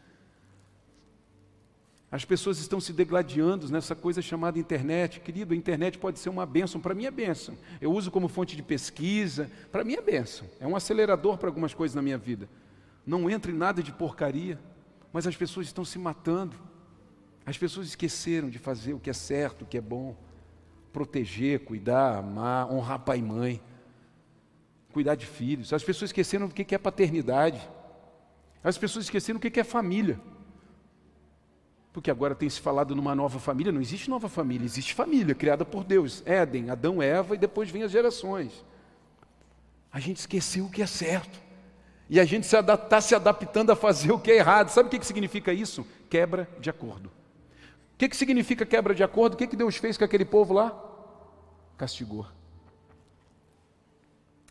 As 2.09 2.23
pessoas 2.23 2.57
estão 2.59 2.79
se 2.79 2.93
degladiando 2.93 3.69
nessa 3.69 3.93
coisa 3.93 4.21
chamada 4.21 4.57
internet. 4.57 5.19
Querido, 5.19 5.53
a 5.53 5.57
internet 5.57 5.97
pode 5.97 6.19
ser 6.19 6.29
uma 6.29 6.45
bênção, 6.45 6.79
para 6.79 6.95
mim 6.95 7.05
é 7.05 7.11
bênção. 7.11 7.57
Eu 7.81 7.91
uso 7.91 8.09
como 8.09 8.29
fonte 8.29 8.55
de 8.55 8.63
pesquisa, 8.63 9.51
para 9.71 9.83
mim 9.83 9.95
é 9.95 10.01
bênção. 10.01 10.47
É 10.59 10.65
um 10.65 10.75
acelerador 10.75 11.37
para 11.37 11.49
algumas 11.49 11.73
coisas 11.73 11.95
na 11.95 12.01
minha 12.01 12.17
vida. 12.17 12.47
Não 13.05 13.29
entra 13.29 13.51
em 13.51 13.55
nada 13.55 13.83
de 13.83 13.91
porcaria, 13.91 14.57
mas 15.11 15.27
as 15.27 15.35
pessoas 15.35 15.67
estão 15.67 15.83
se 15.83 15.99
matando. 15.99 16.55
As 17.45 17.57
pessoas 17.57 17.87
esqueceram 17.87 18.49
de 18.49 18.57
fazer 18.57 18.93
o 18.93 18.99
que 18.99 19.09
é 19.09 19.13
certo, 19.13 19.63
o 19.63 19.65
que 19.65 19.77
é 19.77 19.81
bom. 19.81 20.15
Proteger, 20.93 21.65
cuidar, 21.65 22.19
amar, 22.19 22.71
honrar 22.71 22.99
pai 22.99 23.19
e 23.19 23.21
mãe. 23.21 23.61
Cuidar 24.93 25.15
de 25.15 25.25
filhos. 25.25 25.73
As 25.73 25.83
pessoas 25.83 26.09
esqueceram 26.09 26.47
do 26.47 26.53
que 26.53 26.73
é 26.73 26.77
paternidade. 26.77 27.69
As 28.63 28.77
pessoas 28.77 29.05
esqueceram 29.05 29.37
o 29.37 29.41
que 29.41 29.59
é 29.59 29.63
família. 29.65 30.19
Porque 31.97 32.11
agora 32.11 32.35
tem 32.35 32.47
se 32.47 32.61
falado 32.61 32.95
numa 32.95 33.15
nova 33.15 33.39
família, 33.39 33.71
não 33.71 33.81
existe 33.81 34.07
nova 34.07 34.29
família, 34.29 34.63
existe 34.63 34.93
família 34.93 35.33
criada 35.33 35.65
por 35.65 35.83
Deus. 35.83 36.21
Éden, 36.27 36.69
Adão, 36.69 37.01
Eva 37.01 37.33
e 37.33 37.39
depois 37.39 37.71
vem 37.71 37.81
as 37.81 37.89
gerações. 37.89 38.63
A 39.91 39.99
gente 39.99 40.17
esqueceu 40.17 40.65
o 40.65 40.69
que 40.69 40.83
é 40.83 40.85
certo. 40.85 41.41
E 42.07 42.19
a 42.19 42.23
gente 42.23 42.43
está 42.43 43.01
se 43.01 43.15
adaptando 43.15 43.71
a 43.71 43.75
fazer 43.75 44.11
o 44.11 44.19
que 44.19 44.29
é 44.29 44.35
errado. 44.35 44.69
Sabe 44.69 44.85
o 44.85 44.89
que, 44.91 44.99
que 44.99 45.07
significa 45.07 45.51
isso? 45.51 45.87
Quebra 46.07 46.47
de 46.59 46.69
acordo. 46.69 47.07
O 47.07 47.97
que, 47.97 48.07
que 48.07 48.15
significa 48.15 48.63
quebra 48.63 48.93
de 48.93 49.01
acordo? 49.03 49.33
O 49.33 49.35
que, 49.35 49.47
que 49.47 49.55
Deus 49.55 49.75
fez 49.77 49.97
com 49.97 50.03
aquele 50.03 50.23
povo 50.23 50.53
lá? 50.53 50.79
Castigou. 51.79 52.27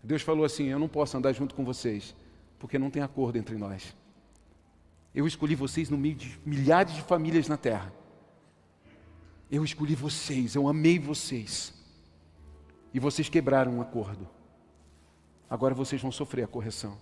Deus 0.03 0.21
falou 0.21 0.45
assim: 0.45 0.65
Eu 0.65 0.81
não 0.81 0.89
posso 0.89 1.17
andar 1.17 1.33
junto 1.33 1.55
com 1.55 1.65
vocês, 1.65 2.13
porque 2.59 2.77
não 2.77 2.91
tem 2.91 3.05
acordo 3.05 3.39
entre 3.39 3.55
nós. 3.55 3.95
Eu 5.17 5.27
escolhi 5.27 5.55
vocês 5.55 5.89
no 5.89 5.97
meio 5.97 6.15
de 6.15 6.39
milhares 6.45 6.95
de 6.95 7.01
famílias 7.01 7.49
na 7.49 7.57
terra. 7.57 7.91
Eu 9.51 9.65
escolhi 9.65 9.95
vocês, 9.95 10.55
eu 10.55 10.69
amei 10.69 10.99
vocês. 10.99 11.73
E 12.93 13.01
vocês 13.01 13.27
quebraram 13.27 13.79
um 13.79 13.81
acordo. 13.81 14.29
Agora 15.49 15.75
vocês 15.75 16.03
vão 16.03 16.13
sofrer 16.13 16.43
a 16.43 16.47
correção. 16.47 16.99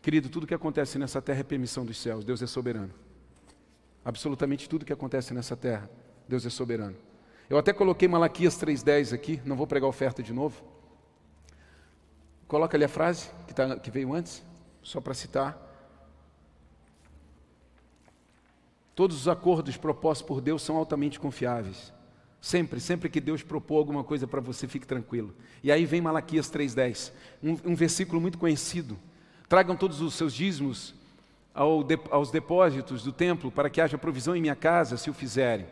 Querido, 0.00 0.30
tudo 0.30 0.46
que 0.46 0.54
acontece 0.54 0.98
nessa 0.98 1.20
terra 1.20 1.40
é 1.40 1.42
permissão 1.42 1.84
dos 1.84 1.98
céus, 1.98 2.24
Deus 2.24 2.40
é 2.40 2.46
soberano. 2.46 2.94
Absolutamente 4.02 4.66
tudo 4.66 4.86
que 4.86 4.92
acontece 4.92 5.34
nessa 5.34 5.54
terra, 5.54 5.90
Deus 6.26 6.46
é 6.46 6.50
soberano. 6.50 6.96
Eu 7.50 7.58
até 7.58 7.74
coloquei 7.74 8.08
Malaquias 8.08 8.56
3,10 8.56 9.12
aqui, 9.12 9.42
não 9.44 9.54
vou 9.54 9.66
pregar 9.66 9.86
oferta 9.86 10.22
de 10.22 10.32
novo. 10.32 10.62
Coloca 12.48 12.74
ali 12.74 12.84
a 12.84 12.88
frase 12.88 13.28
que, 13.46 13.52
tá, 13.52 13.78
que 13.78 13.90
veio 13.90 14.14
antes, 14.14 14.42
só 14.82 14.98
para 14.98 15.12
citar. 15.12 15.69
Todos 19.00 19.16
os 19.16 19.28
acordos 19.28 19.78
propostos 19.78 20.28
por 20.28 20.42
Deus 20.42 20.60
são 20.60 20.76
altamente 20.76 21.18
confiáveis. 21.18 21.90
Sempre, 22.38 22.78
sempre 22.78 23.08
que 23.08 23.18
Deus 23.18 23.42
propor 23.42 23.78
alguma 23.78 24.04
coisa 24.04 24.26
para 24.26 24.42
você, 24.42 24.68
fique 24.68 24.86
tranquilo. 24.86 25.34
E 25.64 25.72
aí 25.72 25.86
vem 25.86 26.02
Malaquias 26.02 26.52
3,10, 26.52 27.10
um, 27.42 27.52
um, 27.64 27.74
versículo 27.74 28.20
muito 28.20 28.36
conhecido. 28.36 28.98
Tragam 29.48 29.74
todos 29.74 30.02
os 30.02 30.12
seus 30.12 30.34
dízimos 30.34 30.94
ao 31.54 31.82
de, 31.82 31.98
aos 32.10 32.30
depósitos 32.30 33.02
do 33.02 33.10
templo, 33.10 33.50
para 33.50 33.70
que 33.70 33.80
haja 33.80 33.96
provisão 33.96 34.36
em 34.36 34.40
minha 34.42 34.54
casa, 34.54 34.98
se 34.98 35.08
o 35.08 35.14
fizerem. 35.14 35.66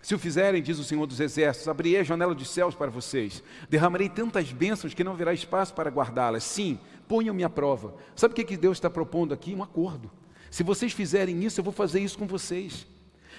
Se 0.00 0.14
o 0.14 0.18
fizerem, 0.18 0.62
diz 0.62 0.78
o 0.78 0.84
Senhor 0.84 1.04
dos 1.04 1.20
Exércitos, 1.20 1.68
abrirei 1.68 2.00
a 2.00 2.04
janela 2.04 2.34
dos 2.34 2.48
céus 2.48 2.74
para 2.74 2.90
vocês, 2.90 3.42
derramarei 3.68 4.08
tantas 4.08 4.50
bênçãos 4.50 4.94
que 4.94 5.04
não 5.04 5.12
haverá 5.12 5.34
espaço 5.34 5.74
para 5.74 5.90
guardá-las. 5.90 6.42
Sim, 6.42 6.78
ponham-me 7.06 7.44
à 7.44 7.50
prova. 7.50 7.94
Sabe 8.16 8.32
o 8.32 8.46
que 8.46 8.56
Deus 8.56 8.78
está 8.78 8.88
propondo 8.88 9.34
aqui? 9.34 9.54
Um 9.54 9.62
acordo. 9.62 10.10
Se 10.52 10.62
vocês 10.62 10.92
fizerem 10.92 11.42
isso, 11.42 11.58
eu 11.58 11.64
vou 11.64 11.72
fazer 11.72 11.98
isso 12.00 12.18
com 12.18 12.26
vocês. 12.26 12.86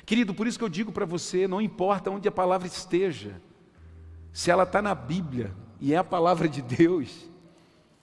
Querido, 0.03 0.34
por 0.34 0.47
isso 0.47 0.57
que 0.57 0.64
eu 0.64 0.70
digo 0.70 0.91
para 0.91 1.05
você: 1.05 1.47
não 1.47 1.61
importa 1.61 2.09
onde 2.09 2.28
a 2.28 2.32
palavra 2.32 2.68
esteja, 2.68 3.39
se 4.32 4.49
ela 4.49 4.64
está 4.64 4.82
na 4.82 4.95
Bíblia 4.95 5.53
e 5.80 5.93
é 5.93 5.97
a 5.97 6.03
palavra 6.03 6.49
de 6.49 6.59
Deus, 6.59 7.30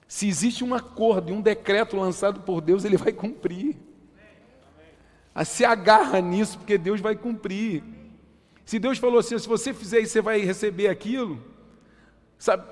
se 0.07 0.29
existe 0.29 0.63
um 0.63 0.73
acordo 0.73 1.29
e 1.29 1.33
um 1.33 1.41
decreto 1.41 1.97
lançado 1.97 2.39
por 2.39 2.61
Deus, 2.61 2.85
ele 2.85 2.95
vai 2.95 3.11
cumprir. 3.11 3.75
Se 5.45 5.65
agarra 5.65 6.21
nisso, 6.21 6.57
porque 6.57 6.77
Deus 6.77 7.01
vai 7.01 7.17
cumprir. 7.17 7.83
Se 8.63 8.79
Deus 8.79 8.97
falou 8.97 9.19
assim, 9.19 9.37
se 9.37 9.47
você 9.47 9.73
fizer 9.73 9.99
isso, 9.99 10.13
você 10.13 10.21
vai 10.21 10.39
receber 10.39 10.87
aquilo, 10.87 11.43
sabe, 12.39 12.63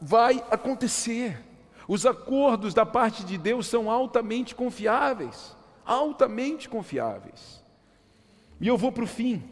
vai 0.00 0.40
acontecer. 0.52 1.44
Os 1.88 2.06
acordos 2.06 2.74
da 2.74 2.86
parte 2.86 3.24
de 3.24 3.36
Deus 3.36 3.66
são 3.66 3.90
altamente 3.90 4.54
confiáveis, 4.54 5.58
altamente 5.84 6.68
confiáveis. 6.68 7.64
E 8.60 8.68
eu 8.68 8.76
vou 8.76 8.92
para 8.92 9.04
o 9.04 9.06
fim, 9.06 9.42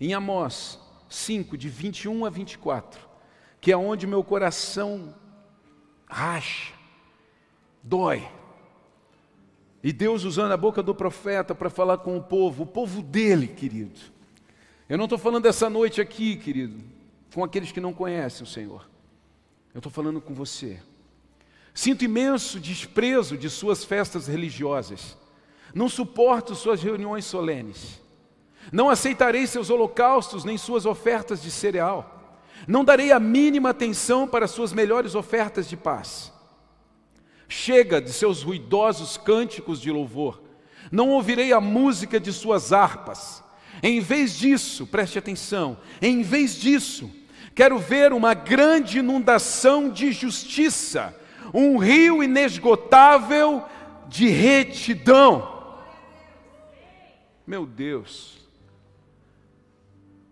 em 0.00 0.14
Amós 0.14 0.78
5, 1.08 1.56
de 1.56 1.68
21 1.68 2.24
a 2.24 2.30
24, 2.30 3.00
que 3.60 3.70
é 3.70 3.76
onde 3.76 4.06
meu 4.06 4.24
coração 4.24 5.14
racha, 6.06 6.72
dói. 7.82 8.26
E 9.82 9.92
Deus 9.92 10.24
usando 10.24 10.52
a 10.52 10.56
boca 10.56 10.82
do 10.82 10.94
profeta 10.94 11.54
para 11.54 11.68
falar 11.68 11.98
com 11.98 12.16
o 12.16 12.22
povo, 12.22 12.62
o 12.62 12.66
povo 12.66 13.02
dele, 13.02 13.48
querido. 13.48 13.98
Eu 14.88 14.96
não 14.96 15.04
estou 15.04 15.18
falando 15.18 15.42
dessa 15.42 15.68
noite 15.68 16.00
aqui, 16.00 16.36
querido, 16.36 16.82
com 17.34 17.42
aqueles 17.42 17.72
que 17.72 17.80
não 17.80 17.92
conhecem 17.92 18.44
o 18.44 18.46
Senhor. 18.46 18.88
Eu 19.74 19.78
estou 19.78 19.90
falando 19.90 20.20
com 20.20 20.34
você. 20.34 20.80
Sinto 21.74 22.04
imenso 22.04 22.60
desprezo 22.60 23.36
de 23.36 23.48
suas 23.48 23.84
festas 23.84 24.26
religiosas. 24.26 25.16
Não 25.74 25.88
suporto 25.88 26.54
suas 26.54 26.82
reuniões 26.82 27.24
solenes. 27.24 28.00
Não 28.70 28.90
aceitarei 28.90 29.46
seus 29.46 29.70
holocaustos 29.70 30.44
nem 30.44 30.58
suas 30.58 30.84
ofertas 30.84 31.42
de 31.42 31.50
cereal. 31.50 32.38
Não 32.68 32.84
darei 32.84 33.10
a 33.10 33.18
mínima 33.18 33.70
atenção 33.70 34.28
para 34.28 34.46
suas 34.46 34.72
melhores 34.72 35.14
ofertas 35.14 35.68
de 35.68 35.76
paz. 35.76 36.32
Chega 37.48 38.00
de 38.00 38.12
seus 38.12 38.42
ruidosos 38.42 39.16
cânticos 39.16 39.80
de 39.80 39.90
louvor. 39.90 40.42
Não 40.90 41.10
ouvirei 41.10 41.52
a 41.52 41.60
música 41.60 42.20
de 42.20 42.32
suas 42.32 42.72
harpas. 42.72 43.42
Em 43.82 44.00
vez 44.00 44.38
disso, 44.38 44.86
preste 44.86 45.18
atenção, 45.18 45.78
em 46.00 46.22
vez 46.22 46.54
disso, 46.54 47.10
quero 47.54 47.78
ver 47.78 48.12
uma 48.12 48.34
grande 48.34 48.98
inundação 48.98 49.88
de 49.88 50.12
justiça, 50.12 51.14
um 51.52 51.78
rio 51.78 52.22
inesgotável 52.22 53.64
de 54.08 54.28
retidão. 54.28 55.76
Meu 57.46 57.66
Deus. 57.66 58.42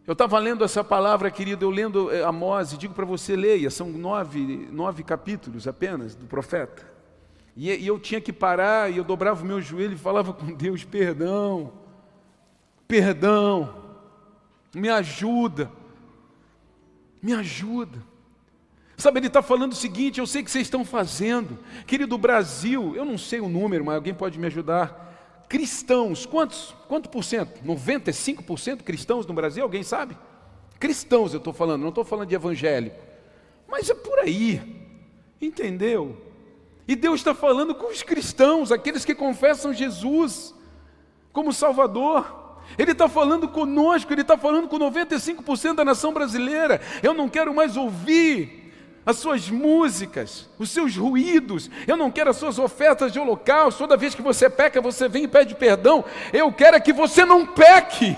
Eu 0.07 0.13
estava 0.13 0.39
lendo 0.39 0.65
essa 0.65 0.83
palavra, 0.83 1.31
querido, 1.31 1.65
eu 1.65 1.71
lendo 1.71 2.11
eh, 2.11 2.25
Amós, 2.25 2.73
e 2.73 2.77
digo 2.77 2.95
para 2.95 3.05
você, 3.05 3.37
leia, 3.37 3.71
são 3.71 3.89
nove, 3.89 4.69
nove 4.73 5.05
capítulos 5.05 5.69
apenas 5.69 6.17
do 6.17 6.27
profeta. 6.27 6.85
E, 7.57 7.71
e 7.71 7.87
eu 7.87 7.99
tinha 7.99 8.21
que 8.21 8.33
parar, 8.33 8.91
e 8.91 8.97
eu 8.97 9.05
dobrava 9.05 9.43
o 9.43 9.47
meu 9.47 9.61
joelho 9.61 9.95
e 9.95 9.99
falava 9.99 10.33
com 10.33 10.53
Deus, 10.53 10.83
perdão, 10.83 11.73
perdão, 12.89 13.75
me 14.75 14.89
ajuda, 14.89 15.71
me 17.23 17.33
ajuda. 17.33 18.10
Sabe, 19.01 19.19
ele 19.19 19.29
está 19.29 19.41
falando 19.41 19.73
o 19.73 19.77
seguinte: 19.77 20.21
eu 20.21 20.27
sei 20.27 20.43
que 20.43 20.51
vocês 20.51 20.67
estão 20.67 20.85
fazendo, 20.85 21.59
querido 21.87 22.19
Brasil, 22.19 22.95
eu 22.95 23.05
não 23.05 23.17
sei 23.17 23.41
o 23.41 23.49
número, 23.49 23.85
mas 23.85 23.95
alguém 23.95 24.13
pode 24.13 24.39
me 24.39 24.47
ajudar. 24.47 25.47
Cristãos, 25.49 26.27
quantos? 26.27 26.75
Quanto 26.87 27.09
por 27.09 27.25
cento? 27.25 27.65
95% 27.65 28.83
cristãos 28.83 29.27
no 29.27 29.33
Brasil, 29.33 29.63
alguém 29.63 29.83
sabe? 29.83 30.17
Cristãos 30.79 31.33
eu 31.33 31.39
estou 31.39 31.53
falando, 31.53 31.81
não 31.81 31.89
estou 31.89 32.05
falando 32.05 32.29
de 32.29 32.35
evangélico, 32.35 33.01
mas 33.67 33.89
é 33.89 33.95
por 33.95 34.19
aí, 34.21 34.61
entendeu? 35.41 36.17
E 36.87 36.95
Deus 36.95 37.21
está 37.21 37.35
falando 37.35 37.75
com 37.75 37.91
os 37.91 38.03
cristãos, 38.03 38.71
aqueles 38.71 39.05
que 39.05 39.15
confessam 39.15 39.73
Jesus 39.73 40.55
como 41.33 41.53
Salvador. 41.53 42.39
Ele 42.79 42.93
está 42.93 43.09
falando 43.09 43.49
conosco, 43.49 44.13
ele 44.13 44.21
está 44.23 44.37
falando 44.37 44.69
com 44.69 44.79
95% 44.79 45.75
da 45.75 45.85
nação 45.85 46.13
brasileira. 46.13 46.81
Eu 47.03 47.15
não 47.15 47.29
quero 47.29 47.55
mais 47.55 47.77
ouvir 47.77 48.60
as 49.11 49.19
suas 49.19 49.51
músicas, 49.51 50.49
os 50.59 50.71
seus 50.71 50.97
ruídos. 50.97 51.71
Eu 51.87 51.97
não 51.97 52.11
quero 52.11 52.31
as 52.31 52.37
suas 52.37 52.59
ofertas 52.59 53.13
de 53.13 53.19
holocausto. 53.19 53.79
Toda 53.79 53.97
vez 53.97 54.15
que 54.15 54.23
você 54.23 54.49
peca, 54.49 54.81
você 54.81 55.09
vem 55.09 55.25
e 55.25 55.29
pede 55.29 55.55
perdão. 55.55 56.05
Eu 56.33 56.53
quero 56.53 56.77
é 56.77 56.81
que 56.81 56.93
você 56.93 57.25
não 57.25 57.47
peque. 57.47 58.17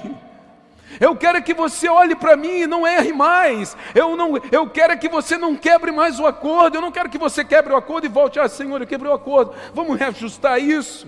Eu 1.00 1.16
quero 1.16 1.38
é 1.38 1.40
que 1.40 1.54
você 1.54 1.88
olhe 1.88 2.14
para 2.14 2.36
mim 2.36 2.60
e 2.60 2.66
não 2.66 2.86
erre 2.86 3.12
mais. 3.12 3.76
Eu, 3.94 4.16
não, 4.16 4.40
eu 4.50 4.68
quero 4.68 4.92
é 4.92 4.96
que 4.96 5.08
você 5.08 5.36
não 5.36 5.56
quebre 5.56 5.90
mais 5.90 6.20
o 6.20 6.26
acordo. 6.26 6.76
Eu 6.76 6.82
não 6.82 6.92
quero 6.92 7.08
que 7.08 7.18
você 7.18 7.44
quebre 7.44 7.72
o 7.72 7.76
acordo 7.76 8.04
e 8.04 8.08
volte, 8.08 8.38
ah, 8.38 8.48
Senhor, 8.48 8.80
eu 8.80 8.86
quebrei 8.86 9.10
o 9.10 9.14
acordo. 9.14 9.54
Vamos 9.74 9.98
reajustar 9.98 10.58
isso. 10.58 11.06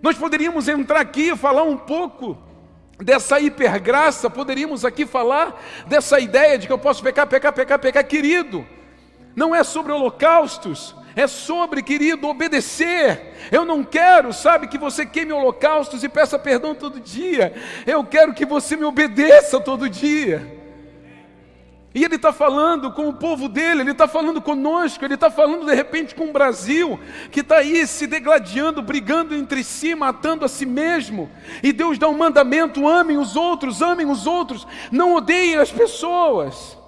Nós 0.00 0.16
poderíamos 0.16 0.68
entrar 0.68 1.00
aqui 1.00 1.30
e 1.30 1.36
falar 1.36 1.62
um 1.62 1.76
pouco 1.76 2.38
dessa 3.00 3.40
hipergraça, 3.40 4.28
poderíamos 4.28 4.84
aqui 4.84 5.06
falar 5.06 5.60
dessa 5.86 6.20
ideia 6.20 6.58
de 6.58 6.66
que 6.66 6.72
eu 6.72 6.78
posso 6.78 7.02
pecar, 7.02 7.26
pecar, 7.26 7.52
pecar, 7.52 7.78
pecar, 7.78 8.04
querido. 8.04 8.66
Não 9.34 9.54
é 9.54 9.64
sobre 9.64 9.92
holocaustos, 9.92 10.94
é 11.16 11.26
sobre, 11.26 11.82
querido, 11.82 12.28
obedecer. 12.28 13.48
Eu 13.50 13.64
não 13.64 13.82
quero, 13.82 14.32
sabe, 14.32 14.68
que 14.68 14.78
você 14.78 15.06
queime 15.06 15.32
holocaustos 15.32 16.04
e 16.04 16.08
peça 16.08 16.38
perdão 16.38 16.74
todo 16.74 17.00
dia. 17.00 17.54
Eu 17.86 18.04
quero 18.04 18.34
que 18.34 18.44
você 18.44 18.76
me 18.76 18.84
obedeça 18.84 19.60
todo 19.60 19.88
dia. 19.88 20.59
E 21.92 22.04
ele 22.04 22.14
está 22.14 22.32
falando 22.32 22.92
com 22.92 23.08
o 23.08 23.12
povo 23.12 23.48
dele, 23.48 23.80
ele 23.80 23.90
está 23.90 24.06
falando 24.06 24.40
conosco, 24.40 25.04
ele 25.04 25.14
está 25.14 25.28
falando 25.28 25.66
de 25.66 25.74
repente 25.74 26.14
com 26.14 26.28
o 26.28 26.32
Brasil, 26.32 27.00
que 27.32 27.40
está 27.40 27.56
aí 27.56 27.84
se 27.84 28.06
degladiando, 28.06 28.80
brigando 28.80 29.34
entre 29.34 29.64
si, 29.64 29.96
matando 29.96 30.44
a 30.44 30.48
si 30.48 30.64
mesmo. 30.64 31.28
E 31.64 31.72
Deus 31.72 31.98
dá 31.98 32.08
um 32.08 32.16
mandamento: 32.16 32.86
amem 32.86 33.18
os 33.18 33.34
outros, 33.34 33.82
amem 33.82 34.08
os 34.08 34.24
outros, 34.24 34.66
não 34.92 35.16
odeiem 35.16 35.56
as 35.56 35.72
pessoas. 35.72 36.78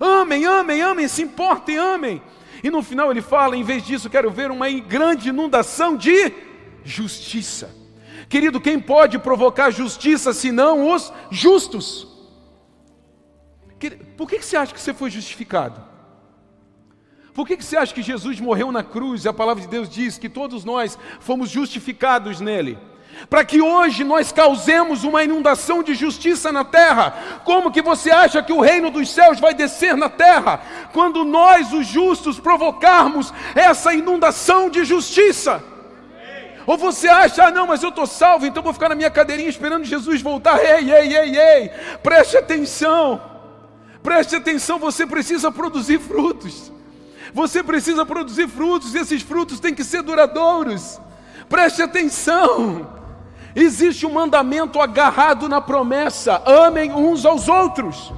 Amem, 0.00 0.46
amem, 0.46 0.80
amem, 0.80 1.08
se 1.08 1.22
importem, 1.22 1.76
amem. 1.76 2.22
E 2.62 2.70
no 2.70 2.82
final 2.82 3.10
ele 3.10 3.20
fala: 3.20 3.54
em 3.54 3.62
vez 3.62 3.84
disso, 3.84 4.08
quero 4.08 4.30
ver 4.30 4.50
uma 4.50 4.70
grande 4.70 5.28
inundação 5.28 5.94
de 5.94 6.32
justiça. 6.82 7.76
Querido, 8.30 8.60
quem 8.62 8.80
pode 8.80 9.18
provocar 9.18 9.70
justiça 9.70 10.32
senão 10.32 10.90
os 10.90 11.12
justos? 11.30 12.17
Por 14.16 14.28
que 14.28 14.42
você 14.42 14.56
acha 14.56 14.74
que 14.74 14.80
você 14.80 14.92
foi 14.92 15.10
justificado? 15.10 15.80
Por 17.32 17.46
que 17.46 17.56
você 17.56 17.76
acha 17.76 17.94
que 17.94 18.02
Jesus 18.02 18.40
morreu 18.40 18.72
na 18.72 18.82
cruz 18.82 19.24
a 19.24 19.32
palavra 19.32 19.62
de 19.62 19.68
Deus 19.68 19.88
diz 19.88 20.18
que 20.18 20.28
todos 20.28 20.64
nós 20.64 20.98
fomos 21.20 21.48
justificados 21.48 22.40
nele? 22.40 22.76
Para 23.30 23.44
que 23.44 23.60
hoje 23.60 24.04
nós 24.04 24.32
causemos 24.32 25.04
uma 25.04 25.22
inundação 25.22 25.82
de 25.82 25.94
justiça 25.94 26.52
na 26.52 26.64
terra. 26.64 27.40
Como 27.44 27.70
que 27.70 27.82
você 27.82 28.10
acha 28.10 28.42
que 28.42 28.52
o 28.52 28.60
reino 28.60 28.90
dos 28.90 29.10
céus 29.10 29.40
vai 29.40 29.54
descer 29.54 29.96
na 29.96 30.08
terra? 30.08 30.60
Quando 30.92 31.24
nós, 31.24 31.72
os 31.72 31.86
justos, 31.86 32.38
provocarmos 32.38 33.32
essa 33.54 33.94
inundação 33.94 34.68
de 34.68 34.84
justiça. 34.84 35.62
Ou 36.66 36.76
você 36.76 37.08
acha, 37.08 37.46
ah, 37.46 37.50
não, 37.50 37.66
mas 37.66 37.82
eu 37.82 37.88
estou 37.88 38.06
salvo, 38.06 38.46
então 38.46 38.62
vou 38.62 38.74
ficar 38.74 38.90
na 38.90 38.94
minha 38.94 39.10
cadeirinha 39.10 39.48
esperando 39.48 39.84
Jesus 39.84 40.20
voltar. 40.20 40.58
Ei, 40.58 40.92
ei, 40.92 41.16
ei, 41.16 41.38
ei, 41.38 41.68
preste 42.02 42.36
atenção. 42.36 43.37
Preste 44.02 44.36
atenção, 44.36 44.78
você 44.78 45.06
precisa 45.06 45.50
produzir 45.50 45.98
frutos. 45.98 46.72
Você 47.34 47.62
precisa 47.62 48.06
produzir 48.06 48.48
frutos, 48.48 48.94
e 48.94 48.98
esses 48.98 49.22
frutos 49.22 49.60
têm 49.60 49.74
que 49.74 49.84
ser 49.84 50.02
duradouros. 50.02 51.00
Preste 51.48 51.82
atenção. 51.82 52.98
Existe 53.54 54.06
um 54.06 54.12
mandamento 54.12 54.80
agarrado 54.80 55.48
na 55.48 55.60
promessa: 55.60 56.42
amem 56.46 56.92
uns 56.92 57.24
aos 57.24 57.48
outros. 57.48 58.12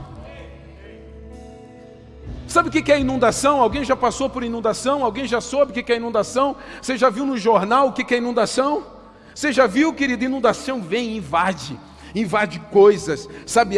Sabe 2.46 2.68
o 2.68 2.72
que 2.72 2.90
é 2.90 2.98
inundação? 2.98 3.60
Alguém 3.60 3.84
já 3.84 3.94
passou 3.94 4.28
por 4.28 4.42
inundação? 4.42 5.04
Alguém 5.04 5.24
já 5.24 5.40
soube 5.40 5.70
o 5.70 5.84
que 5.84 5.92
é 5.92 5.96
inundação? 5.96 6.56
Você 6.82 6.96
já 6.96 7.08
viu 7.08 7.24
no 7.24 7.38
jornal 7.38 7.88
o 7.88 7.92
que 7.92 8.12
é 8.12 8.18
inundação? 8.18 8.84
Você 9.32 9.52
já 9.52 9.68
viu, 9.68 9.94
querido? 9.94 10.24
Inundação 10.24 10.82
vem 10.82 11.16
invade, 11.16 11.78
invade 12.12 12.58
coisas. 12.72 13.28
Sabe, 13.46 13.76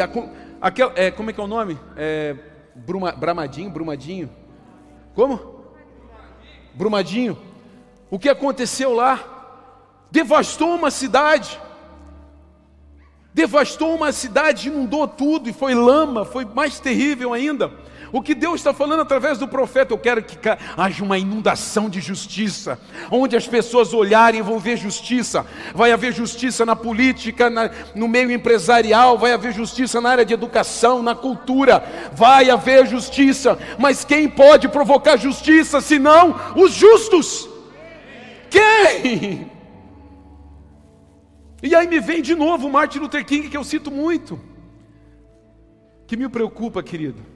aquela, 0.62 0.92
é, 0.94 1.10
como 1.10 1.28
é 1.28 1.32
que 1.32 1.40
é 1.40 1.44
o 1.44 1.48
nome? 1.48 1.76
É, 1.96 2.36
Bruma, 2.74 3.12
Bramadinho, 3.12 3.68
Brumadinho. 3.68 4.30
Como? 5.14 5.64
Brumadinho. 6.72 7.36
O 8.08 8.18
que 8.18 8.28
aconteceu 8.28 8.94
lá? 8.94 9.20
Devastou 10.10 10.74
uma 10.74 10.90
cidade. 10.90 11.60
Devastou 13.34 13.94
uma 13.94 14.12
cidade, 14.12 14.68
inundou 14.68 15.08
tudo 15.08 15.48
e 15.48 15.52
foi 15.52 15.74
lama, 15.74 16.24
foi 16.24 16.44
mais 16.44 16.78
terrível 16.78 17.32
ainda. 17.32 17.72
O 18.12 18.20
que 18.20 18.34
Deus 18.34 18.60
está 18.60 18.74
falando 18.74 19.00
através 19.00 19.38
do 19.38 19.48
profeta, 19.48 19.94
eu 19.94 19.98
quero 19.98 20.22
que 20.22 20.36
haja 20.76 21.02
uma 21.02 21.18
inundação 21.18 21.88
de 21.88 21.98
justiça, 21.98 22.78
onde 23.10 23.34
as 23.34 23.48
pessoas 23.48 23.94
olharem 23.94 24.42
vão 24.42 24.58
ver 24.58 24.76
justiça. 24.76 25.46
Vai 25.74 25.92
haver 25.92 26.12
justiça 26.12 26.66
na 26.66 26.76
política, 26.76 27.48
na, 27.48 27.70
no 27.94 28.06
meio 28.06 28.30
empresarial, 28.30 29.16
vai 29.16 29.32
haver 29.32 29.54
justiça 29.54 29.98
na 29.98 30.10
área 30.10 30.26
de 30.26 30.34
educação, 30.34 31.02
na 31.02 31.14
cultura, 31.14 32.10
vai 32.12 32.50
haver 32.50 32.86
justiça. 32.86 33.58
Mas 33.78 34.04
quem 34.04 34.28
pode 34.28 34.68
provocar 34.68 35.16
justiça 35.16 35.80
senão 35.80 36.38
os 36.54 36.74
justos? 36.74 37.48
Quem? 38.50 39.50
E 41.62 41.74
aí 41.74 41.88
me 41.88 41.98
vem 41.98 42.20
de 42.20 42.34
novo 42.34 42.68
Martin 42.68 42.98
Luther 42.98 43.24
King, 43.24 43.48
que 43.48 43.56
eu 43.56 43.64
cito 43.64 43.90
muito, 43.90 44.38
que 46.06 46.14
me 46.14 46.28
preocupa, 46.28 46.82
querido 46.82 47.31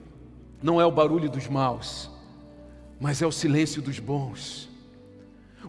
não 0.62 0.80
é 0.80 0.86
o 0.86 0.90
barulho 0.90 1.28
dos 1.28 1.48
maus, 1.48 2.11
mas 3.00 3.20
é 3.20 3.26
o 3.26 3.32
silêncio 3.32 3.82
dos 3.82 3.98
bons. 3.98 4.68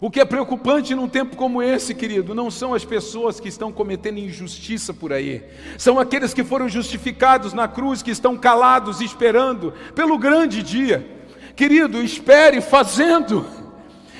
O 0.00 0.10
que 0.10 0.20
é 0.20 0.24
preocupante 0.24 0.94
num 0.94 1.08
tempo 1.08 1.36
como 1.36 1.60
esse, 1.60 1.92
querido, 1.92 2.32
não 2.32 2.50
são 2.52 2.72
as 2.72 2.84
pessoas 2.84 3.40
que 3.40 3.48
estão 3.48 3.72
cometendo 3.72 4.18
injustiça 4.18 4.94
por 4.94 5.12
aí, 5.12 5.42
são 5.76 5.98
aqueles 5.98 6.32
que 6.32 6.44
foram 6.44 6.68
justificados 6.68 7.52
na 7.52 7.66
cruz, 7.66 8.00
que 8.00 8.12
estão 8.12 8.36
calados 8.36 9.00
esperando 9.00 9.74
pelo 9.96 10.16
grande 10.16 10.62
dia. 10.62 11.04
Querido, 11.56 12.00
espere 12.00 12.60
fazendo, 12.60 13.44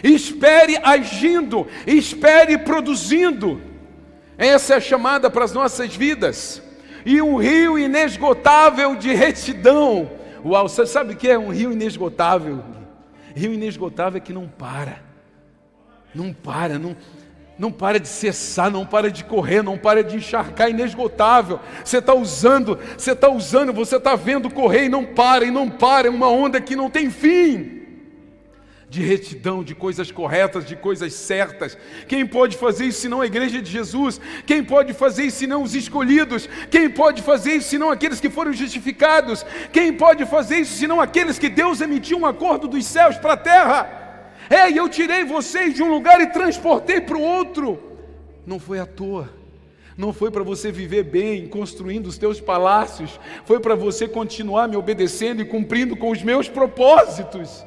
espere 0.02 0.76
agindo, 0.82 1.68
espere 1.86 2.58
produzindo. 2.58 3.60
Essa 4.36 4.74
é 4.74 4.76
a 4.78 4.80
chamada 4.80 5.30
para 5.30 5.44
as 5.44 5.52
nossas 5.52 5.94
vidas. 5.94 6.60
E 7.06 7.22
um 7.22 7.36
rio 7.36 7.78
inesgotável 7.78 8.96
de 8.96 9.14
retidão 9.14 10.17
Uau, 10.44 10.68
sabe 10.68 11.14
o 11.14 11.16
que 11.16 11.28
é 11.28 11.38
um 11.38 11.50
rio 11.50 11.72
inesgotável? 11.72 12.62
Rio 13.34 13.52
inesgotável 13.52 14.18
é 14.18 14.20
que 14.20 14.32
não 14.32 14.48
para, 14.48 15.00
não 16.14 16.32
para, 16.32 16.78
não, 16.78 16.96
não 17.58 17.70
para 17.70 18.00
de 18.00 18.08
cessar, 18.08 18.70
não 18.70 18.86
para 18.86 19.10
de 19.10 19.24
correr, 19.24 19.62
não 19.62 19.78
para 19.78 20.02
de 20.02 20.16
encharcar, 20.16 20.70
inesgotável. 20.70 21.60
Você 21.84 21.98
está 21.98 22.14
usando, 22.14 22.78
você 22.96 23.12
está 23.12 23.28
usando, 23.28 23.72
você 23.72 23.96
está 23.96 24.16
vendo 24.16 24.50
correr 24.50 24.84
e 24.84 24.88
não 24.88 25.04
para, 25.04 25.44
e 25.44 25.50
não 25.50 25.68
para, 25.68 26.08
é 26.08 26.10
uma 26.10 26.28
onda 26.28 26.60
que 26.60 26.74
não 26.74 26.90
tem 26.90 27.10
fim 27.10 27.77
de 28.88 29.02
retidão, 29.02 29.62
de 29.62 29.74
coisas 29.74 30.10
corretas, 30.10 30.64
de 30.64 30.74
coisas 30.74 31.12
certas. 31.12 31.76
Quem 32.06 32.26
pode 32.26 32.56
fazer 32.56 32.86
isso 32.86 33.00
senão 33.00 33.20
a 33.20 33.26
igreja 33.26 33.60
de 33.60 33.70
Jesus? 33.70 34.18
Quem 34.46 34.64
pode 34.64 34.94
fazer 34.94 35.24
isso 35.24 35.38
senão 35.38 35.62
os 35.62 35.74
escolhidos? 35.74 36.48
Quem 36.70 36.88
pode 36.88 37.20
fazer 37.20 37.52
isso 37.52 37.68
senão 37.68 37.90
aqueles 37.90 38.18
que 38.18 38.30
foram 38.30 38.52
justificados? 38.52 39.44
Quem 39.72 39.92
pode 39.92 40.24
fazer 40.24 40.60
isso 40.60 40.78
senão 40.78 41.00
aqueles 41.00 41.38
que 41.38 41.50
Deus 41.50 41.80
emitiu 41.80 42.18
um 42.18 42.26
acordo 42.26 42.66
dos 42.66 42.86
céus 42.86 43.16
para 43.16 43.34
a 43.34 43.36
terra? 43.36 43.98
É, 44.48 44.70
eu 44.72 44.88
tirei 44.88 45.24
vocês 45.24 45.74
de 45.74 45.82
um 45.82 45.90
lugar 45.90 46.20
e 46.22 46.28
transportei 46.28 47.00
para 47.00 47.18
o 47.18 47.22
outro. 47.22 47.78
Não 48.46 48.58
foi 48.58 48.78
à 48.78 48.86
toa. 48.86 49.28
Não 49.98 50.12
foi 50.12 50.30
para 50.30 50.44
você 50.44 50.72
viver 50.72 51.02
bem, 51.02 51.48
construindo 51.48 52.06
os 52.06 52.16
teus 52.16 52.40
palácios, 52.40 53.18
foi 53.44 53.58
para 53.58 53.74
você 53.74 54.06
continuar 54.06 54.68
me 54.68 54.76
obedecendo 54.76 55.42
e 55.42 55.44
cumprindo 55.44 55.96
com 55.96 56.12
os 56.12 56.22
meus 56.22 56.48
propósitos. 56.48 57.66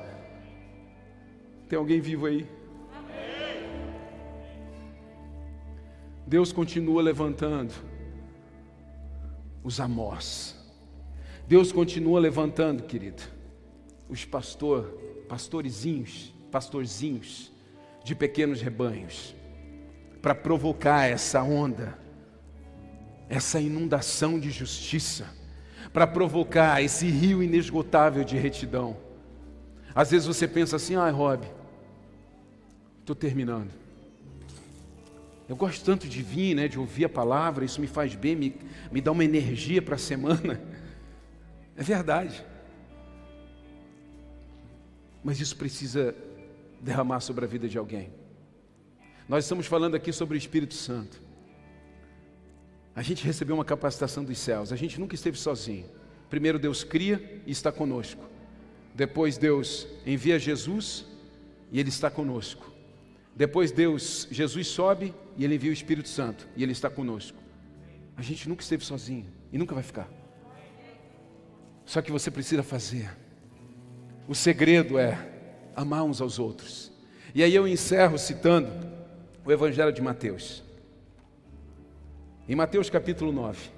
Tem 1.71 1.79
alguém 1.79 2.01
vivo 2.01 2.25
aí? 2.25 2.45
Deus 6.27 6.51
continua 6.51 7.01
levantando 7.01 7.73
os 9.63 9.79
amós. 9.79 10.53
Deus 11.47 11.71
continua 11.71 12.19
levantando, 12.19 12.83
querido, 12.83 13.23
os 14.09 14.25
pastor, 14.25 14.83
pastorzinhos, 15.29 16.35
pastorzinhos 16.51 17.53
de 18.03 18.15
pequenos 18.15 18.61
rebanhos, 18.61 19.33
para 20.21 20.35
provocar 20.35 21.05
essa 21.05 21.41
onda, 21.41 21.97
essa 23.29 23.61
inundação 23.61 24.37
de 24.37 24.51
justiça, 24.51 25.25
para 25.93 26.05
provocar 26.05 26.81
esse 26.83 27.05
rio 27.07 27.41
inesgotável 27.41 28.25
de 28.25 28.35
retidão. 28.35 28.97
Às 29.95 30.11
vezes 30.11 30.27
você 30.27 30.45
pensa 30.49 30.75
assim, 30.75 30.97
ai, 30.97 31.11
ah, 31.11 31.13
Rob, 31.13 31.60
Estou 33.11 33.29
terminando. 33.29 33.69
Eu 35.49 35.57
gosto 35.57 35.83
tanto 35.83 36.07
de 36.07 36.23
vir, 36.23 36.55
né, 36.55 36.69
de 36.69 36.79
ouvir 36.79 37.03
a 37.03 37.09
palavra, 37.09 37.65
isso 37.65 37.81
me 37.81 37.87
faz 37.87 38.15
bem, 38.15 38.37
me, 38.37 38.55
me 38.89 39.01
dá 39.01 39.11
uma 39.11 39.25
energia 39.25 39.81
para 39.81 39.95
a 39.95 39.99
semana. 39.99 40.61
É 41.73 41.83
verdade. 41.83 42.45
Mas 45.23 45.39
isso 45.39 45.55
precisa 45.55 46.13
derramar 46.81 47.21
sobre 47.21 47.45
a 47.45 47.47
vida 47.47 47.67
de 47.67 47.77
alguém. 47.77 48.11
Nós 49.27 49.45
estamos 49.45 49.65
falando 49.65 49.95
aqui 49.95 50.11
sobre 50.11 50.37
o 50.37 50.37
Espírito 50.37 50.75
Santo. 50.75 51.19
A 52.93 53.01
gente 53.01 53.25
recebeu 53.25 53.55
uma 53.55 53.65
capacitação 53.65 54.23
dos 54.23 54.37
céus, 54.37 54.71
a 54.71 54.75
gente 54.75 54.99
nunca 54.99 55.15
esteve 55.15 55.39
sozinho. 55.39 55.85
Primeiro 56.29 56.59
Deus 56.59 56.83
cria 56.83 57.41
e 57.47 57.51
está 57.51 57.71
conosco. 57.71 58.23
Depois 58.93 59.37
Deus 59.37 59.87
envia 60.05 60.37
Jesus 60.37 61.05
e 61.71 61.79
Ele 61.79 61.89
está 61.89 62.11
conosco. 62.11 62.70
Depois 63.35 63.71
Deus, 63.71 64.27
Jesus 64.29 64.67
sobe 64.67 65.13
e 65.37 65.43
ele 65.43 65.55
envia 65.55 65.69
o 65.69 65.73
Espírito 65.73 66.09
Santo 66.09 66.47
e 66.55 66.63
ele 66.63 66.71
está 66.71 66.89
conosco. 66.89 67.37
A 68.15 68.21
gente 68.21 68.47
nunca 68.47 68.61
esteve 68.61 68.83
sozinho 68.83 69.25
e 69.51 69.57
nunca 69.57 69.73
vai 69.73 69.83
ficar. 69.83 70.09
Só 71.85 72.01
que 72.01 72.11
você 72.11 72.29
precisa 72.29 72.63
fazer. 72.63 73.09
O 74.27 74.35
segredo 74.35 74.97
é 74.97 75.17
amar 75.75 76.03
uns 76.03 76.21
aos 76.21 76.39
outros. 76.39 76.91
E 77.33 77.43
aí 77.43 77.55
eu 77.55 77.67
encerro 77.67 78.17
citando 78.17 78.69
o 79.45 79.51
Evangelho 79.51 79.91
de 79.91 80.01
Mateus. 80.01 80.63
Em 82.47 82.55
Mateus 82.55 82.89
capítulo 82.89 83.31
9. 83.31 83.69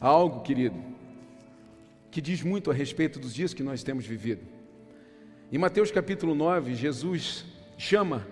Há 0.00 0.08
algo, 0.08 0.40
querido, 0.42 0.76
que 2.10 2.20
diz 2.20 2.42
muito 2.42 2.70
a 2.70 2.74
respeito 2.74 3.18
dos 3.18 3.34
dias 3.34 3.54
que 3.54 3.62
nós 3.62 3.82
temos 3.82 4.04
vivido. 4.04 4.42
Em 5.52 5.58
Mateus 5.58 5.90
capítulo 5.90 6.34
9, 6.34 6.74
Jesus 6.74 7.44
chama 7.80 8.26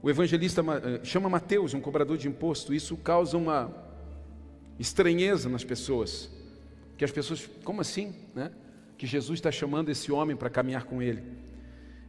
o 0.00 0.08
evangelista 0.08 0.62
eh, 0.62 1.00
chama 1.02 1.28
Mateus, 1.28 1.74
um 1.74 1.80
cobrador 1.80 2.16
de 2.16 2.28
imposto, 2.28 2.72
isso 2.72 2.96
causa 2.96 3.36
uma 3.36 3.72
estranheza 4.78 5.48
nas 5.48 5.64
pessoas. 5.64 6.30
Que 6.96 7.04
as 7.04 7.10
pessoas, 7.10 7.48
como 7.64 7.80
assim, 7.80 8.14
né? 8.34 8.50
Que 8.96 9.06
Jesus 9.06 9.38
está 9.38 9.50
chamando 9.50 9.88
esse 9.90 10.10
homem 10.12 10.36
para 10.36 10.48
caminhar 10.48 10.84
com 10.84 11.02
ele. 11.02 11.22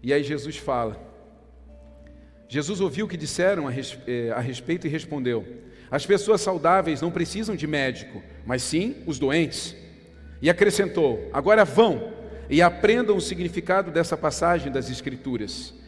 E 0.03 0.13
aí 0.13 0.23
Jesus 0.23 0.57
fala. 0.57 1.07
Jesus 2.47 2.79
ouviu 2.79 3.05
o 3.05 3.09
que 3.09 3.17
disseram 3.17 3.65
eh, 3.69 4.31
a 4.35 4.39
respeito 4.39 4.85
e 4.85 4.89
respondeu: 4.89 5.45
As 5.89 6.05
pessoas 6.05 6.41
saudáveis 6.41 7.01
não 7.01 7.09
precisam 7.09 7.55
de 7.55 7.65
médico, 7.65 8.21
mas 8.45 8.61
sim 8.61 8.97
os 9.07 9.17
doentes. 9.17 9.75
E 10.41 10.49
acrescentou: 10.49 11.27
Agora 11.33 11.65
vão 11.65 12.13
e 12.49 12.61
aprendam 12.61 13.17
o 13.17 13.21
significado 13.21 13.89
dessa 13.89 14.15
passagem 14.15 14.71
das 14.71 14.91
Escrituras. 14.91 15.78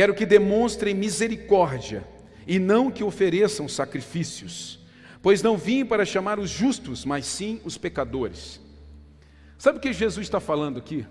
Quero 0.00 0.14
que 0.14 0.24
demonstrem 0.24 0.94
misericórdia 0.94 2.02
e 2.46 2.58
não 2.58 2.90
que 2.90 3.04
ofereçam 3.04 3.68
sacrifícios, 3.68 4.80
pois 5.20 5.42
não 5.42 5.58
vim 5.58 5.84
para 5.84 6.06
chamar 6.06 6.38
os 6.38 6.48
justos, 6.48 7.04
mas 7.04 7.26
sim 7.26 7.60
os 7.66 7.76
pecadores. 7.76 8.62
Sabe 9.58 9.76
o 9.76 9.80
que 9.82 9.92
Jesus 9.92 10.26
está 10.26 10.40
falando 10.40 10.78
aqui? 10.78 11.06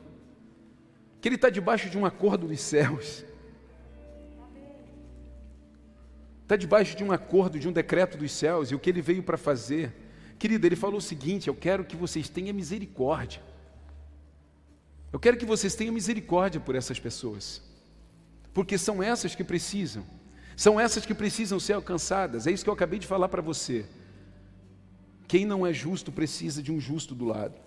Que 1.22 1.28
ele 1.28 1.36
está 1.36 1.52
debaixo 1.52 1.88
de 1.88 2.00
um 2.00 2.04
acordo 2.04 2.48
dos 2.48 2.60
céus. 2.62 3.24
Está 6.42 6.56
debaixo 6.56 6.98
de 6.98 7.04
um 7.04 7.12
acordo, 7.12 7.60
de 7.60 7.68
um 7.68 7.72
decreto 7.72 8.18
dos 8.18 8.32
céus, 8.32 8.72
e 8.72 8.76
o 8.76 8.80
que 8.80 8.90
ele 8.90 9.04
veio 9.04 9.22
para 9.22 9.38
fazer. 9.38 9.94
Querido, 10.40 10.66
ele 10.66 10.76
falou 10.76 10.98
o 10.98 11.00
seguinte: 11.00 11.48
eu 11.48 11.54
quero 11.54 11.86
que 11.86 11.96
vocês 11.96 12.28
tenham 12.28 12.56
misericórdia. 12.56 13.40
Eu 15.14 15.20
quero 15.20 15.38
que 15.38 15.46
vocês 15.46 15.76
tenham 15.76 15.94
misericórdia 15.94 16.60
por 16.60 16.74
essas 16.74 17.00
pessoas 17.00 17.69
porque 18.60 18.78
são 18.78 19.02
essas 19.02 19.34
que 19.36 19.42
precisam. 19.42 20.04
São 20.54 20.78
essas 20.78 21.06
que 21.06 21.14
precisam 21.14 21.58
ser 21.62 21.72
alcançadas. 21.72 22.46
É 22.46 22.52
isso 22.52 22.62
que 22.62 22.70
eu 22.70 22.74
acabei 22.74 23.00
de 23.00 23.08
falar 23.08 23.30
para 23.30 23.42
você. 23.42 23.86
Quem 25.30 25.46
não 25.46 25.66
é 25.66 25.72
justo 25.72 26.12
precisa 26.12 26.62
de 26.62 26.70
um 26.70 26.78
justo 26.78 27.16
do 27.16 27.24
lado. 27.24 27.58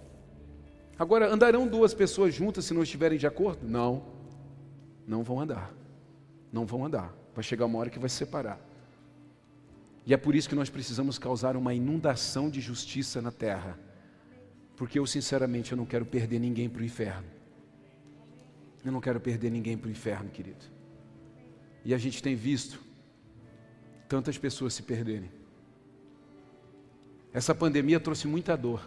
Agora, 0.98 1.32
andarão 1.32 1.66
duas 1.66 1.94
pessoas 1.94 2.34
juntas 2.34 2.66
se 2.66 2.74
não 2.74 2.82
estiverem 2.82 3.18
de 3.18 3.26
acordo? 3.26 3.66
Não. 3.66 4.04
Não 5.06 5.22
vão 5.22 5.40
andar. 5.40 5.72
Não 6.52 6.66
vão 6.66 6.84
andar. 6.84 7.10
Vai 7.34 7.42
chegar 7.42 7.64
uma 7.64 7.78
hora 7.78 7.88
que 7.88 7.98
vai 7.98 8.10
se 8.10 8.16
separar. 8.16 8.60
E 10.04 10.12
é 10.12 10.18
por 10.18 10.34
isso 10.34 10.46
que 10.46 10.54
nós 10.54 10.68
precisamos 10.68 11.18
causar 11.18 11.56
uma 11.56 11.72
inundação 11.72 12.50
de 12.50 12.60
justiça 12.60 13.22
na 13.22 13.30
terra. 13.30 13.78
Porque 14.76 14.98
eu, 14.98 15.06
sinceramente, 15.06 15.72
eu 15.72 15.78
não 15.78 15.86
quero 15.86 16.04
perder 16.04 16.38
ninguém 16.38 16.68
para 16.68 16.82
o 16.82 16.84
inferno. 16.84 17.28
Eu 18.84 18.92
não 18.92 19.00
quero 19.00 19.18
perder 19.18 19.50
ninguém 19.50 19.78
para 19.78 19.88
o 19.88 19.90
inferno, 19.90 20.28
querido. 20.28 20.81
E 21.84 21.92
a 21.92 21.98
gente 21.98 22.22
tem 22.22 22.34
visto 22.34 22.80
tantas 24.08 24.38
pessoas 24.38 24.74
se 24.74 24.82
perderem. 24.82 25.30
Essa 27.32 27.54
pandemia 27.54 27.98
trouxe 27.98 28.28
muita 28.28 28.56
dor. 28.56 28.86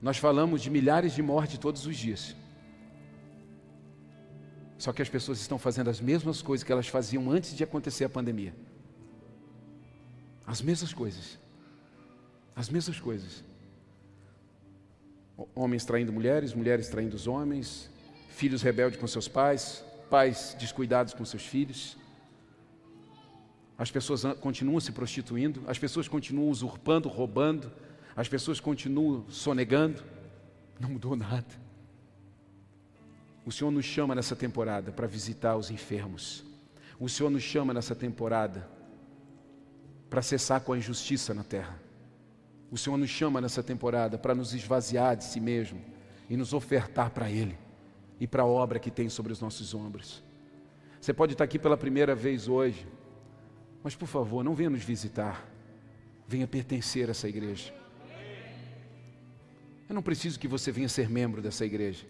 Nós 0.00 0.16
falamos 0.16 0.62
de 0.62 0.70
milhares 0.70 1.14
de 1.14 1.22
mortes 1.22 1.58
todos 1.58 1.86
os 1.86 1.96
dias. 1.96 2.34
Só 4.78 4.94
que 4.94 5.02
as 5.02 5.10
pessoas 5.10 5.38
estão 5.38 5.58
fazendo 5.58 5.90
as 5.90 6.00
mesmas 6.00 6.40
coisas 6.40 6.64
que 6.64 6.72
elas 6.72 6.88
faziam 6.88 7.30
antes 7.30 7.54
de 7.54 7.62
acontecer 7.62 8.04
a 8.04 8.08
pandemia. 8.08 8.54
As 10.46 10.62
mesmas 10.62 10.94
coisas. 10.94 11.38
As 12.56 12.70
mesmas 12.70 12.98
coisas. 12.98 13.44
Homens 15.54 15.84
traindo 15.84 16.12
mulheres, 16.12 16.54
mulheres 16.54 16.88
traindo 16.88 17.14
os 17.14 17.26
homens, 17.26 17.90
filhos 18.30 18.62
rebeldes 18.62 18.98
com 18.98 19.06
seus 19.06 19.28
pais, 19.28 19.84
pais 20.10 20.56
descuidados 20.58 21.14
com 21.14 21.24
seus 21.24 21.46
filhos. 21.46 21.96
As 23.78 23.90
pessoas 23.90 24.24
continuam 24.40 24.80
se 24.80 24.92
prostituindo, 24.92 25.62
as 25.66 25.78
pessoas 25.78 26.08
continuam 26.08 26.50
usurpando, 26.50 27.08
roubando, 27.08 27.72
as 28.14 28.28
pessoas 28.28 28.60
continuam 28.60 29.24
sonegando. 29.30 30.02
Não 30.78 30.90
mudou 30.90 31.16
nada. 31.16 31.70
O 33.46 33.52
Senhor 33.52 33.70
nos 33.70 33.86
chama 33.86 34.14
nessa 34.14 34.36
temporada 34.36 34.92
para 34.92 35.06
visitar 35.06 35.56
os 35.56 35.70
enfermos. 35.70 36.44
O 36.98 37.08
Senhor 37.08 37.30
nos 37.30 37.42
chama 37.42 37.72
nessa 37.72 37.94
temporada 37.94 38.68
para 40.10 40.20
cessar 40.20 40.60
com 40.60 40.74
a 40.74 40.78
injustiça 40.78 41.32
na 41.32 41.44
terra. 41.44 41.80
O 42.70 42.76
Senhor 42.76 42.98
nos 42.98 43.08
chama 43.08 43.40
nessa 43.40 43.62
temporada 43.62 44.18
para 44.18 44.34
nos 44.34 44.52
esvaziar 44.52 45.16
de 45.16 45.24
si 45.24 45.40
mesmo 45.40 45.80
e 46.28 46.36
nos 46.36 46.52
ofertar 46.52 47.10
para 47.10 47.30
Ele 47.30 47.56
e 48.20 48.26
para 48.26 48.42
a 48.42 48.46
obra 48.46 48.78
que 48.78 48.90
tem 48.90 49.08
sobre 49.08 49.32
os 49.32 49.40
nossos 49.40 49.74
ombros. 49.74 50.22
Você 51.00 51.12
pode 51.12 51.32
estar 51.32 51.44
aqui 51.44 51.58
pela 51.58 51.76
primeira 51.76 52.14
vez 52.14 52.46
hoje, 52.46 52.86
mas 53.82 53.96
por 53.96 54.06
favor, 54.06 54.44
não 54.44 54.54
venha 54.54 54.70
nos 54.70 54.84
visitar, 54.84 55.48
venha 56.28 56.46
pertencer 56.46 57.08
a 57.08 57.10
essa 57.10 57.28
igreja. 57.28 57.74
Eu 59.88 59.94
não 59.94 60.02
preciso 60.02 60.38
que 60.38 60.46
você 60.46 60.70
venha 60.70 60.88
ser 60.88 61.08
membro 61.08 61.42
dessa 61.42 61.64
igreja 61.64 62.06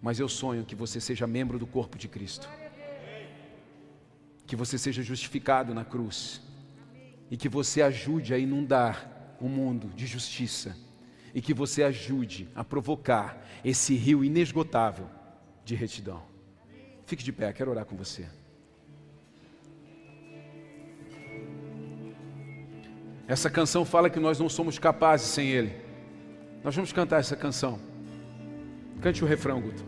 mas 0.00 0.20
eu 0.20 0.28
sonho 0.28 0.64
que 0.64 0.74
você 0.74 1.00
seja 1.00 1.26
membro 1.26 1.58
do 1.58 1.66
corpo 1.66 1.98
de 1.98 2.08
Cristo. 2.08 2.48
Que 4.46 4.56
você 4.56 4.78
seja 4.78 5.02
justificado 5.02 5.74
na 5.74 5.84
cruz. 5.84 6.40
E 7.30 7.36
que 7.36 7.48
você 7.48 7.82
ajude 7.82 8.32
a 8.32 8.38
inundar 8.38 9.36
o 9.40 9.48
mundo 9.48 9.88
de 9.94 10.06
justiça. 10.06 10.76
E 11.34 11.42
que 11.42 11.52
você 11.52 11.82
ajude 11.82 12.48
a 12.54 12.64
provocar 12.64 13.44
esse 13.64 13.94
rio 13.94 14.24
inesgotável 14.24 15.08
de 15.68 15.74
retidão. 15.74 16.22
Fique 17.04 17.22
de 17.22 17.30
pé, 17.30 17.52
quero 17.52 17.70
orar 17.70 17.84
com 17.84 17.94
você. 17.94 18.26
Essa 23.26 23.50
canção 23.50 23.84
fala 23.84 24.08
que 24.08 24.18
nós 24.18 24.38
não 24.38 24.48
somos 24.48 24.78
capazes 24.78 25.26
sem 25.26 25.50
Ele. 25.50 25.76
Nós 26.64 26.74
vamos 26.74 26.90
cantar 26.90 27.20
essa 27.20 27.36
canção. 27.36 27.78
Cante 29.02 29.22
o 29.22 29.26
refrão, 29.26 29.60
Guto. 29.60 29.84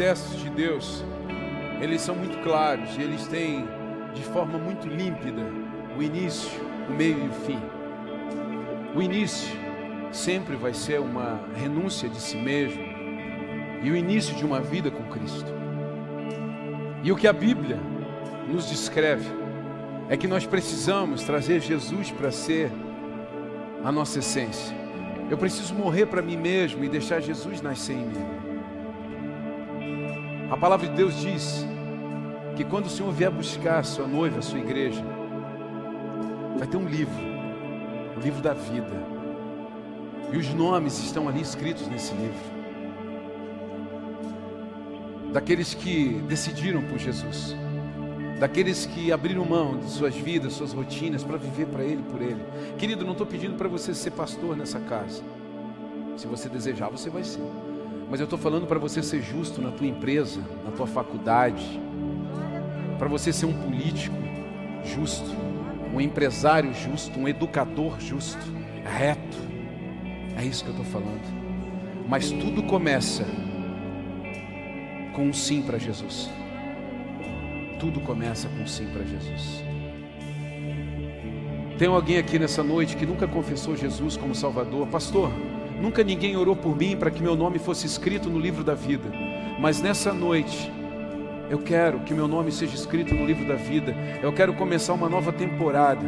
Processos 0.00 0.40
de 0.40 0.48
Deus, 0.48 1.04
eles 1.78 2.00
são 2.00 2.14
muito 2.14 2.42
claros 2.42 2.96
e 2.96 3.02
eles 3.02 3.26
têm 3.26 3.68
de 4.14 4.22
forma 4.22 4.58
muito 4.58 4.88
límpida 4.88 5.42
o 5.94 6.02
início, 6.02 6.50
o 6.88 6.92
meio 6.94 7.26
e 7.26 7.28
o 7.28 7.32
fim. 7.32 7.58
O 8.94 9.02
início 9.02 9.54
sempre 10.10 10.56
vai 10.56 10.72
ser 10.72 11.00
uma 11.00 11.38
renúncia 11.54 12.08
de 12.08 12.18
si 12.18 12.38
mesmo 12.38 12.82
e 13.82 13.90
o 13.90 13.94
início 13.94 14.34
de 14.34 14.42
uma 14.42 14.58
vida 14.58 14.90
com 14.90 15.04
Cristo. 15.10 15.52
E 17.04 17.12
o 17.12 17.16
que 17.16 17.28
a 17.28 17.32
Bíblia 17.34 17.78
nos 18.48 18.70
descreve 18.70 19.28
é 20.08 20.16
que 20.16 20.26
nós 20.26 20.46
precisamos 20.46 21.24
trazer 21.24 21.60
Jesus 21.60 22.10
para 22.10 22.32
ser 22.32 22.72
a 23.84 23.92
nossa 23.92 24.20
essência. 24.20 24.74
Eu 25.28 25.36
preciso 25.36 25.74
morrer 25.74 26.06
para 26.06 26.22
mim 26.22 26.38
mesmo 26.38 26.82
e 26.82 26.88
deixar 26.88 27.20
Jesus 27.20 27.60
nascer 27.60 27.92
em 27.92 28.06
mim. 28.06 28.39
A 30.50 30.56
palavra 30.56 30.88
de 30.88 30.96
Deus 30.96 31.14
diz 31.20 31.64
que 32.56 32.64
quando 32.64 32.86
o 32.86 32.90
Senhor 32.90 33.12
vier 33.12 33.30
buscar 33.30 33.78
a 33.78 33.82
sua 33.84 34.08
noiva, 34.08 34.40
a 34.40 34.42
sua 34.42 34.58
igreja, 34.58 35.00
vai 36.58 36.66
ter 36.66 36.76
um 36.76 36.88
livro, 36.88 37.22
o 38.16 38.20
livro 38.20 38.42
da 38.42 38.52
vida. 38.52 38.90
E 40.32 40.36
os 40.36 40.52
nomes 40.52 40.98
estão 40.98 41.28
ali 41.28 41.40
escritos 41.40 41.86
nesse 41.86 42.12
livro. 42.14 42.60
Daqueles 45.32 45.72
que 45.72 46.20
decidiram 46.26 46.82
por 46.82 46.98
Jesus, 46.98 47.54
daqueles 48.40 48.86
que 48.86 49.12
abriram 49.12 49.44
mão 49.44 49.78
de 49.78 49.88
suas 49.88 50.16
vidas, 50.16 50.54
suas 50.54 50.72
rotinas 50.72 51.22
para 51.22 51.36
viver 51.36 51.66
para 51.66 51.84
Ele, 51.84 52.02
por 52.02 52.20
Ele. 52.20 52.44
Querido, 52.76 53.04
não 53.04 53.12
estou 53.12 53.26
pedindo 53.26 53.54
para 53.56 53.68
você 53.68 53.94
ser 53.94 54.10
pastor 54.10 54.56
nessa 54.56 54.80
casa. 54.80 55.22
Se 56.16 56.26
você 56.26 56.48
desejar, 56.48 56.88
você 56.88 57.08
vai 57.08 57.22
ser. 57.22 57.69
Mas 58.10 58.18
eu 58.18 58.24
estou 58.24 58.38
falando 58.38 58.66
para 58.66 58.78
você 58.78 59.02
ser 59.04 59.22
justo 59.22 59.62
na 59.62 59.70
tua 59.70 59.86
empresa, 59.86 60.40
na 60.64 60.72
tua 60.72 60.86
faculdade, 60.86 61.80
para 62.98 63.06
você 63.06 63.32
ser 63.32 63.46
um 63.46 63.52
político 63.52 64.16
justo, 64.84 65.30
um 65.94 66.00
empresário 66.00 66.74
justo, 66.74 67.18
um 67.20 67.28
educador 67.28 68.00
justo, 68.00 68.44
reto. 68.84 69.38
É 70.36 70.44
isso 70.44 70.64
que 70.64 70.70
eu 70.70 70.76
estou 70.76 70.86
falando. 70.86 71.22
Mas 72.08 72.32
tudo 72.32 72.64
começa 72.64 73.24
com 75.14 75.28
um 75.28 75.32
sim 75.32 75.62
para 75.62 75.78
Jesus. 75.78 76.28
Tudo 77.78 78.00
começa 78.00 78.48
com 78.48 78.64
um 78.64 78.66
sim 78.66 78.86
para 78.86 79.04
Jesus. 79.04 79.62
Tem 81.78 81.88
alguém 81.88 82.18
aqui 82.18 82.38
nessa 82.38 82.62
noite 82.62 82.96
que 82.96 83.06
nunca 83.06 83.26
confessou 83.28 83.76
Jesus 83.76 84.16
como 84.16 84.34
Salvador? 84.34 84.86
Pastor, 84.88 85.32
nunca 85.80 86.04
ninguém 86.04 86.36
orou 86.36 86.54
por 86.54 86.76
mim 86.76 86.96
para 86.96 87.10
que 87.10 87.22
meu 87.22 87.34
nome 87.34 87.58
fosse 87.58 87.86
escrito 87.86 88.28
no 88.28 88.38
livro 88.38 88.62
da 88.62 88.74
vida. 88.74 89.10
Mas 89.58 89.80
nessa 89.80 90.12
noite, 90.12 90.70
eu 91.50 91.58
quero 91.58 92.00
que 92.00 92.14
meu 92.14 92.28
nome 92.28 92.52
seja 92.52 92.74
escrito 92.74 93.14
no 93.14 93.26
livro 93.26 93.46
da 93.46 93.56
vida. 93.56 93.94
Eu 94.22 94.32
quero 94.32 94.54
começar 94.54 94.92
uma 94.92 95.08
nova 95.08 95.32
temporada. 95.32 96.06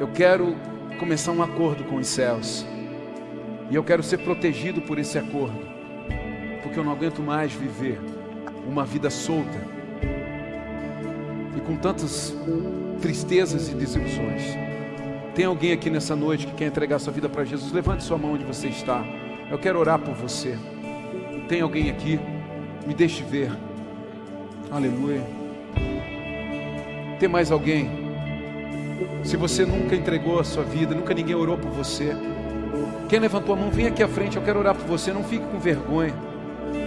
Eu 0.00 0.08
quero 0.08 0.56
começar 0.98 1.32
um 1.32 1.42
acordo 1.42 1.84
com 1.84 1.96
os 1.96 2.06
céus. 2.06 2.66
E 3.70 3.74
eu 3.74 3.82
quero 3.82 4.02
ser 4.02 4.18
protegido 4.18 4.80
por 4.80 4.98
esse 4.98 5.18
acordo, 5.18 5.58
porque 6.62 6.78
eu 6.78 6.84
não 6.84 6.92
aguento 6.92 7.20
mais 7.20 7.52
viver 7.52 8.00
uma 8.66 8.84
vida 8.84 9.10
solta 9.10 9.58
e 11.56 11.60
com 11.60 11.76
tantas 11.76 12.34
tristezas 13.00 13.68
e 13.68 13.74
desilusões. 13.74 14.65
Tem 15.36 15.44
alguém 15.44 15.70
aqui 15.70 15.90
nessa 15.90 16.16
noite 16.16 16.46
que 16.46 16.54
quer 16.54 16.64
entregar 16.64 16.98
sua 16.98 17.12
vida 17.12 17.28
para 17.28 17.44
Jesus? 17.44 17.70
Levante 17.70 18.02
sua 18.02 18.16
mão 18.16 18.32
onde 18.32 18.42
você 18.42 18.68
está. 18.68 19.04
Eu 19.50 19.58
quero 19.58 19.78
orar 19.78 19.98
por 19.98 20.14
você. 20.14 20.56
Tem 21.46 21.60
alguém 21.60 21.90
aqui? 21.90 22.18
Me 22.86 22.94
deixe 22.94 23.22
ver. 23.22 23.52
Aleluia. 24.70 25.20
Tem 27.20 27.28
mais 27.28 27.50
alguém? 27.50 27.90
Se 29.22 29.36
você 29.36 29.66
nunca 29.66 29.94
entregou 29.94 30.40
a 30.40 30.44
sua 30.44 30.64
vida, 30.64 30.94
nunca 30.94 31.12
ninguém 31.12 31.34
orou 31.34 31.58
por 31.58 31.70
você. 31.70 32.16
Quem 33.06 33.18
levantou 33.18 33.54
a 33.54 33.58
mão, 33.58 33.70
vem 33.70 33.88
aqui 33.88 34.02
à 34.02 34.08
frente, 34.08 34.38
eu 34.38 34.42
quero 34.42 34.58
orar 34.58 34.74
por 34.74 34.86
você. 34.86 35.12
Não 35.12 35.22
fique 35.22 35.44
com 35.44 35.58
vergonha. 35.58 36.14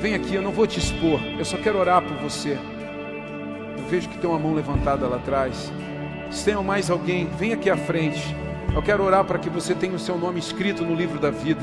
Vem 0.02 0.16
aqui, 0.16 0.34
eu 0.34 0.41
não 0.41 0.52
vou 0.52 0.66
te 0.66 0.80
expor. 0.80 1.20
Eu 1.38 1.45
só 1.45 1.56
quero 1.56 1.78
orar 1.78 2.02
por 2.02 2.18
você. 2.18 2.58
Eu 3.78 3.84
vejo 3.88 4.10
que 4.10 4.18
tem 4.18 4.28
uma 4.28 4.39
mão 4.39 4.56
levantada 4.56 5.08
lá 5.08 5.18
atrás. 5.18 5.72
Se 6.30 6.46
tem 6.46 6.64
mais 6.64 6.90
alguém, 6.90 7.28
vem 7.38 7.54
aqui 7.54 7.70
à 7.70 7.78
frente. 7.78 8.36
Eu 8.74 8.84
quero 8.84 9.04
orar 9.04 9.26
para 9.26 9.40
que 9.40 9.50
você 9.50 9.74
tenha 9.74 9.96
o 9.96 10.00
seu 10.00 10.18
nome 10.18 10.40
escrito 10.40 10.84
no 10.84 10.94
livro 10.94 11.20
da 11.20 11.32
vida. 11.32 11.62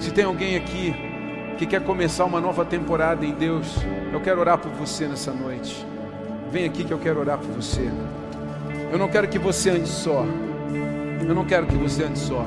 Se 0.00 0.10
tem 0.10 0.24
alguém 0.24 0.56
aqui 0.56 0.94
que 1.58 1.66
quer 1.66 1.82
começar 1.84 2.24
uma 2.24 2.40
nova 2.40 2.64
temporada 2.64 3.26
em 3.26 3.32
Deus, 3.32 3.76
eu 4.12 4.20
quero 4.20 4.40
orar 4.40 4.56
por 4.58 4.70
você 4.72 5.06
nessa 5.06 5.32
noite. 5.32 5.86
Vem 6.50 6.64
aqui 6.64 6.82
que 6.82 6.92
eu 6.92 6.98
quero 6.98 7.20
orar 7.20 7.38
por 7.38 7.50
você. 7.50 7.90
Eu 8.90 8.98
não 8.98 9.08
quero 9.08 9.28
que 9.28 9.38
você 9.38 9.70
ande 9.70 9.88
só. 9.88 10.24
Eu 11.20 11.34
não 11.34 11.44
quero 11.44 11.66
que 11.66 11.76
você 11.76 12.04
ande 12.04 12.18
só. 12.18 12.44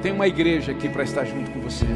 Tem 0.00 0.12
uma 0.12 0.28
igreja 0.28 0.72
aqui 0.72 0.88
para 0.88 1.02
estar 1.02 1.24
junto 1.24 1.50
com 1.50 1.60
você. 1.60 1.86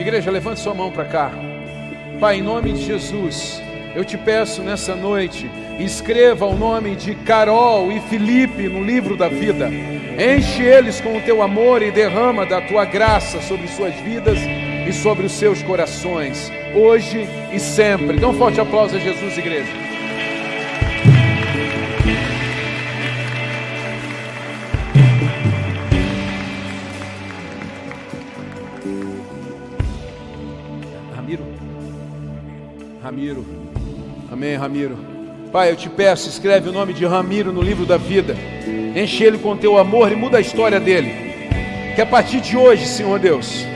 Igreja, 0.00 0.30
levante 0.30 0.60
sua 0.60 0.72
mão 0.72 0.90
para 0.90 1.04
cá. 1.04 1.30
Pai, 2.18 2.38
em 2.38 2.42
nome 2.42 2.72
de 2.72 2.86
Jesus, 2.86 3.62
eu 3.94 4.02
te 4.02 4.16
peço 4.16 4.62
nessa 4.62 4.96
noite, 4.96 5.48
escreva 5.78 6.46
o 6.46 6.56
nome 6.56 6.96
de 6.96 7.14
Carol 7.14 7.92
e 7.92 8.00
Felipe 8.00 8.66
no 8.66 8.82
livro 8.82 9.14
da 9.14 9.28
vida. 9.28 9.68
Enche 9.68 10.62
eles 10.62 11.02
com 11.02 11.18
o 11.18 11.20
teu 11.20 11.42
amor 11.42 11.82
e 11.82 11.90
derrama 11.90 12.46
da 12.46 12.62
tua 12.62 12.86
graça 12.86 13.42
sobre 13.42 13.68
suas 13.68 13.94
vidas 13.96 14.38
e 14.88 14.90
sobre 14.90 15.26
os 15.26 15.32
seus 15.32 15.62
corações, 15.62 16.50
hoje 16.74 17.28
e 17.52 17.60
sempre. 17.60 18.16
Dê 18.16 18.24
um 18.24 18.32
forte 18.32 18.58
aplauso 18.58 18.96
a 18.96 18.98
Jesus, 18.98 19.36
igreja. 19.36 19.89
Ramiro. 33.10 33.44
Amém, 34.30 34.54
Ramiro. 34.54 34.96
Pai, 35.50 35.72
eu 35.72 35.74
te 35.74 35.88
peço, 35.88 36.28
escreve 36.28 36.68
o 36.68 36.72
nome 36.72 36.92
de 36.92 37.04
Ramiro 37.04 37.52
no 37.52 37.60
livro 37.60 37.84
da 37.84 37.96
vida. 37.96 38.36
Enche 38.94 39.24
ele 39.24 39.36
com 39.36 39.56
teu 39.56 39.78
amor 39.78 40.12
e 40.12 40.14
muda 40.14 40.38
a 40.38 40.40
história 40.40 40.78
dele. 40.78 41.10
Que 41.96 42.00
a 42.00 42.06
partir 42.06 42.40
de 42.40 42.56
hoje, 42.56 42.86
Senhor 42.86 43.18
Deus, 43.18 43.66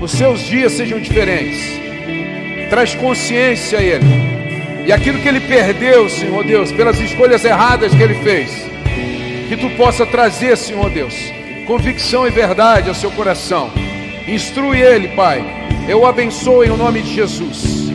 os 0.00 0.12
seus 0.12 0.38
dias 0.42 0.70
sejam 0.74 1.00
diferentes. 1.00 1.58
Traz 2.70 2.94
consciência 2.94 3.80
a 3.80 3.82
ele. 3.82 4.06
E 4.86 4.92
aquilo 4.92 5.18
que 5.18 5.26
ele 5.26 5.40
perdeu, 5.40 6.08
Senhor 6.08 6.44
Deus, 6.44 6.70
pelas 6.70 7.00
escolhas 7.00 7.44
erradas 7.44 7.92
que 7.92 8.00
ele 8.00 8.14
fez, 8.22 8.48
que 9.48 9.56
tu 9.56 9.70
possa 9.70 10.06
trazer, 10.06 10.56
Senhor 10.56 10.88
Deus, 10.88 11.16
convicção 11.66 12.28
e 12.28 12.30
verdade 12.30 12.88
ao 12.88 12.94
seu 12.94 13.10
coração. 13.10 13.72
Instrui 14.28 14.80
ele, 14.80 15.08
Pai. 15.16 15.44
Eu 15.88 16.02
o 16.02 16.06
abençoo 16.06 16.62
em 16.62 16.68
nome 16.68 17.02
de 17.02 17.12
Jesus. 17.12 17.87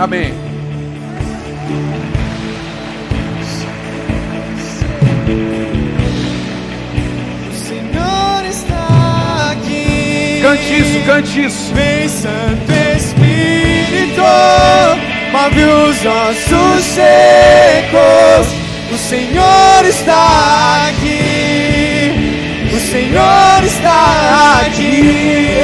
Amém. 0.00 0.32
O 7.46 7.54
Senhor 7.54 8.46
está 8.48 9.52
aqui. 9.52 10.40
Cante 10.40 10.80
isso, 10.80 11.04
cante 11.04 11.44
isso. 11.44 11.74
Vem, 11.74 12.08
Santo 12.08 12.72
Espírito, 12.96 14.22
move 15.32 15.64
os 15.64 16.06
ossos 16.06 16.82
secos. 16.82 18.46
O 18.90 18.96
Senhor 18.96 19.84
está 19.86 20.88
aqui. 20.88 22.72
O 22.74 22.80
Senhor 22.90 23.64
está 23.66 24.62
aqui. 24.64 25.60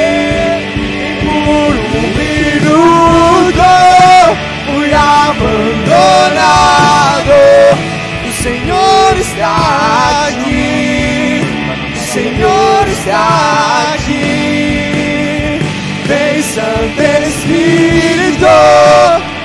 Por 1.25 1.73
um 1.73 2.01
minuto 2.15 3.36
abandonado. 4.97 6.57
O 8.27 8.31
Senhor 8.43 9.17
está 9.19 10.27
aqui. 10.27 11.41
O 11.93 11.97
Senhor 12.13 12.87
está 12.87 13.93
aqui. 13.93 15.59
Vem, 16.05 16.41
Santo 16.41 17.01
Espírito, 17.27 18.47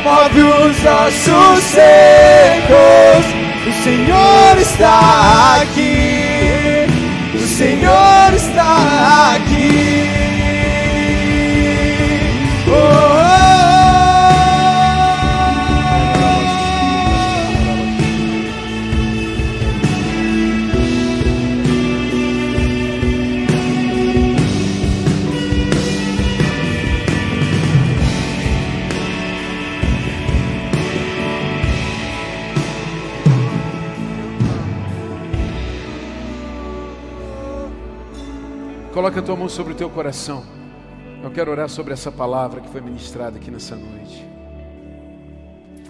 move 0.05 0.42
os 0.42 0.76
ossos 0.84 1.62
secos. 1.64 3.24
O 3.66 3.72
Senhor 3.82 4.59
está 4.61 5.61
aqui. 5.62 6.86
O 7.34 7.38
Senhor 7.46 8.34
está 8.34 9.34
aqui. 9.34 9.41
Coloca 38.93 39.20
a 39.20 39.22
tua 39.22 39.34
mão 39.34 39.49
sobre 39.49 39.72
o 39.72 39.76
teu 39.76 39.88
coração. 39.88 40.45
Eu 41.22 41.30
quero 41.30 41.51
orar 41.51 41.66
sobre 41.66 41.95
essa 41.95 42.12
palavra 42.12 42.61
que 42.61 42.68
foi 42.68 42.82
ministrada 42.82 43.38
aqui 43.38 43.51
nessa 43.51 43.74
noite. 43.74 44.22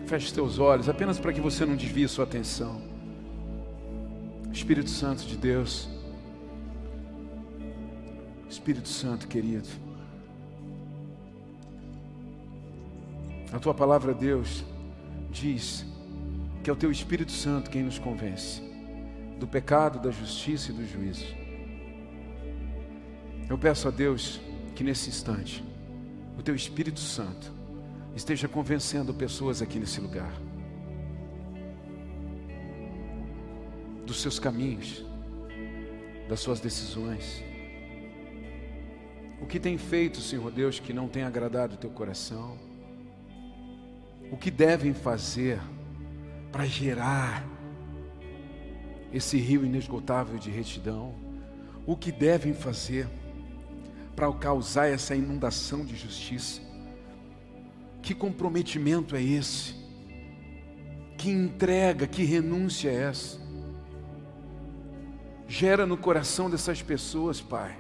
Feche 0.07 0.27
os 0.27 0.33
teus 0.33 0.61
olhos, 0.61 0.89
apenas 0.89 1.19
para 1.19 1.33
que 1.33 1.41
você 1.41 1.67
não 1.67 1.75
desvie 1.75 2.07
sua 2.07 2.25
atenção. 2.25 2.81
Espírito 4.53 4.89
Santo 4.89 5.25
de 5.25 5.37
Deus. 5.37 5.89
Espírito 8.49 8.89
Santo 8.89 9.27
querido. 9.27 9.69
A 13.53 13.59
tua 13.59 13.75
palavra, 13.75 14.15
Deus, 14.15 14.65
diz 15.29 15.85
que 16.63 16.71
é 16.71 16.73
o 16.73 16.77
teu 16.77 16.93
Espírito 16.93 17.33
Santo 17.33 17.69
quem 17.69 17.83
nos 17.83 17.99
convence 17.99 18.63
do 19.41 19.47
pecado, 19.49 19.99
da 19.99 20.13
justiça 20.13 20.71
e 20.71 20.75
do 20.75 20.87
juízo. 20.87 21.42
Eu 23.53 23.59
peço 23.59 23.87
a 23.87 23.91
Deus 23.91 24.41
que 24.75 24.83
nesse 24.83 25.11
instante, 25.11 25.63
o 26.39 26.43
Teu 26.43 26.55
Espírito 26.55 27.01
Santo 27.01 27.53
esteja 28.17 28.49
convencendo 28.49 29.13
pessoas 29.13 29.61
aqui 29.61 29.79
nesse 29.79 30.01
lugar 30.01 30.33
dos 34.07 34.23
seus 34.23 34.39
caminhos, 34.39 35.05
das 36.31 36.41
suas 36.41 36.61
decisões. 36.61 37.45
O 39.39 39.47
que 39.47 39.61
tem 39.61 39.77
feito, 39.77 40.23
Senhor 40.23 40.51
Deus, 40.51 40.81
que 40.81 40.95
não 40.95 41.07
tem 41.07 41.23
agradado 41.23 41.75
o 41.75 41.77
teu 41.77 41.91
coração? 41.91 42.57
O 44.31 44.37
que 44.39 44.51
devem 44.51 44.95
fazer 44.95 45.61
para 46.51 46.65
gerar 46.65 47.47
esse 49.13 49.37
rio 49.37 49.63
inesgotável 49.63 50.39
de 50.39 50.51
retidão? 50.51 51.15
O 51.85 51.95
que 51.95 52.11
devem 52.11 52.55
fazer? 52.55 53.07
Para 54.15 54.33
causar 54.33 54.87
essa 54.87 55.15
inundação 55.15 55.85
de 55.85 55.97
justiça. 55.97 56.61
Que 58.03 58.15
comprometimento 58.15 59.15
é 59.15 59.23
esse? 59.23 59.75
Que 61.17 61.31
entrega, 61.31 62.07
que 62.07 62.25
renúncia 62.25 62.91
é 62.91 63.05
essa? 63.05 63.41
Gera 65.47 65.87
no 65.87 65.97
coração 65.97 66.51
dessas 66.51 66.83
pessoas, 66.83 67.41
Pai, 67.41 67.77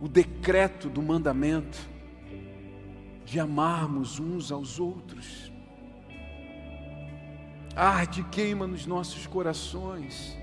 o 0.00 0.08
decreto 0.08 0.88
do 0.88 1.00
mandamento 1.00 1.78
de 3.24 3.40
amarmos 3.40 4.18
uns 4.18 4.52
aos 4.52 4.78
outros. 4.78 5.50
Arde, 7.74 8.22
queima 8.24 8.66
nos 8.66 8.84
nossos 8.84 9.26
corações, 9.26 10.36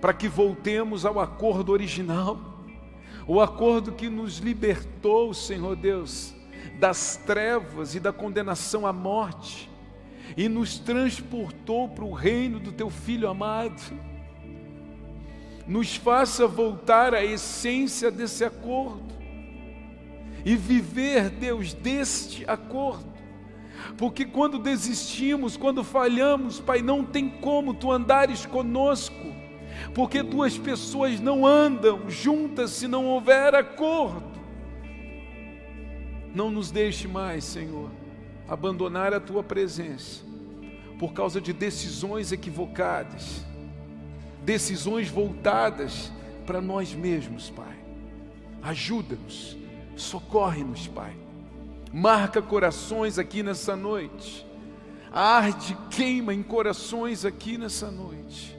para 0.00 0.14
que 0.14 0.28
voltemos 0.28 1.04
ao 1.04 1.20
acordo 1.20 1.72
original, 1.72 2.57
o 3.28 3.40
acordo 3.40 3.92
que 3.92 4.08
nos 4.08 4.38
libertou, 4.38 5.34
Senhor 5.34 5.76
Deus, 5.76 6.34
das 6.80 7.16
trevas 7.16 7.94
e 7.94 8.00
da 8.00 8.12
condenação 8.12 8.86
à 8.86 8.92
morte, 8.92 9.70
e 10.36 10.48
nos 10.48 10.78
transportou 10.78 11.88
para 11.90 12.04
o 12.04 12.12
reino 12.12 12.58
do 12.58 12.72
Teu 12.72 12.88
Filho 12.88 13.28
amado. 13.28 13.80
Nos 15.66 15.94
faça 15.94 16.46
voltar 16.46 17.14
à 17.14 17.22
essência 17.22 18.10
desse 18.10 18.44
acordo 18.44 19.14
e 20.44 20.56
viver, 20.56 21.28
Deus, 21.28 21.74
deste 21.74 22.48
acordo 22.48 23.18
porque 23.96 24.24
quando 24.24 24.58
desistimos, 24.58 25.56
quando 25.56 25.82
falhamos, 25.82 26.60
Pai, 26.60 26.82
não 26.82 27.04
tem 27.04 27.28
como 27.28 27.74
tu 27.74 27.90
andares 27.90 28.44
conosco, 28.46 29.27
porque 29.94 30.22
duas 30.22 30.56
pessoas 30.56 31.20
não 31.20 31.46
andam 31.46 32.08
juntas 32.08 32.70
se 32.70 32.88
não 32.88 33.06
houver 33.06 33.54
acordo. 33.54 34.38
Não 36.34 36.50
nos 36.50 36.70
deixe 36.70 37.08
mais, 37.08 37.44
Senhor, 37.44 37.90
abandonar 38.46 39.14
a 39.14 39.20
tua 39.20 39.42
presença 39.42 40.24
por 40.98 41.12
causa 41.12 41.40
de 41.40 41.52
decisões 41.52 42.32
equivocadas, 42.32 43.44
decisões 44.42 45.08
voltadas 45.08 46.12
para 46.46 46.60
nós 46.60 46.92
mesmos, 46.92 47.50
Pai. 47.50 47.78
Ajuda-nos, 48.62 49.56
socorre-nos, 49.96 50.86
Pai 50.88 51.14
marca 51.92 52.42
corações 52.42 53.18
aqui 53.18 53.42
nessa 53.42 53.76
noite, 53.76 54.46
arde, 55.10 55.76
queima 55.90 56.34
em 56.34 56.42
corações 56.42 57.24
aqui 57.24 57.56
nessa 57.56 57.90
noite. 57.90 58.57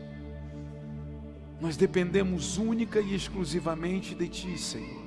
Nós 1.59 1.75
dependemos 1.75 2.57
única 2.57 2.99
e 2.99 3.13
exclusivamente 3.13 4.15
de 4.15 4.27
Ti, 4.27 4.57
Senhor, 4.57 5.01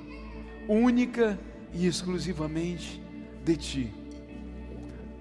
única 0.67 1.39
e 1.73 1.87
exclusivamente 1.87 3.01
de 3.43 3.57
Ti. 3.57 3.93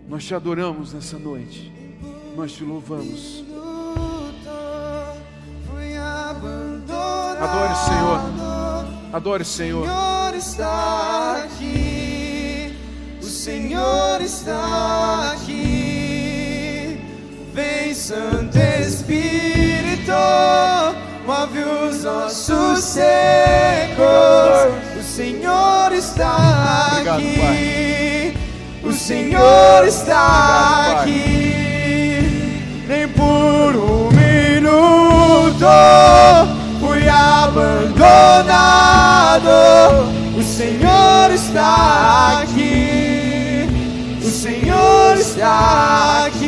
Nós 0.08 0.24
te 0.24 0.34
adoramos 0.34 0.92
nessa 0.92 1.18
noite, 1.18 1.72
nós 2.36 2.52
te 2.52 2.64
louvamos. 2.64 3.44
Adore 7.40 7.72
o 7.72 7.76
Senhor, 7.76 8.20
adore 9.12 9.42
o 9.42 9.46
Senhor. 9.46 9.86
Senhor 9.86 10.34
está 10.34 11.44
aqui. 11.44 11.82
Senhor 13.42 14.20
está 14.20 15.32
aqui. 15.32 16.96
Vem, 17.52 17.92
Santo 17.92 18.56
Espírito, 18.56 20.12
move 21.26 21.58
os 21.58 22.04
nossos 22.04 22.84
secos. 22.84 24.06
O 24.98 25.02
Senhor 25.02 25.92
está 25.92 27.00
aqui. 27.00 28.36
O 28.82 28.92
Senhor 28.92 29.86
está 29.86 31.00
aqui. 31.00 32.84
Nem 32.88 33.08
por 33.08 33.76
um 33.76 34.10
minuto 34.10 35.66
fui 36.80 37.08
abandonado. 37.08 37.88
O 40.36 40.42
Senhor 40.42 41.30
está 41.32 42.40
aqui. 42.42 42.92
Senhor 44.42 45.16
está 45.18 46.26
aqui. 46.26 46.41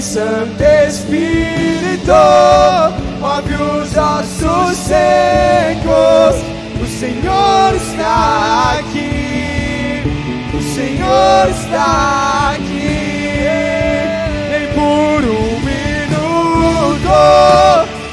Vem, 0.00 0.02
Santo 0.02 0.62
Espírito, 0.88 2.14
move 3.20 3.52
os 3.54 3.94
ossos 3.94 4.78
secos. 4.78 6.36
O 6.80 6.86
Senhor 6.86 7.74
está 7.74 8.78
aqui. 8.78 10.02
O 10.54 10.62
Senhor 10.62 11.50
está 11.50 12.54
aqui. 12.54 13.44
Nem 14.48 14.68
por 14.72 15.22
um 15.22 15.60
minuto 15.60 17.12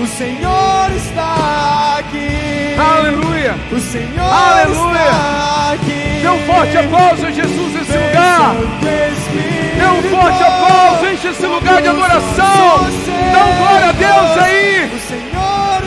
O 0.00 0.06
Senhor 0.06 0.88
está 0.96 1.96
aqui. 1.98 2.76
Aleluia. 2.78 3.56
O 3.72 3.80
Senhor 3.80 4.32
Aleluia. 4.32 5.00
está 5.00 5.72
aqui. 5.72 6.09
Dê 6.20 6.28
um 6.28 6.38
forte 6.46 6.76
aplauso 6.76 7.26
a 7.26 7.30
Jesus 7.30 7.74
nesse 7.74 7.92
lugar. 7.92 8.54
Dê 8.82 9.86
um 9.86 10.02
forte 10.10 10.42
aplauso, 10.42 11.06
enche 11.06 11.28
esse 11.28 11.46
lugar 11.46 11.80
de 11.80 11.88
adoração. 11.88 12.86
Dá 13.32 13.46
um 13.46 13.56
glória 13.56 13.88
a 13.88 13.92
Deus 13.92 14.38
aí. 14.38 14.90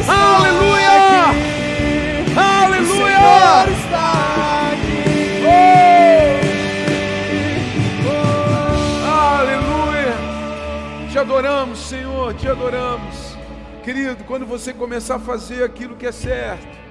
Aleluia. 0.08 0.84
aqui. 1.30 1.54
Aleluia. 2.36 2.82
O 2.82 2.96
Senhor 2.96 3.70
está 3.78 4.72
aqui. 4.74 5.44
Aleluia. 9.06 10.16
Te 11.12 11.20
adoramos, 11.20 11.80
Senhor, 11.80 12.34
te 12.34 12.48
adoramos. 12.48 13.38
Querido, 13.84 14.24
quando 14.24 14.48
você 14.48 14.74
começar 14.74 15.18
a 15.18 15.20
fazer 15.20 15.64
aquilo 15.64 15.96
que 15.96 16.08
é 16.08 16.12
certo, 16.12 16.83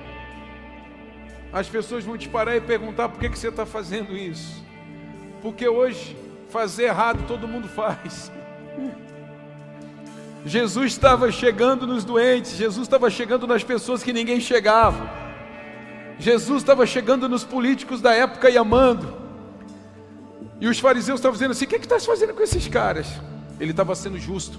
as 1.53 1.69
pessoas 1.69 2.05
vão 2.05 2.17
te 2.17 2.29
parar 2.29 2.57
e 2.57 2.61
perguntar 2.61 3.09
por 3.09 3.21
que, 3.21 3.29
que 3.29 3.39
você 3.39 3.49
está 3.49 3.67
fazendo 3.67 4.17
isso. 4.17 4.63
Porque 5.43 5.69
hoje, 5.69 6.17
fazer 6.49 6.85
errado 6.85 7.25
todo 7.27 7.47
mundo 7.47 7.69
faz. 7.69 8.33
Jesus 10.47 10.93
estava 10.93 11.31
chegando 11.31 11.87
nos 11.87 12.05
doentes, 12.05 12.53
Jesus 12.53 12.87
estava 12.87 13.09
chegando 13.11 13.47
nas 13.47 13.63
pessoas 13.63 14.03
que 14.03 14.13
ninguém 14.13 14.41
chegava. 14.41 15.09
Jesus 16.19 16.63
estava 16.63 16.87
chegando 16.87 17.29
nos 17.29 17.45
políticos 17.45 18.01
da 18.01 18.13
época 18.13 18.51
e 18.51 18.57
amando. 18.57 19.23
E 20.61 20.69
os 20.69 20.79
fariseus 20.79 21.19
estavam 21.19 21.35
dizendo 21.35 21.51
assim: 21.53 21.65
o 21.65 21.69
que, 21.69 21.79
que 21.79 21.85
estás 21.85 22.07
fazendo 22.07 22.35
com 22.35 22.43
esses 22.43 22.67
caras? 22.69 23.09
Ele 23.61 23.71
estava 23.71 23.95
sendo 23.95 24.19
justo. 24.19 24.59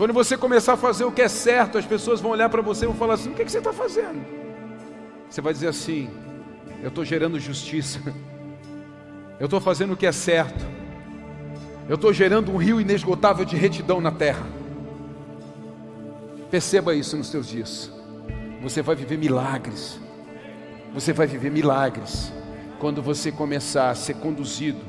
Quando 0.00 0.14
você 0.14 0.34
começar 0.34 0.72
a 0.72 0.76
fazer 0.78 1.04
o 1.04 1.12
que 1.12 1.20
é 1.20 1.28
certo, 1.28 1.76
as 1.76 1.84
pessoas 1.84 2.22
vão 2.22 2.30
olhar 2.30 2.48
para 2.48 2.62
você 2.62 2.86
e 2.86 2.88
vão 2.88 2.96
falar 2.96 3.12
assim: 3.12 3.32
o 3.32 3.34
que, 3.34 3.42
é 3.42 3.44
que 3.44 3.52
você 3.52 3.58
está 3.58 3.70
fazendo? 3.70 4.18
Você 5.28 5.42
vai 5.42 5.52
dizer 5.52 5.68
assim: 5.68 6.08
eu 6.82 6.88
estou 6.88 7.04
gerando 7.04 7.38
justiça, 7.38 8.00
eu 9.38 9.44
estou 9.44 9.60
fazendo 9.60 9.92
o 9.92 9.96
que 9.98 10.06
é 10.06 10.12
certo, 10.12 10.64
eu 11.86 11.96
estou 11.96 12.14
gerando 12.14 12.50
um 12.50 12.56
rio 12.56 12.80
inesgotável 12.80 13.44
de 13.44 13.56
retidão 13.56 14.00
na 14.00 14.10
terra. 14.10 14.46
Perceba 16.50 16.94
isso 16.94 17.14
nos 17.14 17.28
teus 17.28 17.46
dias. 17.46 17.92
Você 18.62 18.80
vai 18.80 18.96
viver 18.96 19.18
milagres. 19.18 20.00
Você 20.94 21.12
vai 21.12 21.26
viver 21.26 21.50
milagres 21.50 22.32
quando 22.78 23.02
você 23.02 23.30
começar 23.30 23.90
a 23.90 23.94
ser 23.94 24.14
conduzido 24.14 24.80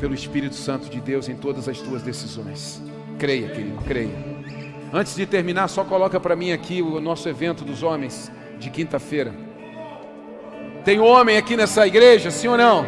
pelo 0.00 0.12
Espírito 0.12 0.56
Santo 0.56 0.88
de 0.88 1.00
Deus 1.00 1.28
em 1.28 1.36
todas 1.36 1.68
as 1.68 1.78
tuas 1.78 2.02
decisões. 2.02 2.82
Creia, 3.18 3.48
querido, 3.48 3.82
creia. 3.82 4.32
Antes 4.92 5.14
de 5.14 5.24
terminar, 5.26 5.68
só 5.68 5.84
coloca 5.84 6.20
para 6.20 6.36
mim 6.36 6.52
aqui 6.52 6.82
o 6.82 7.00
nosso 7.00 7.28
evento 7.28 7.64
dos 7.64 7.82
homens 7.82 8.30
de 8.58 8.70
quinta-feira. 8.70 9.34
Tem 10.84 11.00
homem 11.00 11.36
aqui 11.36 11.56
nessa 11.56 11.86
igreja, 11.86 12.30
sim 12.30 12.48
ou 12.48 12.56
não? 12.56 12.84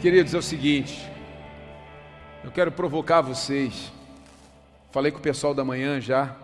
Queridos, 0.00 0.34
é 0.34 0.38
o 0.38 0.42
seguinte. 0.42 1.06
Eu 2.42 2.50
quero 2.50 2.72
provocar 2.72 3.20
vocês. 3.20 3.92
Falei 4.90 5.12
com 5.12 5.18
o 5.18 5.22
pessoal 5.22 5.52
da 5.52 5.64
manhã 5.64 6.00
já. 6.00 6.34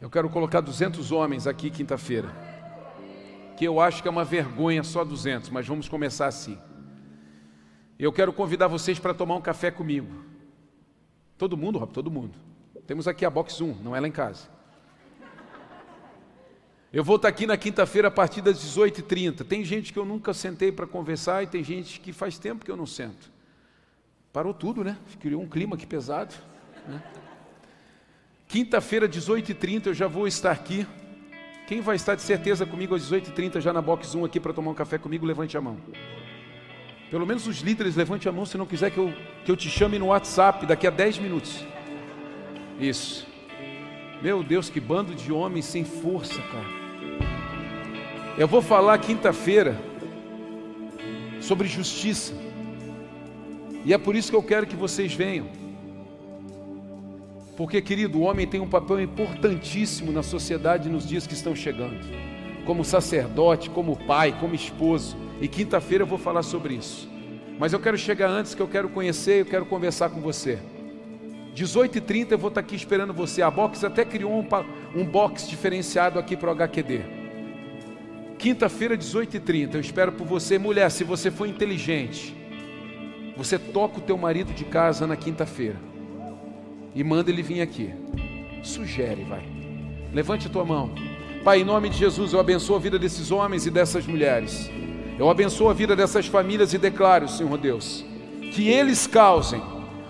Eu 0.00 0.10
quero 0.10 0.28
colocar 0.28 0.60
200 0.60 1.10
homens 1.10 1.46
aqui 1.46 1.70
quinta-feira. 1.70 2.28
Que 3.56 3.64
eu 3.64 3.80
acho 3.80 4.02
que 4.02 4.08
é 4.08 4.10
uma 4.10 4.24
vergonha 4.24 4.84
só 4.84 5.04
200, 5.04 5.50
mas 5.50 5.66
vamos 5.66 5.88
começar 5.88 6.26
assim. 6.26 6.58
Eu 7.98 8.12
quero 8.12 8.32
convidar 8.32 8.68
vocês 8.68 8.98
para 8.98 9.12
tomar 9.12 9.34
um 9.34 9.40
café 9.40 9.70
comigo. 9.70 10.08
Todo 11.36 11.56
mundo, 11.56 11.78
Rob, 11.78 11.92
todo 11.92 12.10
mundo. 12.10 12.38
Temos 12.86 13.08
aqui 13.08 13.24
a 13.24 13.30
Box 13.30 13.60
1, 13.60 13.82
não 13.82 13.94
é 13.94 14.00
lá 14.00 14.06
em 14.06 14.12
casa. 14.12 14.48
Eu 16.92 17.04
vou 17.04 17.16
estar 17.16 17.28
aqui 17.28 17.46
na 17.46 17.56
quinta-feira 17.56 18.08
a 18.08 18.10
partir 18.10 18.40
das 18.40 18.58
18h30. 18.58 19.44
Tem 19.44 19.64
gente 19.64 19.92
que 19.92 19.98
eu 19.98 20.04
nunca 20.04 20.32
sentei 20.32 20.72
para 20.72 20.86
conversar 20.86 21.42
e 21.42 21.46
tem 21.46 21.62
gente 21.62 22.00
que 22.00 22.12
faz 22.12 22.38
tempo 22.38 22.64
que 22.64 22.70
eu 22.70 22.76
não 22.76 22.86
sento. 22.86 23.30
Parou 24.32 24.54
tudo, 24.54 24.84
né? 24.84 24.96
Criou 25.20 25.42
um 25.42 25.48
clima 25.48 25.74
aqui 25.74 25.86
pesado. 25.86 26.34
Né? 26.86 27.02
Quinta-feira, 28.46 29.08
18h30, 29.08 29.88
eu 29.88 29.94
já 29.94 30.06
vou 30.06 30.26
estar 30.26 30.52
aqui. 30.52 30.86
Quem 31.66 31.82
vai 31.82 31.96
estar 31.96 32.14
de 32.14 32.22
certeza 32.22 32.64
comigo 32.64 32.94
às 32.94 33.02
18h30 33.10 33.60
já 33.60 33.72
na 33.72 33.82
Box 33.82 34.14
1 34.14 34.24
aqui 34.24 34.40
para 34.40 34.54
tomar 34.54 34.70
um 34.70 34.74
café 34.74 34.96
comigo, 34.96 35.26
levante 35.26 35.56
a 35.58 35.60
mão. 35.60 35.76
Pelo 37.10 37.26
menos 37.26 37.46
os 37.46 37.60
líderes, 37.60 37.96
levante 37.96 38.28
a 38.28 38.32
mão 38.32 38.44
se 38.44 38.58
não 38.58 38.66
quiser 38.66 38.90
que 38.90 38.98
eu, 38.98 39.12
que 39.44 39.50
eu 39.50 39.56
te 39.56 39.70
chame 39.70 39.98
no 39.98 40.06
WhatsApp 40.06 40.66
daqui 40.66 40.86
a 40.86 40.90
10 40.90 41.18
minutos. 41.18 41.64
Isso. 42.78 43.26
Meu 44.20 44.42
Deus, 44.42 44.68
que 44.68 44.78
bando 44.78 45.14
de 45.14 45.32
homens 45.32 45.64
sem 45.64 45.84
força, 45.84 46.40
cara. 46.42 46.78
Eu 48.36 48.46
vou 48.46 48.60
falar 48.60 48.98
quinta-feira 48.98 49.76
sobre 51.40 51.66
justiça. 51.66 52.34
E 53.84 53.92
é 53.94 53.98
por 53.98 54.14
isso 54.14 54.30
que 54.30 54.36
eu 54.36 54.42
quero 54.42 54.66
que 54.66 54.76
vocês 54.76 55.14
venham. 55.14 55.46
Porque, 57.56 57.80
querido, 57.80 58.18
o 58.18 58.22
homem 58.22 58.46
tem 58.46 58.60
um 58.60 58.68
papel 58.68 59.00
importantíssimo 59.00 60.12
na 60.12 60.22
sociedade 60.22 60.88
nos 60.88 61.08
dias 61.08 61.26
que 61.26 61.34
estão 61.34 61.56
chegando. 61.56 61.98
Como 62.64 62.84
sacerdote, 62.84 63.70
como 63.70 63.96
pai, 63.96 64.36
como 64.38 64.54
esposo. 64.54 65.16
E 65.40 65.48
quinta-feira 65.48 66.02
eu 66.02 66.06
vou 66.06 66.18
falar 66.18 66.42
sobre 66.42 66.74
isso. 66.74 67.08
Mas 67.58 67.72
eu 67.72 67.80
quero 67.80 67.98
chegar 67.98 68.28
antes, 68.28 68.54
que 68.54 68.62
eu 68.62 68.68
quero 68.68 68.88
conhecer, 68.88 69.40
eu 69.40 69.46
quero 69.46 69.66
conversar 69.66 70.10
com 70.10 70.20
você. 70.20 70.58
18h30 71.54 72.32
eu 72.32 72.38
vou 72.38 72.48
estar 72.48 72.60
aqui 72.60 72.76
esperando 72.76 73.12
você. 73.12 73.42
A 73.42 73.50
Box 73.50 73.84
até 73.84 74.04
criou 74.04 74.32
um, 74.32 74.46
um 75.00 75.04
box 75.04 75.48
diferenciado 75.48 76.18
aqui 76.18 76.36
para 76.36 76.48
o 76.48 76.52
HQD. 76.52 77.18
Quinta-feira, 78.38 78.96
18h30, 78.96 79.74
eu 79.74 79.80
espero 79.80 80.12
por 80.12 80.24
você. 80.24 80.58
Mulher, 80.58 80.88
se 80.90 81.02
você 81.02 81.30
for 81.30 81.46
inteligente, 81.46 82.36
você 83.36 83.58
toca 83.58 83.98
o 83.98 84.00
teu 84.00 84.16
marido 84.16 84.52
de 84.52 84.64
casa 84.64 85.06
na 85.06 85.16
quinta-feira 85.16 85.76
e 86.94 87.02
manda 87.02 87.30
ele 87.30 87.42
vir 87.42 87.60
aqui. 87.60 87.92
Sugere, 88.62 89.24
vai. 89.24 89.44
Levante 90.12 90.46
a 90.46 90.50
tua 90.50 90.64
mão. 90.64 90.92
Pai, 91.44 91.60
em 91.60 91.64
nome 91.64 91.88
de 91.88 91.98
Jesus, 91.98 92.32
eu 92.32 92.40
abençoo 92.40 92.76
a 92.76 92.78
vida 92.78 92.98
desses 92.98 93.30
homens 93.30 93.66
e 93.66 93.70
dessas 93.70 94.06
mulheres. 94.06 94.70
Eu 95.18 95.28
abençoo 95.28 95.68
a 95.68 95.72
vida 95.72 95.96
dessas 95.96 96.28
famílias 96.28 96.72
e 96.72 96.78
declaro, 96.78 97.28
Senhor 97.28 97.58
Deus, 97.58 98.04
que 98.52 98.68
eles 98.68 99.04
causem 99.04 99.60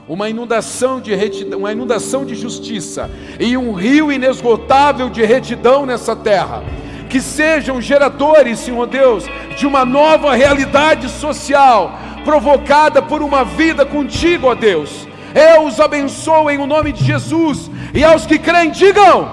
uma 0.06 0.28
inundação 0.28 1.00
de 1.00 1.14
retidão, 1.14 1.60
uma 1.60 1.72
inundação 1.72 2.26
de 2.26 2.34
justiça 2.34 3.10
e 3.40 3.56
um 3.56 3.72
rio 3.72 4.12
inesgotável 4.12 5.08
de 5.08 5.24
retidão 5.24 5.86
nessa 5.86 6.14
terra. 6.14 6.62
Que 7.08 7.22
sejam 7.22 7.80
geradores, 7.80 8.58
Senhor 8.58 8.86
Deus, 8.86 9.24
de 9.56 9.66
uma 9.66 9.82
nova 9.82 10.34
realidade 10.34 11.08
social 11.08 11.98
provocada 12.22 13.00
por 13.00 13.22
uma 13.22 13.44
vida 13.44 13.86
contigo, 13.86 14.48
ó 14.48 14.54
Deus. 14.54 15.08
Eu 15.34 15.64
os 15.64 15.80
abençoo 15.80 16.50
em 16.50 16.58
o 16.58 16.66
nome 16.66 16.92
de 16.92 17.02
Jesus 17.02 17.70
e 17.94 18.04
aos 18.04 18.26
que 18.26 18.38
creem, 18.38 18.70
digam: 18.70 19.26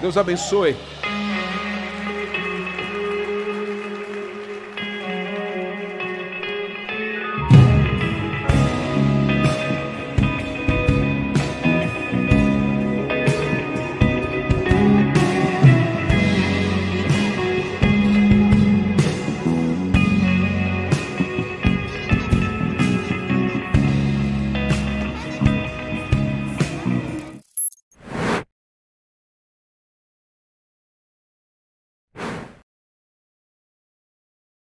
Deus 0.00 0.16
abençoe. 0.16 0.76